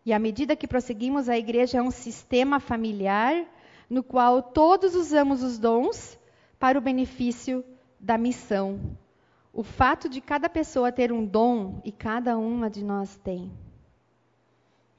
E 0.06 0.12
à 0.12 0.20
medida 0.20 0.56
que 0.56 0.68
prosseguimos, 0.68 1.30
a 1.30 1.38
igreja 1.38 1.78
é 1.78 1.82
um 1.82 1.92
sistema 1.92 2.60
familiar 2.60 3.46
no 3.90 4.04
qual 4.04 4.42
todos 4.42 4.96
usamos 4.96 5.44
os 5.44 5.60
dons 5.60 6.18
para 6.58 6.78
o 6.78 6.82
benefício 6.82 7.64
da 8.00 8.18
missão. 8.18 8.80
O 9.54 9.64
fato 9.64 10.08
de 10.08 10.22
cada 10.22 10.48
pessoa 10.48 10.92
ter 10.92 11.12
um 11.12 11.26
dom, 11.26 11.82
e 11.84 11.92
cada 11.92 12.38
uma 12.38 12.70
de 12.70 12.84
nós 12.84 13.18
tem. 13.18 13.52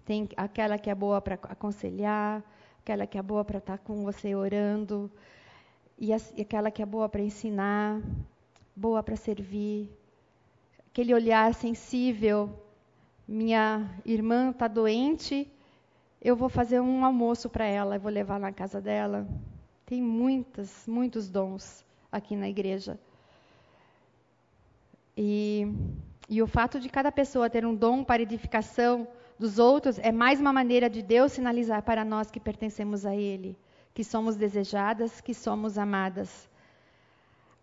Tem 0.04 0.28
aquela 0.36 0.76
que 0.76 0.90
é 0.90 0.94
boa 0.94 1.22
para 1.22 1.34
aconselhar, 1.34 2.42
aquela 2.80 3.06
que 3.06 3.16
é 3.16 3.22
boa 3.22 3.44
para 3.44 3.58
estar 3.58 3.78
com 3.78 4.04
você 4.04 4.34
orando, 4.34 5.10
e 5.98 6.12
aquela 6.12 6.70
que 6.70 6.82
é 6.82 6.86
boa 6.86 7.08
para 7.08 7.22
ensinar, 7.22 8.00
boa 8.76 9.02
para 9.02 9.16
servir, 9.16 9.90
aquele 10.92 11.14
olhar 11.14 11.54
sensível. 11.54 12.50
Minha 13.26 13.88
irmã 14.04 14.50
está 14.50 14.68
doente, 14.68 15.50
eu 16.20 16.36
vou 16.36 16.50
fazer 16.50 16.80
um 16.80 17.02
almoço 17.02 17.48
para 17.48 17.64
ela, 17.64 17.96
eu 17.96 18.00
vou 18.00 18.12
levar 18.12 18.38
na 18.38 18.52
casa 18.52 18.78
dela. 18.78 19.26
Tem 19.86 20.02
muitos, 20.02 20.86
muitos 20.86 21.30
dons 21.30 21.82
aqui 22.10 22.36
na 22.36 22.46
igreja. 22.46 23.00
E, 25.16 25.66
e 26.28 26.42
o 26.42 26.46
fato 26.46 26.78
de 26.78 26.90
cada 26.90 27.10
pessoa 27.10 27.48
ter 27.48 27.64
um 27.64 27.74
dom 27.74 28.04
para 28.04 28.20
edificação 28.20 29.08
dos 29.38 29.58
outros 29.58 29.98
é 29.98 30.12
mais 30.12 30.40
uma 30.40 30.52
maneira 30.52 30.90
de 30.90 31.00
Deus 31.00 31.32
sinalizar 31.32 31.82
para 31.82 32.04
nós 32.04 32.30
que 32.30 32.38
pertencemos 32.38 33.06
a 33.06 33.16
Ele, 33.16 33.56
que 33.94 34.04
somos 34.04 34.36
desejadas, 34.36 35.22
que 35.22 35.32
somos 35.32 35.78
amadas. 35.78 36.50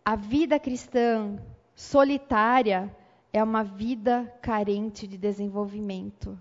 A 0.04 0.16
vida 0.16 0.60
cristã 0.60 1.38
solitária 1.76 2.92
é 3.32 3.44
uma 3.44 3.64
vida 3.64 4.26
carente 4.42 5.08
de 5.08 5.18
desenvolvimento. 5.18 6.38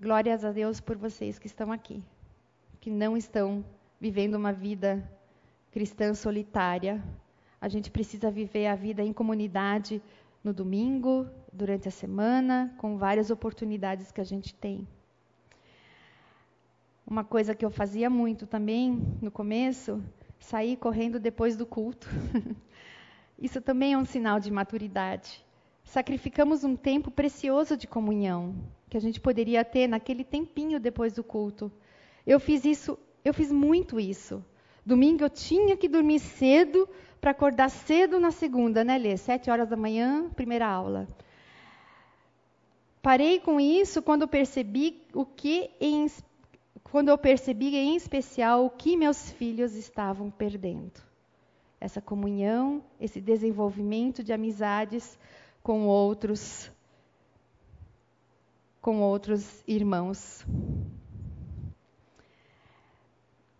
Glórias 0.00 0.44
a 0.44 0.52
Deus 0.52 0.80
por 0.80 0.96
vocês 0.96 1.38
que 1.38 1.48
estão 1.48 1.72
aqui, 1.72 2.02
que 2.80 2.88
não 2.88 3.16
estão 3.16 3.64
vivendo 4.00 4.36
uma 4.36 4.52
vida 4.52 5.08
cristã 5.72 6.14
solitária. 6.14 7.02
A 7.60 7.68
gente 7.68 7.90
precisa 7.90 8.30
viver 8.30 8.68
a 8.68 8.76
vida 8.76 9.02
em 9.02 9.12
comunidade 9.12 10.00
no 10.42 10.52
domingo, 10.52 11.26
durante 11.52 11.88
a 11.88 11.90
semana, 11.90 12.72
com 12.78 12.96
várias 12.96 13.30
oportunidades 13.30 14.12
que 14.12 14.20
a 14.20 14.24
gente 14.24 14.54
tem. 14.54 14.86
Uma 17.04 17.24
coisa 17.24 17.54
que 17.54 17.64
eu 17.64 17.70
fazia 17.70 18.08
muito 18.08 18.46
também 18.46 19.02
no 19.20 19.32
começo, 19.32 20.02
sair 20.38 20.76
correndo 20.76 21.18
depois 21.18 21.56
do 21.56 21.66
culto. 21.66 22.08
Isso 23.44 23.60
também 23.60 23.92
é 23.92 23.98
um 23.98 24.06
sinal 24.06 24.40
de 24.40 24.50
maturidade. 24.50 25.44
sacrificamos 25.84 26.64
um 26.64 26.74
tempo 26.74 27.10
precioso 27.10 27.76
de 27.76 27.86
comunhão 27.86 28.54
que 28.88 28.96
a 28.96 29.00
gente 29.00 29.20
poderia 29.20 29.62
ter 29.62 29.86
naquele 29.86 30.24
tempinho 30.24 30.80
depois 30.80 31.12
do 31.12 31.22
culto. 31.22 31.70
Eu 32.26 32.40
fiz 32.40 32.64
isso, 32.64 32.98
eu 33.22 33.34
fiz 33.34 33.52
muito 33.52 34.00
isso. 34.00 34.42
Domingo 34.86 35.24
eu 35.24 35.28
tinha 35.28 35.76
que 35.76 35.90
dormir 35.90 36.20
cedo 36.20 36.88
para 37.20 37.32
acordar 37.32 37.68
cedo 37.68 38.18
na 38.18 38.30
segunda, 38.30 38.82
né, 38.82 38.96
Lê? 38.96 39.14
Sete 39.18 39.50
horas 39.50 39.68
da 39.68 39.76
manhã, 39.76 40.30
primeira 40.30 40.66
aula. 40.66 41.06
Parei 43.02 43.40
com 43.40 43.60
isso 43.60 44.00
quando 44.00 44.22
eu 44.22 44.28
percebi 44.28 45.02
o 45.12 45.26
que 45.26 45.70
em, 45.78 46.06
quando 46.82 47.10
eu 47.10 47.18
percebi 47.18 47.76
em 47.76 47.94
especial 47.94 48.64
o 48.64 48.70
que 48.70 48.96
meus 48.96 49.30
filhos 49.32 49.74
estavam 49.74 50.30
perdendo. 50.30 51.13
Essa 51.84 52.00
comunhão, 52.00 52.82
esse 52.98 53.20
desenvolvimento 53.20 54.24
de 54.24 54.32
amizades 54.32 55.18
com 55.62 55.86
outros 55.86 56.72
com 58.80 59.02
outros 59.02 59.62
irmãos. 59.68 60.46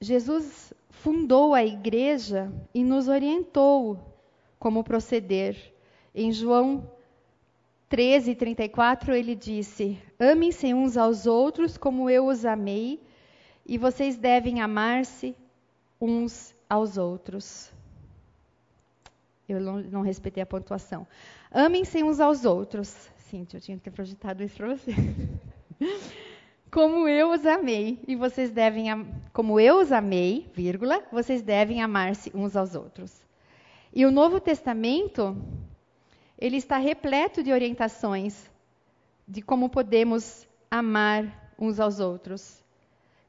Jesus 0.01 0.73
fundou 0.89 1.53
a 1.53 1.63
igreja 1.63 2.51
e 2.73 2.83
nos 2.83 3.09
orientou 3.09 4.01
como 4.59 4.83
proceder. 4.83 5.75
Em 6.15 6.33
João 6.33 6.91
13, 7.91 8.35
34, 8.37 9.15
ele 9.15 9.35
disse: 9.35 9.99
Amem-se 10.19 10.73
uns 10.73 10.97
aos 10.97 11.27
outros 11.27 11.77
como 11.77 12.09
eu 12.09 12.29
os 12.29 12.47
amei, 12.47 13.03
e 13.67 13.77
vocês 13.77 14.17
devem 14.17 14.63
amar-se 14.63 15.37
uns 16.01 16.55
aos 16.71 16.97
outros. 16.97 17.74
Eu 19.49 19.61
não, 19.61 19.81
não 19.81 20.03
respeitei 20.03 20.43
a 20.43 20.47
pontuação. 20.47 21.07
Amem-se 21.51 22.03
uns 22.03 22.21
aos 22.21 22.45
outros. 22.45 23.11
Sim, 23.17 23.47
eu 23.53 23.61
tinha 23.61 23.77
que 23.77 23.85
ter 23.85 23.91
projetado 23.91 24.43
isso 24.43 24.57
para 24.57 24.75
você. 24.75 24.93
como 26.71 27.07
eu 27.07 27.31
os 27.31 27.47
amei, 27.47 28.01
e 28.09 28.17
vocês 28.17 28.51
devem 28.51 28.87
como 29.33 29.61
eu 29.61 29.79
os 29.79 29.93
amei, 29.93 30.51
vírgula, 30.53 31.05
vocês 31.13 31.41
devem 31.41 31.81
amar-se 31.81 32.33
uns 32.35 32.57
aos 32.57 32.75
outros. 32.75 33.23
E 33.93 34.05
o 34.05 34.11
Novo 34.11 34.41
Testamento, 34.41 35.37
ele 36.37 36.57
está 36.57 36.77
repleto 36.79 37.45
de 37.45 37.53
orientações 37.53 38.51
de 39.27 39.41
como 39.41 39.69
podemos 39.69 40.49
amar 40.69 41.55
uns 41.59 41.79
aos 41.79 42.01
outros. 42.01 42.63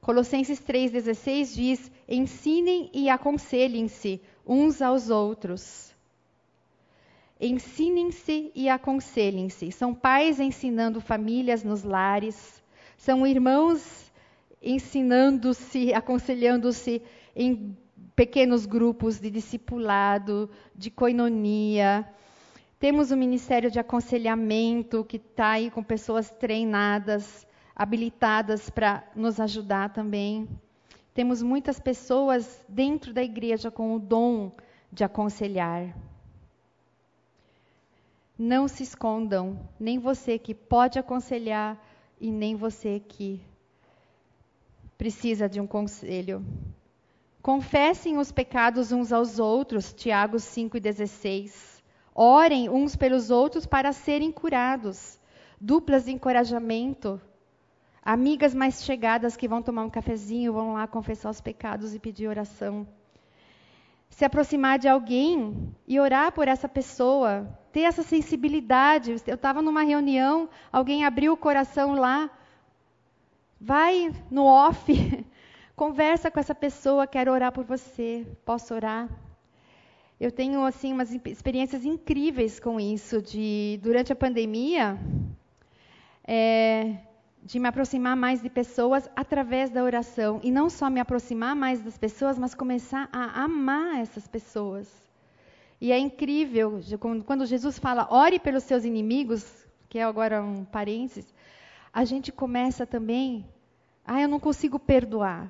Colossenses 0.01 0.59
3:16 0.59 1.53
diz: 1.53 1.91
"Ensinem 2.07 2.89
e 2.93 3.09
aconselhem-se 3.09 4.21
uns 4.45 4.81
aos 4.81 5.09
outros". 5.09 5.94
Ensinem-se 7.39 8.51
e 8.55 8.69
aconselhem-se. 8.69 9.71
São 9.71 9.93
pais 9.93 10.39
ensinando 10.39 11.01
famílias 11.01 11.63
nos 11.63 11.83
lares, 11.83 12.63
são 12.97 13.27
irmãos 13.27 14.11
ensinando-se, 14.61 15.93
aconselhando-se 15.93 17.01
em 17.35 17.77
pequenos 18.15 18.65
grupos 18.65 19.19
de 19.19 19.29
discipulado, 19.29 20.49
de 20.73 20.89
coinonia. 20.89 22.07
Temos 22.79 23.11
o 23.11 23.17
Ministério 23.17 23.69
de 23.69 23.79
Aconselhamento, 23.79 25.03
que 25.03 25.17
está 25.17 25.51
aí 25.51 25.69
com 25.69 25.83
pessoas 25.83 26.29
treinadas, 26.31 27.45
habilitadas 27.75 28.69
para 28.69 29.03
nos 29.15 29.39
ajudar 29.39 29.89
também. 29.89 30.47
Temos 31.13 31.43
muitas 31.43 31.79
pessoas 31.79 32.63
dentro 32.67 33.13
da 33.13 33.21
igreja 33.23 33.69
com 33.69 33.95
o 33.95 33.99
dom 33.99 34.51
de 34.91 35.03
aconselhar. 35.03 35.95
Não 38.37 38.67
se 38.67 38.83
escondam, 38.83 39.59
nem 39.79 39.97
você 39.97 40.37
que 40.37 40.53
pode 40.53 40.99
aconselhar, 40.99 41.81
e 42.19 42.31
nem 42.31 42.55
você 42.55 42.99
que 42.99 43.41
precisa 44.97 45.47
de 45.47 45.59
um 45.59 45.67
conselho. 45.67 46.45
Confessem 47.41 48.17
os 48.17 48.31
pecados 48.31 48.91
uns 48.91 49.13
aos 49.13 49.39
outros, 49.39 49.93
Tiago 49.93 50.37
5,16. 50.37 51.83
Orem 52.13 52.69
uns 52.69 52.95
pelos 52.95 53.29
outros 53.29 53.65
para 53.65 53.93
serem 53.93 54.31
curados. 54.31 55.19
Duplas 55.59 56.05
de 56.05 56.11
encorajamento. 56.11 57.21
Amigas 58.01 58.53
mais 58.53 58.83
chegadas 58.83 59.37
que 59.37 59.47
vão 59.47 59.61
tomar 59.61 59.83
um 59.83 59.89
cafezinho, 59.89 60.53
vão 60.53 60.73
lá 60.73 60.87
confessar 60.87 61.29
os 61.29 61.41
pecados 61.41 61.93
e 61.93 61.99
pedir 61.99 62.27
oração. 62.27 62.87
Se 64.09 64.23
aproximar 64.23 64.79
de 64.79 64.87
alguém 64.87 65.75
e 65.87 65.99
orar 65.99 66.31
por 66.31 66.47
essa 66.47 66.69
pessoa, 66.69 67.47
ter 67.75 67.81
essa 67.81 68.03
sensibilidade. 68.03 69.11
Eu 69.27 69.35
estava 69.35 69.61
numa 69.61 69.83
reunião, 69.83 70.47
alguém 70.71 71.03
abriu 71.03 71.33
o 71.33 71.37
coração 71.37 71.93
lá, 71.93 72.29
vai 73.59 74.13
no 74.31 74.45
off, 74.45 74.85
conversa 75.75 76.31
com 76.31 76.39
essa 76.39 76.55
pessoa, 76.55 77.05
quero 77.05 77.33
orar 77.33 77.51
por 77.51 77.65
você, 77.65 78.25
posso 78.45 78.73
orar? 78.73 79.09
Eu 80.17 80.31
tenho 80.31 80.63
assim 80.63 80.93
umas 80.93 81.11
experiências 81.11 81.83
incríveis 81.83 82.61
com 82.61 82.79
isso. 82.79 83.21
De 83.21 83.77
durante 83.83 84.13
a 84.13 84.15
pandemia, 84.15 84.97
é, 86.25 86.95
de 87.43 87.59
me 87.59 87.67
aproximar 87.67 88.15
mais 88.15 88.41
de 88.41 88.49
pessoas 88.49 89.09
através 89.13 89.69
da 89.69 89.83
oração 89.83 90.39
e 90.41 90.49
não 90.49 90.69
só 90.69 90.89
me 90.89 91.01
aproximar 91.01 91.53
mais 91.53 91.81
das 91.81 91.97
pessoas, 91.97 92.39
mas 92.39 92.55
começar 92.55 93.09
a 93.11 93.43
amar 93.43 93.99
essas 93.99 94.25
pessoas. 94.29 95.04
E 95.85 95.91
é 95.91 95.99
incrível, 95.99 96.81
quando 97.27 97.45
Jesus 97.45 97.77
fala, 97.77 98.07
ore 98.09 98.39
pelos 98.39 98.63
seus 98.63 98.83
inimigos, 98.85 99.45
que 99.87 99.99
é 99.99 100.03
agora 100.03 100.41
um 100.41 100.65
parênteses, 100.65 101.31
a 101.93 102.03
gente 102.03 102.31
começa 102.31 102.87
também, 102.87 103.45
ah, 104.03 104.19
eu 104.19 104.27
não 104.27 104.39
consigo 104.39 104.79
perdoar. 104.79 105.47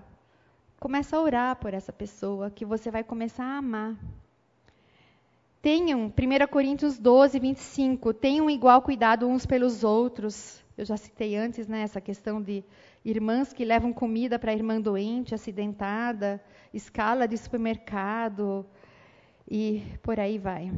Começa 0.78 1.16
a 1.16 1.22
orar 1.22 1.56
por 1.56 1.74
essa 1.74 1.94
pessoa, 1.94 2.52
que 2.52 2.66
você 2.66 2.92
vai 2.92 3.02
começar 3.02 3.46
a 3.46 3.60
amar. 3.60 3.96
Tenham, 5.62 6.08
1 6.08 6.48
Coríntios 6.52 7.00
12, 7.00 7.40
25, 7.40 8.14
tenham 8.14 8.50
igual 8.50 8.82
cuidado 8.82 9.30
uns 9.30 9.46
pelos 9.46 9.86
outros. 9.86 10.62
Eu 10.78 10.84
já 10.84 10.98
citei 10.98 11.38
antes 11.38 11.66
né, 11.66 11.80
essa 11.80 12.02
questão 12.02 12.42
de 12.42 12.62
irmãs 13.06 13.54
que 13.54 13.64
levam 13.64 13.94
comida 13.94 14.38
para 14.38 14.52
a 14.52 14.54
irmã 14.54 14.82
doente, 14.82 15.34
acidentada, 15.34 16.44
escala 16.74 17.26
de 17.26 17.38
supermercado, 17.38 18.66
e 19.50 19.84
por 20.02 20.20
aí 20.20 20.38
vai. 20.38 20.72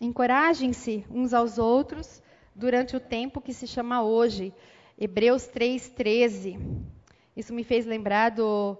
Encorajem-se 0.00 1.04
uns 1.10 1.32
aos 1.32 1.58
outros 1.58 2.22
durante 2.54 2.96
o 2.96 3.00
tempo 3.00 3.40
que 3.40 3.52
se 3.52 3.66
chama 3.66 4.02
hoje. 4.02 4.52
Hebreus 4.98 5.46
3:13. 5.48 6.58
Isso 7.36 7.52
me 7.52 7.64
fez 7.64 7.84
lembrar 7.84 8.30
do, 8.30 8.76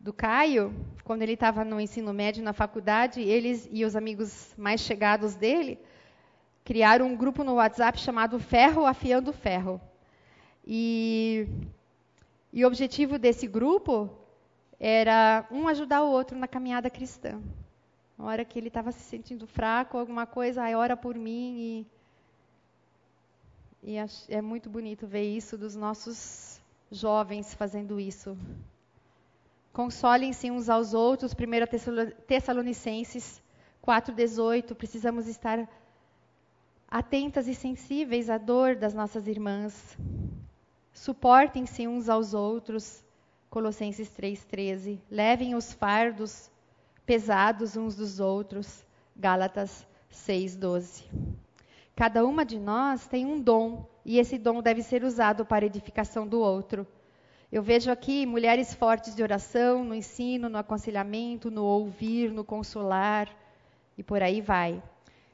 do 0.00 0.12
Caio, 0.12 0.74
quando 1.04 1.22
ele 1.22 1.34
estava 1.34 1.64
no 1.64 1.80
ensino 1.80 2.12
médio 2.12 2.42
na 2.42 2.52
faculdade, 2.52 3.20
eles 3.20 3.68
e 3.70 3.84
os 3.84 3.94
amigos 3.94 4.52
mais 4.56 4.80
chegados 4.80 5.36
dele 5.36 5.78
criaram 6.66 7.06
um 7.06 7.16
grupo 7.16 7.44
no 7.44 7.54
WhatsApp 7.54 7.96
chamado 8.00 8.40
Ferro 8.40 8.84
Afiando 8.84 9.32
Ferro. 9.32 9.80
E, 10.66 11.46
e 12.52 12.64
o 12.64 12.66
objetivo 12.66 13.20
desse 13.20 13.46
grupo 13.46 14.10
era 14.80 15.46
um 15.48 15.68
ajudar 15.68 16.02
o 16.02 16.10
outro 16.10 16.36
na 16.36 16.48
caminhada 16.48 16.90
cristã. 16.90 17.40
Na 18.18 18.24
hora 18.24 18.44
que 18.44 18.58
ele 18.58 18.68
estava 18.68 18.92
se 18.92 19.00
sentindo 19.00 19.46
fraco, 19.46 19.98
alguma 19.98 20.26
coisa, 20.26 20.62
aí 20.62 20.74
ora 20.74 20.96
por 20.96 21.14
mim. 21.14 21.86
E, 23.82 23.92
e 23.92 23.96
é 24.28 24.40
muito 24.40 24.70
bonito 24.70 25.06
ver 25.06 25.24
isso 25.24 25.58
dos 25.58 25.76
nossos 25.76 26.60
jovens 26.90 27.52
fazendo 27.54 28.00
isso. 28.00 28.36
Consolem-se 29.72 30.50
uns 30.50 30.70
aos 30.70 30.94
outros. 30.94 31.32
1 31.32 32.24
Tessalonicenses 32.26 33.42
4,18. 33.84 34.74
Precisamos 34.74 35.28
estar 35.28 35.68
atentas 36.88 37.46
e 37.46 37.54
sensíveis 37.54 38.30
à 38.30 38.38
dor 38.38 38.76
das 38.76 38.94
nossas 38.94 39.26
irmãs. 39.26 39.98
Suportem-se 40.94 41.86
uns 41.86 42.08
aos 42.08 42.32
outros. 42.32 43.04
Colossenses 43.50 44.08
3,13. 44.10 44.98
Levem 45.10 45.54
os 45.54 45.74
fardos 45.74 46.50
pesados 47.06 47.76
uns 47.76 47.94
dos 47.94 48.18
outros. 48.20 48.84
Gálatas 49.14 49.86
6:12. 50.10 51.04
Cada 51.94 52.26
uma 52.26 52.44
de 52.44 52.58
nós 52.58 53.06
tem 53.06 53.24
um 53.24 53.40
dom 53.40 53.88
e 54.04 54.18
esse 54.18 54.36
dom 54.36 54.60
deve 54.60 54.82
ser 54.82 55.02
usado 55.04 55.46
para 55.46 55.64
a 55.64 55.66
edificação 55.66 56.26
do 56.26 56.40
outro. 56.40 56.86
Eu 57.50 57.62
vejo 57.62 57.90
aqui 57.90 58.26
mulheres 58.26 58.74
fortes 58.74 59.14
de 59.14 59.22
oração, 59.22 59.84
no 59.84 59.94
ensino, 59.94 60.48
no 60.48 60.58
aconselhamento, 60.58 61.50
no 61.50 61.64
ouvir, 61.64 62.30
no 62.30 62.44
consolar 62.44 63.34
e 63.96 64.02
por 64.02 64.22
aí 64.22 64.40
vai. 64.40 64.82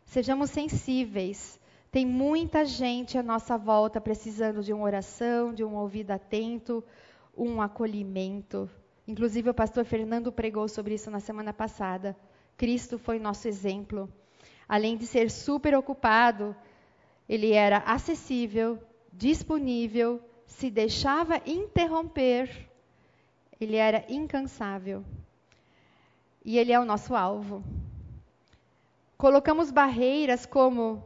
Sejamos 0.05 0.51
sensíveis. 0.51 1.59
Tem 1.91 2.07
muita 2.07 2.65
gente 2.65 3.19
à 3.19 3.23
nossa 3.23 3.59
volta 3.59 4.01
precisando 4.01 4.63
de 4.63 4.73
uma 4.73 4.85
oração, 4.85 5.53
de 5.53 5.65
um 5.65 5.75
ouvido 5.75 6.11
atento, 6.11 6.85
um 7.37 7.61
acolhimento. 7.61 8.71
Inclusive, 9.07 9.51
o 9.51 9.55
pastor 9.55 9.85
Fernando 9.85 10.31
pregou 10.31 10.69
sobre 10.69 10.95
isso 10.95 11.11
na 11.11 11.21
semana 11.21 11.53
passada. 11.53 12.17
Cristo 12.57 12.99
foi 12.99 13.19
nosso 13.19 13.49
exemplo. 13.49 14.09
Além 14.69 14.97
de 14.97 15.07
ser 15.07 15.31
super 15.31 15.75
ocupado, 15.75 16.55
Ele 17.29 17.53
era 17.53 17.79
acessível, 17.79 18.79
disponível, 19.13 20.21
se 20.47 20.71
deixava 20.71 21.41
interromper. 21.47 22.69
Ele 23.61 23.77
era 23.77 24.05
incansável. 24.09 25.05
E 26.45 26.59
ele 26.59 26.73
é 26.73 26.81
o 26.81 26.85
nosso 26.85 27.15
alvo. 27.15 27.63
Colocamos 29.17 29.71
barreiras 29.71 30.45
como 30.45 31.03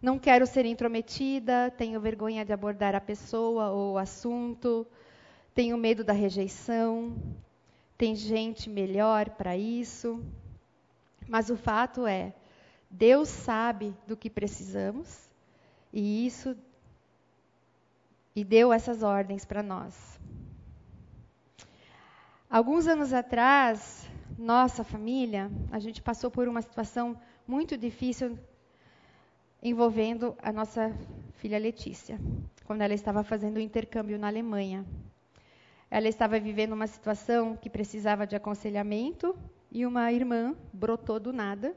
não 0.00 0.16
quero 0.16 0.46
ser 0.46 0.64
intrometida, 0.64 1.72
tenho 1.76 2.00
vergonha 2.00 2.44
de 2.44 2.52
abordar 2.52 2.94
a 2.94 3.00
pessoa 3.00 3.70
ou 3.70 3.94
o 3.94 3.98
assunto, 3.98 4.86
tenho 5.58 5.76
medo 5.76 6.04
da 6.04 6.12
rejeição, 6.12 7.16
tem 7.96 8.14
gente 8.14 8.70
melhor 8.70 9.30
para 9.30 9.56
isso. 9.56 10.24
Mas 11.26 11.50
o 11.50 11.56
fato 11.56 12.06
é, 12.06 12.32
Deus 12.88 13.28
sabe 13.28 13.92
do 14.06 14.16
que 14.16 14.30
precisamos 14.30 15.28
e 15.92 16.24
isso 16.24 16.56
e 18.36 18.44
deu 18.44 18.72
essas 18.72 19.02
ordens 19.02 19.44
para 19.44 19.60
nós. 19.60 20.20
Alguns 22.48 22.86
anos 22.86 23.12
atrás, 23.12 24.08
nossa 24.38 24.84
família, 24.84 25.50
a 25.72 25.80
gente 25.80 26.00
passou 26.00 26.30
por 26.30 26.46
uma 26.46 26.62
situação 26.62 27.20
muito 27.48 27.76
difícil 27.76 28.38
envolvendo 29.60 30.36
a 30.40 30.52
nossa 30.52 30.96
filha 31.38 31.58
Letícia, 31.58 32.16
quando 32.64 32.82
ela 32.82 32.94
estava 32.94 33.24
fazendo 33.24 33.56
o 33.56 33.60
intercâmbio 33.60 34.16
na 34.20 34.28
Alemanha. 34.28 34.86
Ela 35.90 36.08
estava 36.08 36.38
vivendo 36.38 36.72
uma 36.72 36.86
situação 36.86 37.56
que 37.56 37.70
precisava 37.70 38.26
de 38.26 38.36
aconselhamento 38.36 39.36
e 39.70 39.86
uma 39.86 40.12
irmã 40.12 40.54
brotou 40.72 41.18
do 41.18 41.32
nada 41.32 41.74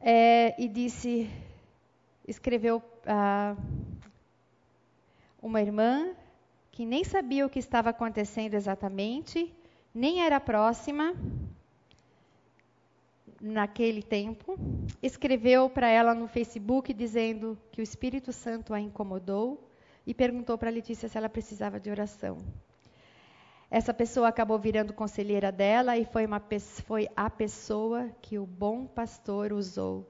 é, 0.00 0.54
e 0.60 0.68
disse, 0.68 1.30
escreveu 2.26 2.82
ah, 3.06 3.56
uma 5.40 5.62
irmã 5.62 6.14
que 6.70 6.84
nem 6.84 7.04
sabia 7.04 7.46
o 7.46 7.48
que 7.48 7.58
estava 7.58 7.90
acontecendo 7.90 8.54
exatamente, 8.54 9.50
nem 9.94 10.22
era 10.22 10.40
próxima, 10.40 11.14
naquele 13.40 14.02
tempo, 14.02 14.58
escreveu 15.02 15.70
para 15.70 15.88
ela 15.88 16.14
no 16.14 16.26
Facebook 16.26 16.92
dizendo 16.92 17.56
que 17.70 17.80
o 17.80 17.82
Espírito 17.82 18.32
Santo 18.32 18.74
a 18.74 18.80
incomodou 18.80 19.63
e 20.06 20.12
perguntou 20.12 20.58
para 20.58 20.70
Letícia 20.70 21.08
se 21.08 21.16
ela 21.16 21.28
precisava 21.28 21.80
de 21.80 21.90
oração. 21.90 22.38
Essa 23.70 23.92
pessoa 23.92 24.28
acabou 24.28 24.58
virando 24.58 24.92
conselheira 24.92 25.50
dela 25.50 25.96
e 25.96 26.04
foi, 26.04 26.26
uma, 26.26 26.42
foi 26.86 27.08
a 27.16 27.28
pessoa 27.28 28.10
que 28.20 28.38
o 28.38 28.46
bom 28.46 28.86
pastor 28.86 29.52
usou 29.52 30.08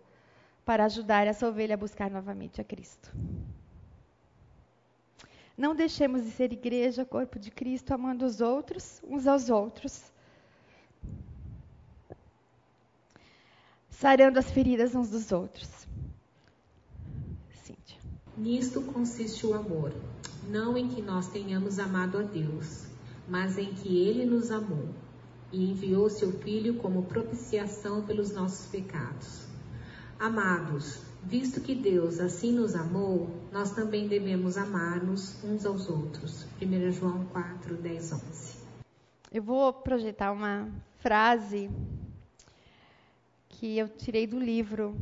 para 0.64 0.84
ajudar 0.84 1.26
essa 1.26 1.48
ovelha 1.48 1.74
a 1.74 1.78
buscar 1.78 2.10
novamente 2.10 2.60
a 2.60 2.64
Cristo. 2.64 3.10
Não 5.56 5.74
deixemos 5.74 6.24
de 6.24 6.30
ser 6.30 6.52
igreja, 6.52 7.04
corpo 7.04 7.38
de 7.38 7.50
Cristo, 7.50 7.92
amando 7.92 8.26
os 8.26 8.40
outros, 8.40 9.00
uns 9.04 9.26
aos 9.26 9.48
outros 9.48 10.12
sarando 14.04 14.38
as 14.38 14.50
feridas 14.50 14.94
uns 14.94 15.08
dos 15.08 15.32
outros. 15.32 15.86
Nisto 18.36 18.82
consiste 18.82 19.46
o 19.46 19.54
amor, 19.54 19.92
não 20.48 20.76
em 20.76 20.88
que 20.88 21.00
nós 21.00 21.28
tenhamos 21.28 21.78
amado 21.78 22.18
a 22.18 22.22
Deus, 22.22 22.84
mas 23.28 23.56
em 23.56 23.72
que 23.72 23.96
Ele 23.96 24.24
nos 24.24 24.50
amou 24.50 24.88
e 25.52 25.70
enviou 25.70 26.10
seu 26.10 26.32
Filho 26.32 26.74
como 26.74 27.04
propiciação 27.04 28.02
pelos 28.02 28.32
nossos 28.32 28.66
pecados. 28.66 29.46
Amados, 30.18 31.00
visto 31.22 31.60
que 31.60 31.74
Deus 31.74 32.18
assim 32.18 32.50
nos 32.50 32.74
amou, 32.74 33.30
nós 33.52 33.70
também 33.70 34.08
devemos 34.08 34.56
amar-nos 34.56 35.42
uns 35.44 35.64
aos 35.64 35.88
outros. 35.88 36.44
1 36.60 36.90
João 36.90 37.24
4, 37.26 37.76
10, 37.76 38.12
11. 38.12 38.56
Eu 39.32 39.42
vou 39.42 39.72
projetar 39.72 40.32
uma 40.32 40.68
frase 40.98 41.70
que 43.48 43.78
eu 43.78 43.88
tirei 43.88 44.26
do 44.26 44.38
livro. 44.38 44.96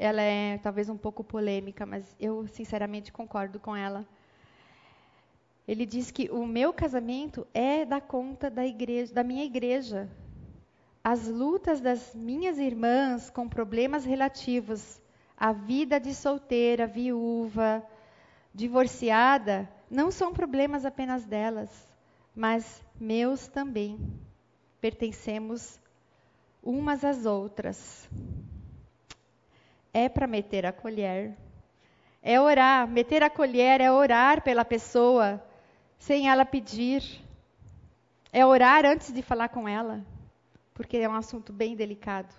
Ela 0.00 0.22
é 0.22 0.58
talvez 0.58 0.88
um 0.88 0.96
pouco 0.96 1.24
polêmica, 1.24 1.84
mas 1.84 2.14
eu 2.20 2.46
sinceramente 2.46 3.12
concordo 3.12 3.58
com 3.58 3.74
ela. 3.74 4.06
Ele 5.66 5.84
diz 5.84 6.12
que 6.12 6.30
o 6.30 6.46
meu 6.46 6.72
casamento 6.72 7.44
é 7.52 7.84
da 7.84 8.00
conta 8.00 8.48
da 8.48 8.64
igreja, 8.64 9.12
da 9.12 9.24
minha 9.24 9.44
igreja. 9.44 10.08
As 11.02 11.26
lutas 11.26 11.80
das 11.80 12.14
minhas 12.14 12.58
irmãs 12.58 13.28
com 13.28 13.48
problemas 13.48 14.04
relativos 14.04 15.02
à 15.36 15.52
vida 15.52 15.98
de 15.98 16.14
solteira, 16.14 16.86
viúva, 16.86 17.84
divorciada, 18.54 19.68
não 19.90 20.12
são 20.12 20.32
problemas 20.32 20.84
apenas 20.84 21.24
delas, 21.24 21.70
mas 22.36 22.80
meus 23.00 23.48
também. 23.48 23.98
Pertencemos 24.80 25.80
umas 26.62 27.04
às 27.04 27.26
outras. 27.26 28.08
É 29.92 30.08
para 30.08 30.26
meter 30.26 30.66
a 30.66 30.72
colher. 30.72 31.36
É 32.22 32.40
orar. 32.40 32.86
Meter 32.88 33.22
a 33.22 33.30
colher 33.30 33.80
é 33.80 33.90
orar 33.90 34.42
pela 34.42 34.64
pessoa 34.64 35.42
sem 35.98 36.28
ela 36.28 36.44
pedir. 36.44 37.02
É 38.32 38.44
orar 38.44 38.84
antes 38.84 39.12
de 39.12 39.22
falar 39.22 39.48
com 39.48 39.68
ela, 39.68 40.04
porque 40.74 40.98
é 40.98 41.08
um 41.08 41.14
assunto 41.14 41.52
bem 41.52 41.74
delicado. 41.74 42.34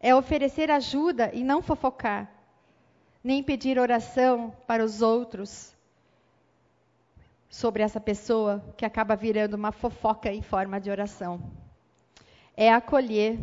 É 0.00 0.14
oferecer 0.14 0.70
ajuda 0.70 1.30
e 1.32 1.44
não 1.44 1.62
fofocar, 1.62 2.30
nem 3.22 3.42
pedir 3.42 3.78
oração 3.78 4.54
para 4.66 4.84
os 4.84 5.02
outros 5.02 5.74
sobre 7.48 7.82
essa 7.82 8.00
pessoa 8.00 8.64
que 8.76 8.84
acaba 8.84 9.14
virando 9.14 9.54
uma 9.54 9.70
fofoca 9.70 10.32
em 10.32 10.42
forma 10.42 10.80
de 10.80 10.90
oração 10.90 11.40
é 12.56 12.72
acolher. 12.72 13.38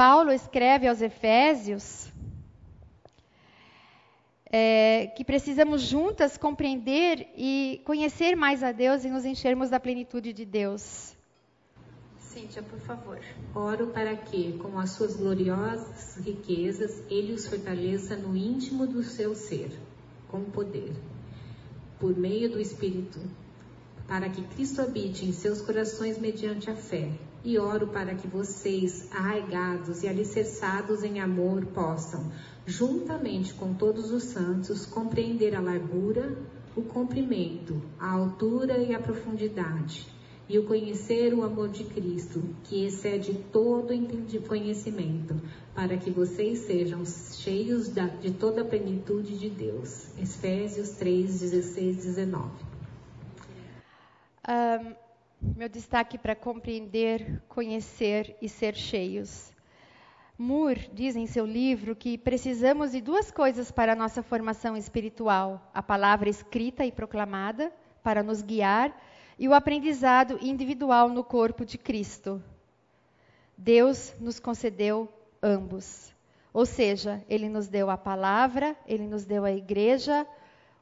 Paulo 0.00 0.32
escreve 0.32 0.88
aos 0.88 1.02
Efésios 1.02 2.10
é, 4.50 5.08
que 5.08 5.22
precisamos 5.22 5.82
juntas 5.82 6.38
compreender 6.38 7.28
e 7.36 7.82
conhecer 7.84 8.34
mais 8.34 8.62
a 8.62 8.72
Deus 8.72 9.04
e 9.04 9.10
nos 9.10 9.26
enchermos 9.26 9.68
da 9.68 9.78
plenitude 9.78 10.32
de 10.32 10.46
Deus. 10.46 11.14
Cíntia, 12.18 12.62
por 12.62 12.80
favor. 12.80 13.18
Oro 13.54 13.88
para 13.88 14.16
que, 14.16 14.56
com 14.56 14.78
as 14.78 14.92
suas 14.92 15.16
gloriosas 15.16 16.16
riquezas, 16.16 17.04
Ele 17.10 17.34
os 17.34 17.46
fortaleça 17.46 18.16
no 18.16 18.34
íntimo 18.34 18.86
do 18.86 19.02
seu 19.02 19.34
ser, 19.34 19.70
com 20.28 20.44
poder, 20.44 20.94
por 21.98 22.16
meio 22.16 22.50
do 22.50 22.58
Espírito 22.58 23.20
para 24.08 24.30
que 24.30 24.42
Cristo 24.54 24.80
habite 24.80 25.26
em 25.26 25.32
seus 25.32 25.60
corações 25.60 26.18
mediante 26.18 26.70
a 26.70 26.74
fé. 26.74 27.10
E 27.42 27.58
oro 27.58 27.86
para 27.86 28.14
que 28.14 28.28
vocês, 28.28 29.08
arraigados 29.10 30.02
e 30.02 30.08
alicerçados 30.08 31.02
em 31.02 31.20
amor, 31.20 31.64
possam, 31.66 32.30
juntamente 32.66 33.54
com 33.54 33.72
todos 33.72 34.10
os 34.10 34.24
santos, 34.24 34.84
compreender 34.84 35.56
a 35.56 35.60
largura, 35.60 36.36
o 36.76 36.82
comprimento, 36.82 37.80
a 37.98 38.12
altura 38.12 38.78
e 38.78 38.94
a 38.94 39.00
profundidade, 39.00 40.06
e 40.48 40.58
o 40.58 40.66
conhecer 40.66 41.32
o 41.32 41.42
amor 41.42 41.68
de 41.68 41.84
Cristo, 41.84 42.42
que 42.64 42.84
excede 42.84 43.34
todo 43.52 43.94
conhecimento, 44.50 45.40
para 45.74 45.96
que 45.96 46.10
vocês 46.10 46.58
sejam 46.60 47.04
cheios 47.06 47.88
de 48.20 48.32
toda 48.32 48.62
a 48.62 48.64
plenitude 48.64 49.38
de 49.38 49.48
Deus. 49.48 50.08
Efésios 50.18 50.90
3, 50.90 51.40
16, 51.40 51.96
19. 51.96 52.50
Um, 54.48 55.09
meu 55.40 55.68
destaque 55.68 56.18
para 56.18 56.36
compreender, 56.36 57.42
conhecer 57.48 58.36
e 58.42 58.48
ser 58.48 58.74
cheios. 58.74 59.52
Moore 60.36 60.90
diz 60.92 61.16
em 61.16 61.26
seu 61.26 61.44
livro 61.44 61.96
que 61.96 62.16
precisamos 62.16 62.92
de 62.92 63.00
duas 63.00 63.30
coisas 63.30 63.70
para 63.70 63.92
a 63.92 63.96
nossa 63.96 64.22
formação 64.22 64.76
espiritual: 64.76 65.70
a 65.74 65.82
palavra 65.82 66.28
escrita 66.28 66.84
e 66.84 66.92
proclamada, 66.92 67.72
para 68.02 68.22
nos 68.22 68.42
guiar, 68.42 68.94
e 69.38 69.48
o 69.48 69.54
aprendizado 69.54 70.38
individual 70.40 71.08
no 71.08 71.24
corpo 71.24 71.64
de 71.64 71.78
Cristo. 71.78 72.42
Deus 73.56 74.14
nos 74.18 74.38
concedeu 74.38 75.08
ambos. 75.42 76.14
Ou 76.52 76.66
seja, 76.66 77.24
Ele 77.28 77.48
nos 77.48 77.68
deu 77.68 77.90
a 77.90 77.96
palavra, 77.96 78.76
Ele 78.86 79.06
nos 79.06 79.24
deu 79.24 79.44
a 79.44 79.52
igreja, 79.52 80.26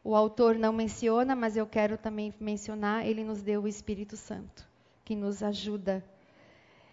o 0.08 0.16
autor 0.16 0.54
não 0.54 0.72
menciona, 0.72 1.36
mas 1.36 1.54
eu 1.54 1.66
quero 1.66 1.98
também 1.98 2.32
mencionar, 2.40 3.06
ele 3.06 3.22
nos 3.22 3.42
deu 3.42 3.64
o 3.64 3.68
Espírito 3.68 4.16
Santo, 4.16 4.66
que 5.04 5.14
nos 5.14 5.42
ajuda. 5.42 6.02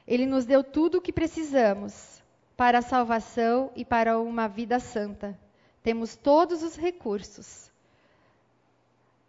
Ele 0.05 0.25
nos 0.25 0.43
deu 0.43 0.61
tudo 0.61 0.97
o 0.97 1.01
que 1.01 1.13
precisamos 1.13 2.21
para 2.57 2.79
a 2.79 2.81
salvação 2.81 3.71
e 3.73 3.85
para 3.85 4.19
uma 4.19 4.49
vida 4.49 4.81
santa. 4.81 5.39
Temos 5.81 6.17
todos 6.17 6.61
os 6.61 6.75
recursos. 6.75 7.71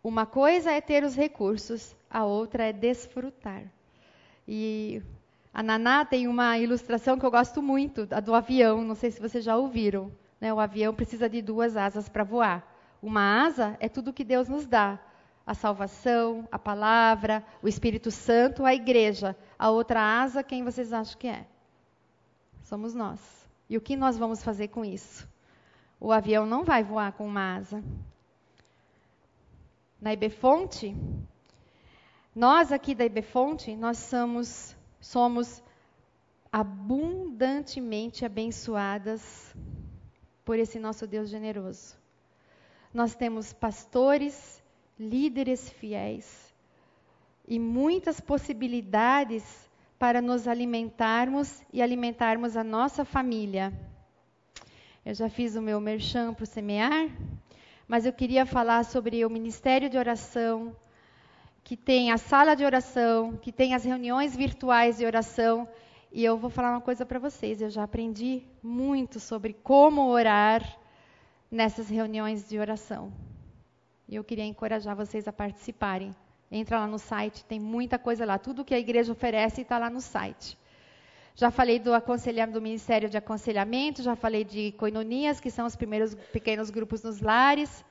Uma 0.02 0.26
coisa 0.26 0.72
é 0.72 0.80
ter 0.80 1.04
os 1.04 1.14
recursos, 1.14 1.94
a 2.10 2.24
outra 2.24 2.64
é 2.64 2.72
desfrutar. 2.72 3.62
E 4.48 5.00
A 5.54 5.62
Naná 5.62 6.04
tem 6.04 6.26
uma 6.26 6.58
ilustração 6.58 7.20
que 7.20 7.24
eu 7.24 7.30
gosto 7.30 7.62
muito, 7.62 8.08
a 8.10 8.18
do 8.18 8.34
avião, 8.34 8.82
não 8.82 8.96
sei 8.96 9.12
se 9.12 9.20
vocês 9.20 9.44
já 9.44 9.56
ouviram. 9.56 10.10
Né? 10.40 10.52
O 10.52 10.58
avião 10.58 10.92
precisa 10.92 11.28
de 11.28 11.40
duas 11.40 11.76
asas 11.76 12.08
para 12.08 12.24
voar. 12.24 12.75
Uma 13.02 13.44
asa 13.44 13.76
é 13.80 13.88
tudo 13.88 14.12
que 14.12 14.24
Deus 14.24 14.48
nos 14.48 14.66
dá: 14.66 14.98
a 15.46 15.54
salvação, 15.54 16.48
a 16.50 16.58
palavra, 16.58 17.44
o 17.62 17.68
Espírito 17.68 18.10
Santo, 18.10 18.64
a 18.64 18.74
igreja. 18.74 19.36
A 19.58 19.70
outra 19.70 20.00
asa, 20.20 20.42
quem 20.42 20.64
vocês 20.64 20.92
acham 20.92 21.18
que 21.18 21.28
é? 21.28 21.46
Somos 22.62 22.94
nós. 22.94 23.20
E 23.68 23.76
o 23.76 23.80
que 23.80 23.96
nós 23.96 24.18
vamos 24.18 24.42
fazer 24.42 24.68
com 24.68 24.84
isso? 24.84 25.28
O 26.00 26.12
avião 26.12 26.44
não 26.44 26.64
vai 26.64 26.82
voar 26.82 27.12
com 27.12 27.26
uma 27.26 27.56
asa. 27.56 27.82
Na 30.00 30.12
Ibefonte, 30.12 30.94
nós 32.34 32.70
aqui 32.70 32.94
da 32.94 33.04
Ibefonte, 33.04 33.74
nós 33.74 33.98
somos, 33.98 34.76
somos 35.00 35.62
abundantemente 36.52 38.24
abençoadas 38.24 39.54
por 40.44 40.58
esse 40.58 40.78
nosso 40.78 41.06
Deus 41.06 41.28
generoso. 41.28 41.96
Nós 42.96 43.14
temos 43.14 43.52
pastores, 43.52 44.64
líderes 44.98 45.68
fiéis 45.68 46.54
e 47.46 47.58
muitas 47.58 48.22
possibilidades 48.22 49.44
para 49.98 50.22
nos 50.22 50.48
alimentarmos 50.48 51.62
e 51.70 51.82
alimentarmos 51.82 52.56
a 52.56 52.64
nossa 52.64 53.04
família. 53.04 53.70
Eu 55.04 55.12
já 55.12 55.28
fiz 55.28 55.56
o 55.56 55.60
meu 55.60 55.78
merchan 55.78 56.32
para 56.32 56.44
o 56.44 56.46
semear, 56.46 57.10
mas 57.86 58.06
eu 58.06 58.14
queria 58.14 58.46
falar 58.46 58.82
sobre 58.82 59.26
o 59.26 59.28
ministério 59.28 59.90
de 59.90 59.98
oração, 59.98 60.74
que 61.62 61.76
tem 61.76 62.10
a 62.10 62.16
sala 62.16 62.54
de 62.54 62.64
oração, 62.64 63.36
que 63.36 63.52
tem 63.52 63.74
as 63.74 63.84
reuniões 63.84 64.34
virtuais 64.34 64.96
de 64.96 65.04
oração 65.04 65.68
e 66.10 66.24
eu 66.24 66.38
vou 66.38 66.48
falar 66.48 66.70
uma 66.70 66.80
coisa 66.80 67.04
para 67.04 67.18
vocês. 67.18 67.60
Eu 67.60 67.68
já 67.68 67.82
aprendi 67.82 68.42
muito 68.62 69.20
sobre 69.20 69.52
como 69.52 70.08
orar 70.08 70.62
nessas 71.50 71.88
reuniões 71.88 72.48
de 72.48 72.58
oração. 72.58 73.12
E 74.08 74.14
eu 74.14 74.24
queria 74.24 74.44
encorajar 74.44 74.94
vocês 74.94 75.26
a 75.26 75.32
participarem. 75.32 76.14
Entra 76.50 76.78
lá 76.78 76.86
no 76.86 76.98
site, 76.98 77.44
tem 77.44 77.58
muita 77.58 77.98
coisa 77.98 78.24
lá. 78.24 78.38
Tudo 78.38 78.64
que 78.64 78.74
a 78.74 78.78
igreja 78.78 79.12
oferece 79.12 79.62
está 79.62 79.78
lá 79.78 79.90
no 79.90 80.00
site. 80.00 80.56
Já 81.34 81.50
falei 81.50 81.78
do 81.78 81.90
do 82.52 82.62
Ministério 82.62 83.10
de 83.10 83.18
Aconselhamento, 83.18 84.02
já 84.02 84.16
falei 84.16 84.44
de 84.44 84.72
coinonias, 84.72 85.40
que 85.40 85.50
são 85.50 85.66
os 85.66 85.76
primeiros 85.76 86.14
pequenos 86.32 86.70
grupos 86.70 87.02
nos 87.02 87.20
lares. 87.20 87.84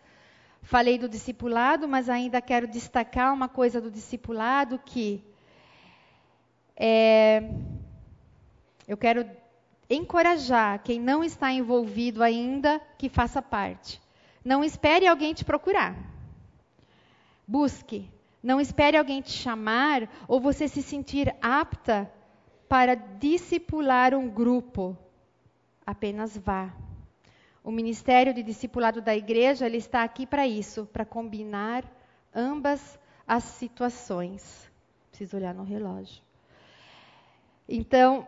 Falei 0.64 0.98
do 0.98 1.08
discipulado, 1.08 1.88
mas 1.88 2.10
ainda 2.10 2.42
quero 2.42 2.68
destacar 2.68 3.32
uma 3.32 3.48
coisa 3.48 3.80
do 3.80 3.92
discipulado 3.92 4.80
que 4.80 5.24
é, 6.76 7.52
eu 8.88 8.98
quero 8.98 9.26
encorajar 9.90 10.82
quem 10.84 11.00
não 11.00 11.24
está 11.24 11.52
envolvido 11.52 12.24
ainda 12.24 12.80
que 12.98 13.10
faça 13.10 13.42
parte. 13.42 14.02
Não 14.44 14.64
espere 14.64 15.08
alguém 15.08 15.34
te 15.34 15.44
procurar. 15.44 15.96
Busque. 17.48 18.10
Não 18.42 18.62
espere 18.62 18.96
alguém 18.96 19.22
te 19.22 19.32
chamar 19.32 20.08
ou 20.28 20.40
você 20.40 20.68
se 20.68 20.82
sentir 20.82 21.36
apta 21.42 22.12
para 22.70 22.94
discipular 22.94 24.14
um 24.14 24.30
grupo. 24.30 24.96
Apenas 25.86 26.38
vá. 26.38 26.72
O 27.64 27.72
ministério 27.72 28.34
de 28.34 28.44
discipulado 28.44 29.02
da 29.02 29.16
igreja 29.16 29.66
ele 29.66 29.78
está 29.78 30.04
aqui 30.04 30.28
para 30.28 30.48
isso, 30.48 30.86
para 30.86 31.04
combinar 31.04 31.84
ambas 32.34 33.00
as 33.28 33.44
situações. 33.44 34.72
Preciso 35.10 35.38
olhar 35.38 35.54
no 35.54 35.64
relógio. 35.64 36.22
Então, 37.68 38.28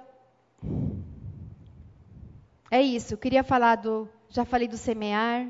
é 2.70 2.82
isso. 2.82 3.14
Eu 3.14 3.18
queria 3.18 3.44
falar 3.44 3.76
do. 3.76 4.10
Já 4.30 4.46
falei 4.46 4.68
do 4.68 4.78
semear. 4.78 5.48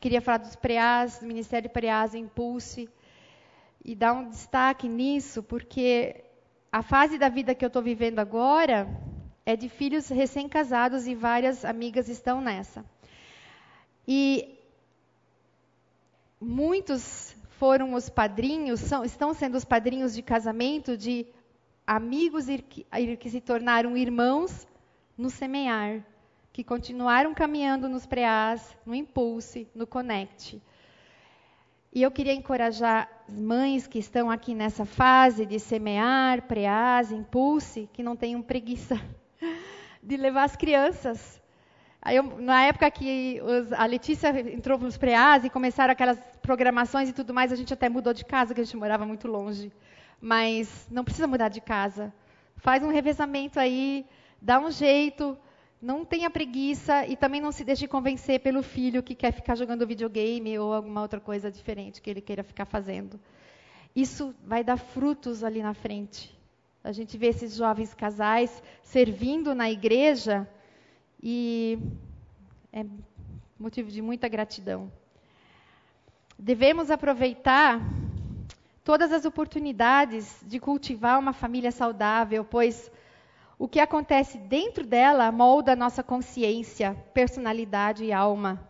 Queria 0.00 0.20
falar 0.20 0.38
dos 0.38 0.54
preás, 0.54 1.18
do 1.18 1.26
Ministério 1.26 1.70
Preás 1.70 2.14
Impulse. 2.14 2.88
E 3.84 3.94
dar 3.94 4.12
um 4.12 4.28
destaque 4.28 4.88
nisso, 4.88 5.42
porque 5.42 6.24
a 6.70 6.82
fase 6.82 7.18
da 7.18 7.28
vida 7.28 7.54
que 7.54 7.64
eu 7.64 7.68
estou 7.68 7.82
vivendo 7.82 8.18
agora 8.18 8.88
é 9.44 9.54
de 9.54 9.68
filhos 9.68 10.08
recém-casados 10.08 11.06
e 11.06 11.14
várias 11.14 11.64
amigas 11.64 12.08
estão 12.08 12.40
nessa. 12.40 12.84
E 14.06 14.58
muitos 16.40 17.34
foram 17.58 17.94
os 17.94 18.08
padrinhos, 18.08 18.80
são, 18.80 19.04
estão 19.04 19.32
sendo 19.32 19.56
os 19.56 19.64
padrinhos 19.64 20.14
de 20.14 20.22
casamento 20.22 20.96
de 20.96 21.26
amigos 21.86 22.46
que, 22.68 22.86
que 23.16 23.30
se 23.30 23.40
tornaram 23.40 23.96
irmãos 23.96 24.66
no 25.16 25.30
semear, 25.30 26.04
que 26.56 26.64
continuaram 26.64 27.34
caminhando 27.34 27.86
nos 27.86 28.06
preás, 28.06 28.74
no 28.86 28.94
impulse, 28.94 29.68
no 29.74 29.86
connect. 29.86 30.58
E 31.92 32.00
eu 32.00 32.10
queria 32.10 32.32
encorajar 32.32 33.10
as 33.28 33.38
mães 33.38 33.86
que 33.86 33.98
estão 33.98 34.30
aqui 34.30 34.54
nessa 34.54 34.86
fase 34.86 35.44
de 35.44 35.60
semear, 35.60 36.40
preás, 36.46 37.12
impulse, 37.12 37.90
que 37.92 38.02
não 38.02 38.16
tenham 38.16 38.40
preguiça 38.40 38.98
de 40.02 40.16
levar 40.16 40.44
as 40.44 40.56
crianças. 40.56 41.42
Eu, 42.10 42.22
na 42.40 42.62
época 42.62 42.90
que 42.90 43.38
os, 43.42 43.70
a 43.74 43.84
Letícia 43.84 44.30
entrou 44.50 44.78
nos 44.78 44.96
preás 44.96 45.44
e 45.44 45.50
começaram 45.50 45.92
aquelas 45.92 46.18
programações 46.40 47.10
e 47.10 47.12
tudo 47.12 47.34
mais, 47.34 47.52
a 47.52 47.56
gente 47.56 47.74
até 47.74 47.90
mudou 47.90 48.14
de 48.14 48.24
casa, 48.24 48.54
que 48.54 48.62
a 48.62 48.64
gente 48.64 48.78
morava 48.78 49.04
muito 49.04 49.28
longe 49.28 49.70
mas 50.18 50.88
não 50.90 51.04
precisa 51.04 51.26
mudar 51.26 51.50
de 51.50 51.60
casa. 51.60 52.10
Faz 52.56 52.82
um 52.82 52.90
revezamento 52.90 53.60
aí, 53.60 54.06
dá 54.40 54.58
um 54.58 54.70
jeito, 54.70 55.36
não 55.80 56.04
tenha 56.04 56.30
preguiça 56.30 57.06
e 57.06 57.16
também 57.16 57.40
não 57.40 57.52
se 57.52 57.64
deixe 57.64 57.86
convencer 57.86 58.40
pelo 58.40 58.62
filho 58.62 59.02
que 59.02 59.14
quer 59.14 59.32
ficar 59.32 59.54
jogando 59.54 59.86
videogame 59.86 60.58
ou 60.58 60.72
alguma 60.72 61.02
outra 61.02 61.20
coisa 61.20 61.50
diferente 61.50 62.00
que 62.00 62.08
ele 62.08 62.20
queira 62.20 62.42
ficar 62.42 62.64
fazendo. 62.64 63.20
Isso 63.94 64.34
vai 64.44 64.64
dar 64.64 64.76
frutos 64.76 65.44
ali 65.44 65.62
na 65.62 65.74
frente. 65.74 66.36
A 66.82 66.92
gente 66.92 67.18
vê 67.18 67.28
esses 67.28 67.54
jovens 67.54 67.92
casais 67.94 68.62
servindo 68.82 69.54
na 69.54 69.70
igreja 69.70 70.48
e 71.22 71.78
é 72.72 72.84
motivo 73.58 73.90
de 73.90 74.00
muita 74.00 74.28
gratidão. 74.28 74.90
Devemos 76.38 76.90
aproveitar 76.90 77.80
todas 78.84 79.10
as 79.10 79.24
oportunidades 79.24 80.40
de 80.46 80.60
cultivar 80.60 81.18
uma 81.18 81.32
família 81.32 81.72
saudável, 81.72 82.44
pois 82.44 82.90
o 83.58 83.66
que 83.66 83.80
acontece 83.80 84.36
dentro 84.36 84.84
dela 84.84 85.32
molda 85.32 85.74
nossa 85.74 86.02
consciência, 86.02 86.96
personalidade 87.14 88.04
e 88.04 88.12
alma. 88.12 88.68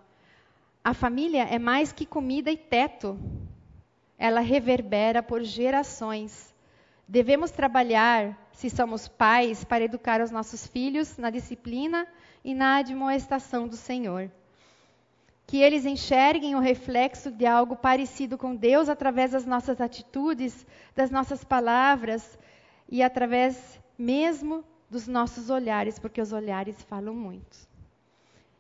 A 0.83 0.95
família 0.95 1.43
é 1.43 1.59
mais 1.59 1.93
que 1.93 2.07
comida 2.07 2.51
e 2.51 2.57
teto. 2.57 3.19
Ela 4.17 4.41
reverbera 4.41 5.23
por 5.23 5.43
gerações. 5.43 6.55
Devemos 7.09 7.51
trabalhar, 7.51 8.49
se 8.53 8.71
somos 8.71 9.09
pais, 9.09 9.65
para 9.65 9.85
educar 9.85 10.21
os 10.21 10.31
nossos 10.31 10.67
filhos 10.67 11.17
na 11.19 11.31
disciplina 11.31 12.07
e 12.45 12.55
na 12.55 12.77
admoestação 12.77 13.67
do 13.67 13.77
Senhor 13.77 14.31
que 15.47 15.59
eles 15.59 15.87
enxerguem 15.87 16.57
o 16.57 16.61
reflexo 16.61 17.31
de 17.31 17.47
algo 17.47 17.77
parecido 17.77 18.37
com 18.37 18.55
Deus 18.55 18.89
através 18.89 19.31
das 19.31 19.47
nossas 19.47 19.81
atitudes, 19.81 20.67
das 20.95 21.09
nossas 21.09 21.45
palavras 21.45 22.37
e 22.89 23.01
através 23.01 23.81
mesmo 23.97 24.65
dos 24.91 25.07
nossos 25.07 25.51
olhares, 25.51 25.99
porque 25.99 26.21
os 26.21 26.33
olhares 26.33 26.81
falam 26.83 27.15
muito. 27.15 27.69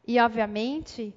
E, 0.07 0.19
obviamente, 0.21 1.15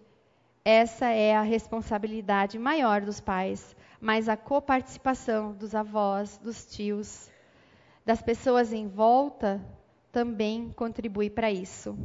essa 0.64 1.07
é 1.07 1.36
a 1.36 1.41
responsabilidade 1.41 2.60
maior 2.60 3.01
dos 3.01 3.20
pais, 3.20 3.76
mas 3.99 4.30
a 4.30 4.38
coparticipação 4.38 5.53
dos 5.53 5.74
avós, 5.76 6.38
dos 6.38 6.66
tios, 6.66 7.30
das 8.05 8.22
pessoas 8.22 8.74
em 8.74 8.88
volta 8.88 9.62
também 10.12 10.72
contribui 10.76 11.30
para 11.30 11.51
isso. 11.51 11.97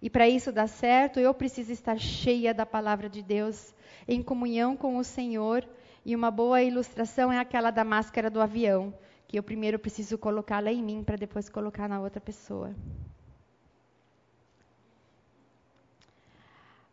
E 0.00 0.10
para 0.10 0.28
isso 0.28 0.52
dar 0.52 0.68
certo, 0.68 1.18
eu 1.18 1.32
preciso 1.32 1.72
estar 1.72 1.98
cheia 1.98 2.52
da 2.52 2.66
palavra 2.66 3.08
de 3.08 3.22
Deus, 3.22 3.74
em 4.06 4.22
comunhão 4.22 4.76
com 4.76 4.98
o 4.98 5.04
Senhor. 5.04 5.66
E 6.04 6.14
uma 6.14 6.30
boa 6.30 6.62
ilustração 6.62 7.32
é 7.32 7.38
aquela 7.38 7.70
da 7.70 7.82
máscara 7.82 8.30
do 8.30 8.40
avião, 8.40 8.94
que 9.28 9.38
eu 9.38 9.42
primeiro 9.42 9.78
preciso 9.78 10.16
colocá-la 10.16 10.72
em 10.72 10.82
mim 10.82 11.02
para 11.02 11.16
depois 11.16 11.48
colocar 11.48 11.88
na 11.88 12.00
outra 12.00 12.20
pessoa. 12.20 12.74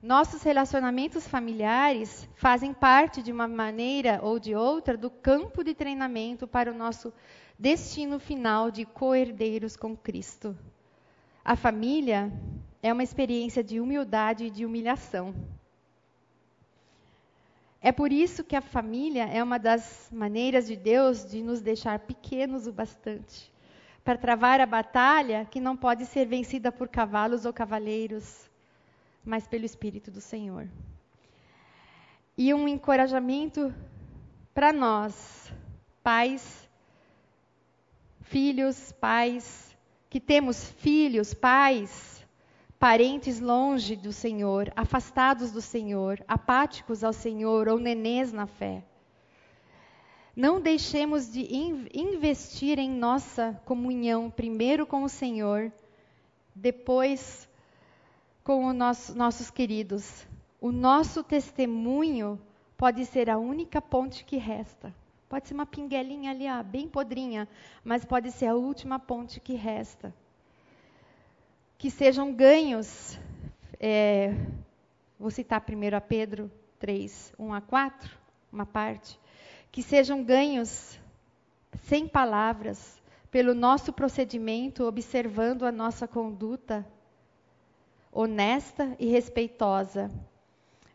Nossos 0.01 0.43
relacionamentos 0.43 1.25
familiares 1.25 2.27
fazem 2.35 2.73
parte, 2.73 3.23
de 3.23 3.31
uma 3.31 3.47
maneira 3.47 4.19
ou 4.21 4.37
de 4.37 4.53
outra, 4.53 4.97
do 4.97 5.09
campo 5.09 5.63
de 5.63 5.73
treinamento 5.73 6.45
para 6.45 6.69
o 6.69 6.75
nosso 6.75 7.13
destino 7.57 8.19
final 8.19 8.69
de 8.69 8.83
co-herdeiros 8.83 9.77
com 9.77 9.95
Cristo. 9.95 10.57
A 11.45 11.55
família 11.55 12.29
é 12.81 12.91
uma 12.91 13.03
experiência 13.03 13.63
de 13.63 13.79
humildade 13.79 14.47
e 14.47 14.49
de 14.49 14.65
humilhação. 14.65 15.33
É 17.85 17.91
por 17.91 18.13
isso 18.13 18.45
que 18.45 18.55
a 18.55 18.61
família 18.61 19.25
é 19.25 19.43
uma 19.43 19.59
das 19.59 20.07
maneiras 20.09 20.67
de 20.67 20.77
Deus 20.77 21.29
de 21.29 21.43
nos 21.43 21.59
deixar 21.59 21.99
pequenos 21.99 22.65
o 22.65 22.71
bastante, 22.71 23.51
para 24.05 24.17
travar 24.17 24.61
a 24.61 24.65
batalha 24.65 25.45
que 25.51 25.59
não 25.59 25.75
pode 25.75 26.05
ser 26.05 26.25
vencida 26.25 26.71
por 26.71 26.87
cavalos 26.87 27.43
ou 27.43 27.51
cavaleiros, 27.51 28.49
mas 29.21 29.45
pelo 29.45 29.65
Espírito 29.65 30.09
do 30.09 30.21
Senhor. 30.21 30.65
E 32.37 32.53
um 32.53 32.69
encorajamento 32.69 33.75
para 34.53 34.71
nós, 34.71 35.51
pais, 36.01 36.69
filhos, 38.21 38.93
pais, 38.93 39.75
que 40.09 40.21
temos 40.21 40.69
filhos, 40.69 41.33
pais, 41.33 42.22
parentes 42.83 43.39
longe 43.39 43.95
do 43.95 44.11
Senhor, 44.11 44.69
afastados 44.75 45.53
do 45.53 45.61
Senhor, 45.61 46.21
apáticos 46.27 47.01
ao 47.01 47.13
Senhor 47.13 47.69
ou 47.69 47.79
nenês 47.79 48.33
na 48.33 48.45
fé. 48.45 48.83
Não 50.35 50.59
deixemos 50.59 51.31
de 51.31 51.47
investir 51.93 52.77
em 52.79 52.89
nossa 52.89 53.57
comunhão, 53.63 54.29
primeiro 54.29 54.85
com 54.85 55.03
o 55.03 55.07
Senhor, 55.07 55.71
depois 56.53 57.47
com 58.43 58.67
os 58.67 58.75
nosso, 58.75 59.15
nossos 59.15 59.49
queridos. 59.49 60.27
O 60.59 60.69
nosso 60.69 61.23
testemunho 61.23 62.37
pode 62.75 63.05
ser 63.05 63.29
a 63.29 63.37
única 63.37 63.81
ponte 63.81 64.25
que 64.25 64.35
resta. 64.35 64.93
Pode 65.29 65.47
ser 65.47 65.53
uma 65.53 65.65
pinguelinha 65.65 66.31
ali, 66.31 66.49
ó, 66.49 66.61
bem 66.61 66.89
podrinha, 66.89 67.47
mas 67.81 68.03
pode 68.03 68.29
ser 68.29 68.47
a 68.47 68.55
última 68.55 68.99
ponte 68.99 69.39
que 69.39 69.53
resta. 69.53 70.13
Que 71.83 71.91
sejam 71.91 72.33
ganhos. 72.33 73.19
É, 73.77 74.33
vou 75.19 75.29
citar 75.29 75.59
primeiro 75.59 75.97
a 75.97 75.99
Pedro 75.99 76.49
3, 76.79 77.33
1 77.37 77.53
a 77.53 77.59
4, 77.59 78.17
uma 78.49 78.65
parte 78.65 79.19
que 79.69 79.83
sejam 79.83 80.23
ganhos 80.23 80.97
sem 81.81 82.07
palavras, 82.07 83.01
pelo 83.29 83.53
nosso 83.53 83.91
procedimento, 83.91 84.85
observando 84.85 85.65
a 85.65 85.73
nossa 85.73 86.07
conduta 86.07 86.87
honesta 88.13 88.95
e 88.97 89.07
respeitosa, 89.07 90.09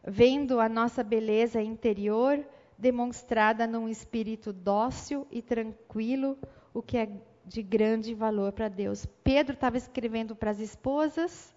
vendo 0.03 0.59
a 0.59 0.71
nossa 0.71 1.05
beleza 1.05 1.61
interior 1.61 2.43
demonstrada 2.79 3.67
num 3.67 3.91
espírito 3.91 4.55
dócil 4.55 5.27
e 5.31 5.43
tranquilo, 5.43 6.39
o 6.73 6.81
que 6.81 6.97
é 6.97 7.11
de 7.49 7.63
grande 7.63 8.15
valor 8.15 8.53
para 8.53 8.69
Deus. 8.69 9.07
Pedro 9.25 9.55
estava 9.55 9.77
escrevendo 9.77 10.37
para 10.37 10.51
as 10.51 10.61
esposas 10.61 11.55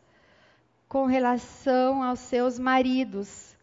com 0.88 1.06
relação 1.06 2.02
aos 2.02 2.20
seus 2.20 2.58
maridos, 2.58 3.58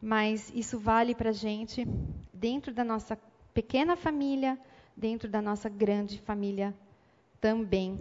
mas 0.00 0.52
isso 0.54 0.78
vale 0.78 1.14
para 1.14 1.30
a 1.30 1.32
gente 1.32 1.86
dentro 2.32 2.72
da 2.72 2.84
nossa 2.84 3.18
pequena 3.54 3.96
família, 3.96 4.58
dentro 4.96 5.28
da 5.28 5.40
nossa 5.40 5.68
grande 5.68 6.20
família 6.20 6.74
também. 7.40 7.98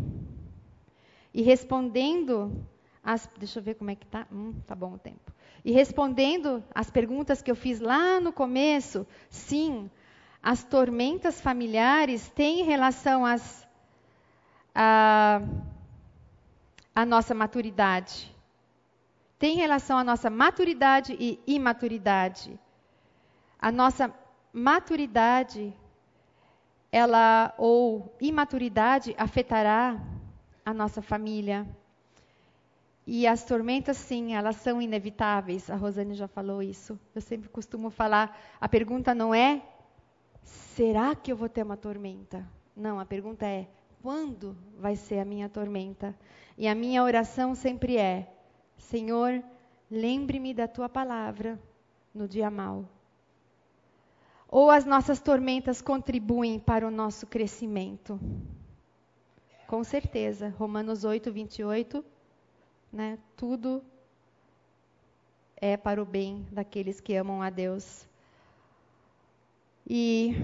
E 1.34 1.41
respondendo 1.41 2.66
as, 3.03 3.30
deixa 3.38 3.60
eu 3.60 3.64
ver 3.64 3.76
como 3.76 3.91
é 3.91 3.95
que 3.95 4.06
tá, 4.08 4.28
hum, 4.32 4.53
tá 4.66 4.76
bom 4.76 4.93
o 4.93 4.97
tempo. 4.97 5.32
E 5.64 5.72
respondendo 5.72 6.64
as 6.74 6.89
perguntas 6.89 7.41
que 7.41 7.49
eu 7.49 7.56
fiz 7.56 7.80
lá 7.80 8.20
no 8.20 8.34
começo, 8.34 9.06
sim, 9.30 9.89
as 10.46 10.64
tormentas 10.64 11.41
familiares 11.41 12.30
têm 12.30 12.64
relação 12.64 13.26
às, 13.26 13.68
a, 14.76 15.41
a 16.93 17.04
nossa 17.04 17.34
maturidade. 17.34 18.32
Tem 19.39 19.56
relação 19.56 19.98
à 19.98 20.04
nossa 20.04 20.30
maturidade 20.30 21.18
e 21.20 21.39
imaturidade. 21.48 22.60
A 23.60 23.72
nossa 23.72 24.14
maturidade, 24.54 25.74
ela 26.91 27.52
ou 27.58 28.16
imaturidade 28.22 29.16
afetará 29.18 30.00
a 30.64 30.72
nossa 30.72 31.02
família. 31.02 31.68
E 33.08 33.26
as 33.26 33.43
tormentas, 33.43 33.98
sim, 33.98 34.36
elas 34.36 34.58
são 34.58 34.80
inevitáveis. 34.80 35.72
A 35.72 35.76
Rosane 35.76 36.14
já 36.14 36.28
falou 36.28 36.62
isso. 36.62 37.00
Eu 37.16 37.22
sempre 37.22 37.50
costumo 37.50 37.89
falar: 37.89 38.39
a 38.62 38.70
pergunta 38.70 39.16
não 39.16 39.34
é 39.34 39.60
será 40.46 41.16
que 41.16 41.32
eu 41.32 41.36
vou 41.36 41.50
ter 41.50 41.64
uma 41.64 41.76
tormenta? 41.76 42.48
Não, 42.76 43.00
a 43.00 43.06
pergunta 43.06 43.46
é 43.46 43.68
quando 44.02 44.56
vai 44.78 44.96
ser 44.96 45.20
a 45.20 45.26
minha 45.26 45.50
tormenta? 45.50 46.16
E 46.58 46.68
a 46.68 46.76
minha 46.76 47.04
oração 47.04 47.56
sempre 47.56 47.98
é: 47.98 48.32
Senhor, 48.78 49.43
lembre-me 49.89 50.54
da 50.54 50.68
tua 50.68 50.88
palavra 50.88 51.60
no 52.14 52.28
dia 52.28 52.50
mau. 52.50 52.86
Ou 54.48 54.70
as 54.70 54.86
nossas 54.86 55.20
tormentas 55.20 55.82
contribuem 55.82 56.60
para 56.60 56.88
o 56.88 56.91
nosso 56.91 57.26
crescimento? 57.28 58.20
Com 59.68 59.84
certeza. 59.84 60.54
Romanos 60.58 61.04
8, 61.04 61.32
28. 61.32 62.06
Né? 62.93 63.18
Tudo 63.36 63.84
é 65.58 65.76
para 65.76 66.02
o 66.02 66.06
bem 66.06 66.46
daqueles 66.52 67.02
que 67.02 67.16
amam 67.16 67.41
a 67.41 67.50
Deus. 67.50 68.08
E 69.88 70.36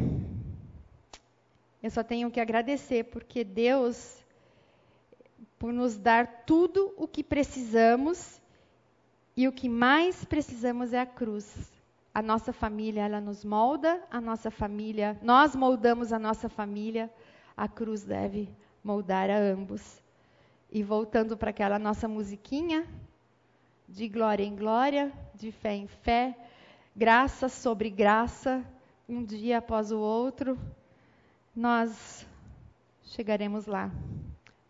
eu 1.82 1.90
só 1.90 2.04
tenho 2.04 2.30
que 2.30 2.40
agradecer, 2.40 3.06
porque 3.06 3.44
Deus, 3.44 4.24
por 5.58 5.74
nos 5.74 5.98
dar 5.98 6.44
tudo 6.46 6.94
o 6.96 7.08
que 7.08 7.24
precisamos, 7.24 8.40
e 9.36 9.48
o 9.48 9.52
que 9.52 9.68
mais 9.68 10.24
precisamos 10.26 10.94
é 10.94 11.00
a 11.00 11.06
cruz. 11.06 11.72
A 12.14 12.22
nossa 12.22 12.52
família, 12.52 13.02
ela 13.02 13.22
nos 13.22 13.44
molda, 13.44 14.04
a 14.12 14.20
nossa 14.20 14.52
família, 14.52 15.18
nós 15.22 15.56
moldamos 15.56 16.12
a 16.12 16.20
nossa 16.20 16.50
família, 16.50 17.10
a 17.56 17.68
cruz 17.68 18.04
deve 18.04 18.50
moldar 18.84 19.30
a 19.30 19.38
ambos. 19.38 20.02
E 20.72 20.84
voltando 20.84 21.36
para 21.36 21.50
aquela 21.50 21.80
nossa 21.80 22.08
musiquinha, 22.08 22.86
de 23.88 24.08
glória 24.08 24.44
em 24.44 24.56
glória, 24.56 25.12
de 25.34 25.52
fé 25.52 25.74
em 25.74 25.88
fé, 25.88 26.38
graça 26.96 27.50
sobre 27.50 27.90
graça, 27.90 28.64
um 29.12 29.26
dia 29.26 29.58
após 29.58 29.92
o 29.92 30.00
outro, 30.00 30.58
nós 31.54 32.26
chegaremos 33.04 33.66
lá, 33.66 33.92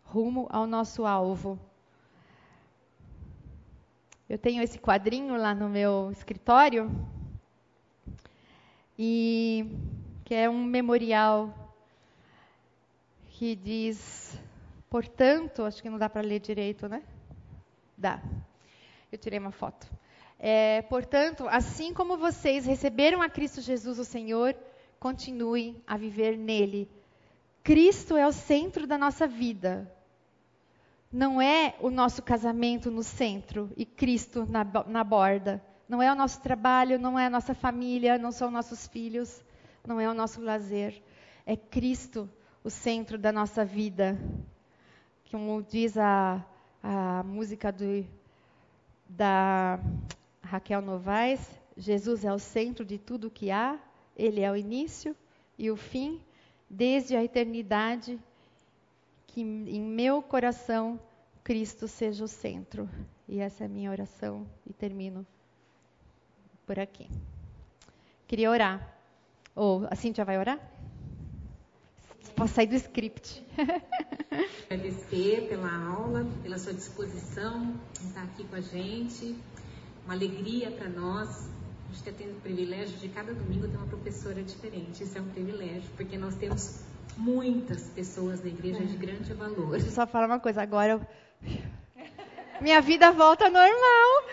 rumo 0.02 0.48
ao 0.50 0.66
nosso 0.66 1.06
alvo. 1.06 1.56
Eu 4.28 4.36
tenho 4.36 4.60
esse 4.60 4.80
quadrinho 4.80 5.36
lá 5.36 5.54
no 5.54 5.68
meu 5.68 6.10
escritório, 6.10 6.90
e 8.98 9.64
que 10.24 10.34
é 10.34 10.50
um 10.50 10.64
memorial 10.64 11.54
que 13.28 13.54
diz, 13.54 14.36
portanto, 14.90 15.62
acho 15.62 15.80
que 15.80 15.88
não 15.88 15.98
dá 15.98 16.10
para 16.10 16.20
ler 16.20 16.40
direito, 16.40 16.88
né? 16.88 17.04
Dá. 17.96 18.20
Eu 19.12 19.18
tirei 19.18 19.38
uma 19.38 19.52
foto. 19.52 19.86
É, 20.44 20.82
portanto, 20.82 21.46
assim 21.48 21.94
como 21.94 22.16
vocês 22.16 22.66
receberam 22.66 23.22
a 23.22 23.28
Cristo 23.28 23.60
Jesus, 23.60 24.00
o 24.00 24.04
Senhor, 24.04 24.56
continuem 24.98 25.80
a 25.86 25.96
viver 25.96 26.36
nele. 26.36 26.90
Cristo 27.62 28.16
é 28.16 28.26
o 28.26 28.32
centro 28.32 28.84
da 28.84 28.98
nossa 28.98 29.24
vida. 29.24 29.88
Não 31.12 31.40
é 31.40 31.76
o 31.78 31.90
nosso 31.90 32.24
casamento 32.24 32.90
no 32.90 33.04
centro 33.04 33.70
e 33.76 33.86
Cristo 33.86 34.44
na, 34.44 34.64
na 34.88 35.04
borda. 35.04 35.62
Não 35.88 36.02
é 36.02 36.10
o 36.10 36.16
nosso 36.16 36.42
trabalho, 36.42 36.98
não 36.98 37.16
é 37.16 37.26
a 37.26 37.30
nossa 37.30 37.54
família, 37.54 38.18
não 38.18 38.32
são 38.32 38.50
nossos 38.50 38.88
filhos, 38.88 39.44
não 39.86 40.00
é 40.00 40.08
o 40.08 40.14
nosso 40.14 40.40
lazer. 40.40 41.00
É 41.46 41.54
Cristo 41.54 42.28
o 42.64 42.70
centro 42.70 43.16
da 43.16 43.30
nossa 43.30 43.64
vida. 43.64 44.18
Como 45.30 45.62
diz 45.62 45.96
a, 45.96 46.44
a 46.82 47.22
música 47.22 47.70
do, 47.70 48.04
da 49.08 49.78
Raquel 50.52 50.82
Novaes, 50.82 51.40
Jesus 51.78 52.26
é 52.26 52.30
o 52.30 52.38
centro 52.38 52.84
de 52.84 52.98
tudo 52.98 53.30
que 53.30 53.50
há, 53.50 53.80
Ele 54.14 54.42
é 54.42 54.50
o 54.50 54.54
início 54.54 55.16
e 55.56 55.70
o 55.70 55.76
fim, 55.76 56.20
desde 56.68 57.16
a 57.16 57.24
eternidade, 57.24 58.20
que 59.28 59.40
em 59.40 59.80
meu 59.80 60.20
coração 60.20 61.00
Cristo 61.42 61.88
seja 61.88 62.22
o 62.22 62.28
centro. 62.28 62.86
E 63.26 63.40
essa 63.40 63.64
é 63.64 63.66
a 63.66 63.68
minha 63.70 63.90
oração 63.90 64.46
e 64.66 64.74
termino 64.74 65.26
por 66.66 66.78
aqui. 66.78 67.08
Queria 68.28 68.50
orar. 68.50 68.94
Ou 69.56 69.86
a 69.90 69.94
Cintia 69.94 70.22
vai 70.22 70.36
orar? 70.36 70.60
Posso 72.36 72.52
sair 72.52 72.66
do 72.66 72.74
script. 72.74 73.42
Agradecer 74.68 75.48
pela 75.48 75.72
aula, 75.94 76.26
pela 76.42 76.58
sua 76.58 76.74
disposição 76.74 77.74
estar 77.94 78.24
aqui 78.24 78.44
com 78.44 78.56
a 78.56 78.60
gente. 78.60 79.34
Uma 80.04 80.14
alegria 80.14 80.70
para 80.70 80.88
nós. 80.88 81.28
A 81.28 81.94
gente 81.94 82.08
está 82.08 82.12
tendo 82.16 82.36
o 82.36 82.40
privilégio 82.40 82.96
de 82.98 83.08
cada 83.08 83.32
domingo 83.32 83.68
ter 83.68 83.76
uma 83.76 83.86
professora 83.86 84.42
diferente. 84.42 85.02
Isso 85.02 85.16
é 85.16 85.20
um 85.20 85.28
privilégio, 85.28 85.88
porque 85.96 86.16
nós 86.16 86.34
temos 86.36 86.80
muitas 87.16 87.82
pessoas 87.90 88.40
da 88.40 88.48
igreja 88.48 88.84
de 88.84 88.96
grande 88.96 89.32
valor. 89.34 89.72
Deixa 89.72 89.86
eu 89.86 89.92
só 89.92 90.06
falar 90.06 90.26
uma 90.26 90.40
coisa. 90.40 90.62
Agora 90.62 90.92
eu... 90.92 91.00
minha 92.60 92.80
vida 92.80 93.10
volta 93.12 93.50
normal. 93.50 94.24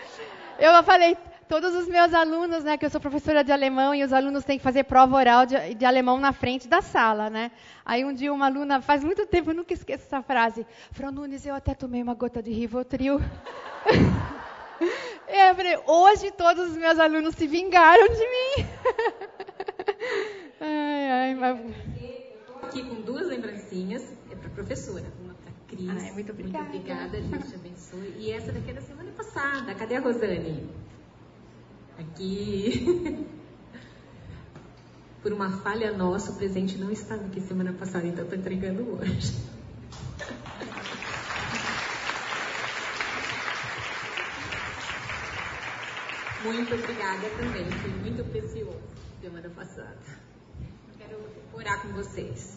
Eu 0.58 0.82
falei, 0.82 1.16
todos 1.48 1.74
os 1.74 1.88
meus 1.88 2.14
alunos, 2.14 2.62
né, 2.62 2.76
que 2.76 2.86
eu 2.86 2.90
sou 2.90 3.00
professora 3.00 3.42
de 3.42 3.50
alemão 3.50 3.94
e 3.94 4.04
os 4.04 4.12
alunos 4.12 4.44
têm 4.44 4.56
que 4.56 4.62
fazer 4.62 4.84
prova 4.84 5.16
oral 5.16 5.46
de, 5.46 5.74
de 5.74 5.84
alemão 5.84 6.18
na 6.18 6.32
frente 6.32 6.68
da 6.68 6.80
sala, 6.80 7.28
né? 7.28 7.50
Aí 7.84 8.04
um 8.04 8.12
dia 8.12 8.32
uma 8.32 8.46
aluna, 8.46 8.80
faz 8.80 9.02
muito 9.02 9.26
tempo, 9.26 9.50
eu 9.50 9.54
nunca 9.54 9.74
esqueço 9.74 10.04
essa 10.04 10.22
frase, 10.22 10.66
Frau 10.92 11.10
Nunes, 11.10 11.44
eu 11.44 11.54
até 11.54 11.74
tomei 11.74 12.02
uma 12.02 12.14
gota 12.14 12.42
de 12.42 12.52
Rivotril. 12.52 13.20
e 14.80 15.36
eu 15.50 15.54
falei, 15.54 15.78
hoje 15.86 16.30
todos 16.32 16.70
os 16.70 16.76
meus 16.76 16.98
alunos 16.98 17.34
se 17.34 17.46
vingaram 17.46 18.08
de 18.08 18.18
mim. 18.18 18.66
ai, 20.60 21.10
ai, 21.10 21.34
mas... 21.34 21.60
Estou 22.00 22.56
aqui 22.62 22.82
com 22.82 23.02
duas 23.02 23.26
lembrancinhas, 23.26 24.02
é 24.30 24.34
para 24.34 24.48
a 24.48 24.50
professora, 24.50 25.06
uma 25.22 25.34
para 25.34 25.50
a 25.50 25.54
Cris. 25.68 25.88
Ai, 25.88 26.12
muito 26.12 26.32
obrigada. 26.32 26.64
Muito 26.64 26.76
obrigada, 26.76 27.20
Deus 27.20 27.48
te 27.48 27.54
abençoe. 27.54 28.14
E 28.18 28.32
essa 28.32 28.52
daqui 28.52 28.70
é 28.70 28.74
da 28.74 28.80
semana 28.80 29.10
passada, 29.12 29.74
cadê 29.74 29.96
a 29.96 30.00
Rosane? 30.00 30.68
Aqui. 31.98 33.26
Por 35.22 35.34
uma 35.34 35.58
falha 35.58 35.92
nossa, 35.92 36.32
o 36.32 36.36
presente 36.36 36.78
não 36.78 36.90
estava 36.90 37.26
aqui 37.26 37.42
semana 37.42 37.74
passada, 37.74 38.06
então 38.06 38.24
estou 38.24 38.38
entregando 38.38 38.98
hoje. 38.98 39.34
Muito 46.42 46.74
obrigada 46.74 47.28
também, 47.36 47.70
foi 47.70 47.90
muito 47.90 48.24
precioso 48.30 48.80
semana 49.20 49.50
passada. 49.50 49.98
Quero 50.98 51.18
orar 51.52 51.82
com 51.82 51.88
vocês. 51.88 52.56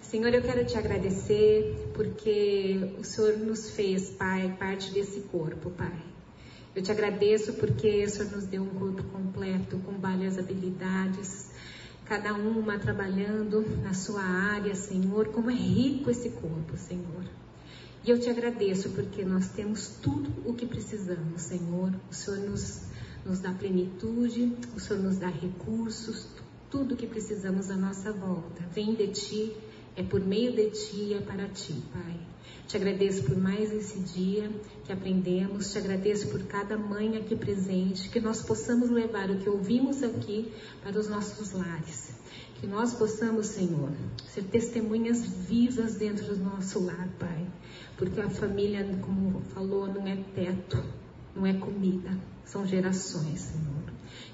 Senhor, 0.00 0.32
eu 0.32 0.40
quero 0.40 0.64
te 0.64 0.78
agradecer 0.78 1.90
porque 1.94 2.94
o 2.98 3.04
Senhor 3.04 3.36
nos 3.36 3.70
fez, 3.70 4.08
Pai, 4.10 4.56
parte 4.58 4.90
desse 4.92 5.20
corpo, 5.22 5.70
Pai. 5.70 6.02
Eu 6.74 6.82
te 6.82 6.90
agradeço 6.90 7.52
porque 7.54 8.02
o 8.04 8.08
Senhor 8.08 8.32
nos 8.32 8.46
deu 8.46 8.62
um 8.62 8.78
corpo 8.78 9.02
completo, 9.04 9.76
com 9.84 9.92
várias 9.98 10.38
habilidades, 10.38 11.50
cada 12.06 12.32
uma 12.32 12.78
trabalhando 12.78 13.60
na 13.82 13.92
sua 13.92 14.22
área, 14.22 14.74
Senhor. 14.74 15.28
Como 15.28 15.50
é 15.50 15.54
rico 15.54 16.10
esse 16.10 16.30
corpo, 16.30 16.78
Senhor. 16.78 17.24
E 18.04 18.10
eu 18.10 18.18
te 18.18 18.28
agradeço 18.28 18.90
porque 18.90 19.24
nós 19.24 19.48
temos 19.50 19.88
tudo 20.02 20.32
o 20.44 20.54
que 20.54 20.66
precisamos, 20.66 21.42
Senhor. 21.42 21.92
O 22.10 22.14
Senhor 22.14 22.40
nos, 22.40 22.82
nos 23.24 23.40
dá 23.40 23.52
plenitude, 23.52 24.52
o 24.74 24.80
Senhor 24.80 25.02
nos 25.02 25.18
dá 25.18 25.28
recursos, 25.28 26.26
tudo 26.70 26.96
que 26.96 27.06
precisamos 27.06 27.70
à 27.70 27.76
nossa 27.76 28.12
volta. 28.12 28.64
Vem 28.74 28.94
de 28.94 29.08
ti, 29.08 29.52
é 29.96 30.02
por 30.02 30.20
meio 30.20 30.52
de 30.52 30.70
ti, 30.70 31.14
é 31.14 31.20
para 31.20 31.48
ti, 31.48 31.74
Pai. 31.92 32.18
Te 32.66 32.76
agradeço 32.76 33.24
por 33.24 33.36
mais 33.36 33.70
esse 33.70 33.98
dia 34.00 34.50
que 34.84 34.92
aprendemos, 34.92 35.70
te 35.70 35.78
agradeço 35.78 36.28
por 36.28 36.42
cada 36.44 36.78
mãe 36.78 37.16
aqui 37.18 37.36
presente, 37.36 38.08
que 38.08 38.20
nós 38.20 38.42
possamos 38.42 38.88
levar 38.88 39.30
o 39.30 39.38
que 39.38 39.48
ouvimos 39.48 40.02
aqui 40.02 40.50
para 40.82 40.98
os 40.98 41.08
nossos 41.08 41.52
lares. 41.52 42.14
Que 42.60 42.66
nós 42.66 42.94
possamos, 42.94 43.46
Senhor, 43.46 43.90
ser 44.28 44.44
testemunhas 44.44 45.26
vivas 45.26 45.96
dentro 45.96 46.24
do 46.34 46.42
nosso 46.42 46.82
lar, 46.84 47.08
Pai. 47.18 47.46
Porque 47.98 48.20
a 48.20 48.30
família, 48.30 48.98
como 49.02 49.40
falou, 49.52 49.88
não 49.88 50.06
é 50.06 50.16
teto, 50.34 50.82
não 51.36 51.46
é 51.46 51.52
comida, 51.52 52.16
são 52.44 52.66
gerações, 52.66 53.40
Senhor. 53.40 53.82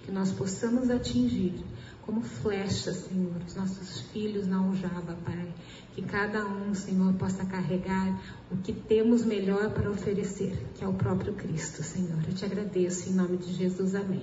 Que 0.04 0.12
nós 0.12 0.32
possamos 0.32 0.90
atingir 0.90 1.54
como 2.02 2.22
flechas, 2.22 2.96
Senhor, 2.96 3.36
os 3.46 3.54
nossos 3.54 4.00
filhos 4.12 4.46
na 4.46 4.58
aljava, 4.58 5.14
Pai. 5.24 5.52
Que 5.94 6.02
cada 6.02 6.46
um, 6.46 6.74
Senhor, 6.74 7.12
possa 7.14 7.44
carregar 7.44 8.18
o 8.50 8.56
que 8.56 8.72
temos 8.72 9.24
melhor 9.24 9.70
para 9.70 9.90
oferecer, 9.90 10.56
que 10.74 10.84
é 10.84 10.88
o 10.88 10.94
próprio 10.94 11.34
Cristo, 11.34 11.82
Senhor. 11.82 12.18
Eu 12.26 12.34
te 12.34 12.44
agradeço 12.44 13.10
em 13.10 13.12
nome 13.12 13.36
de 13.36 13.52
Jesus. 13.52 13.94
Amém. 13.94 14.22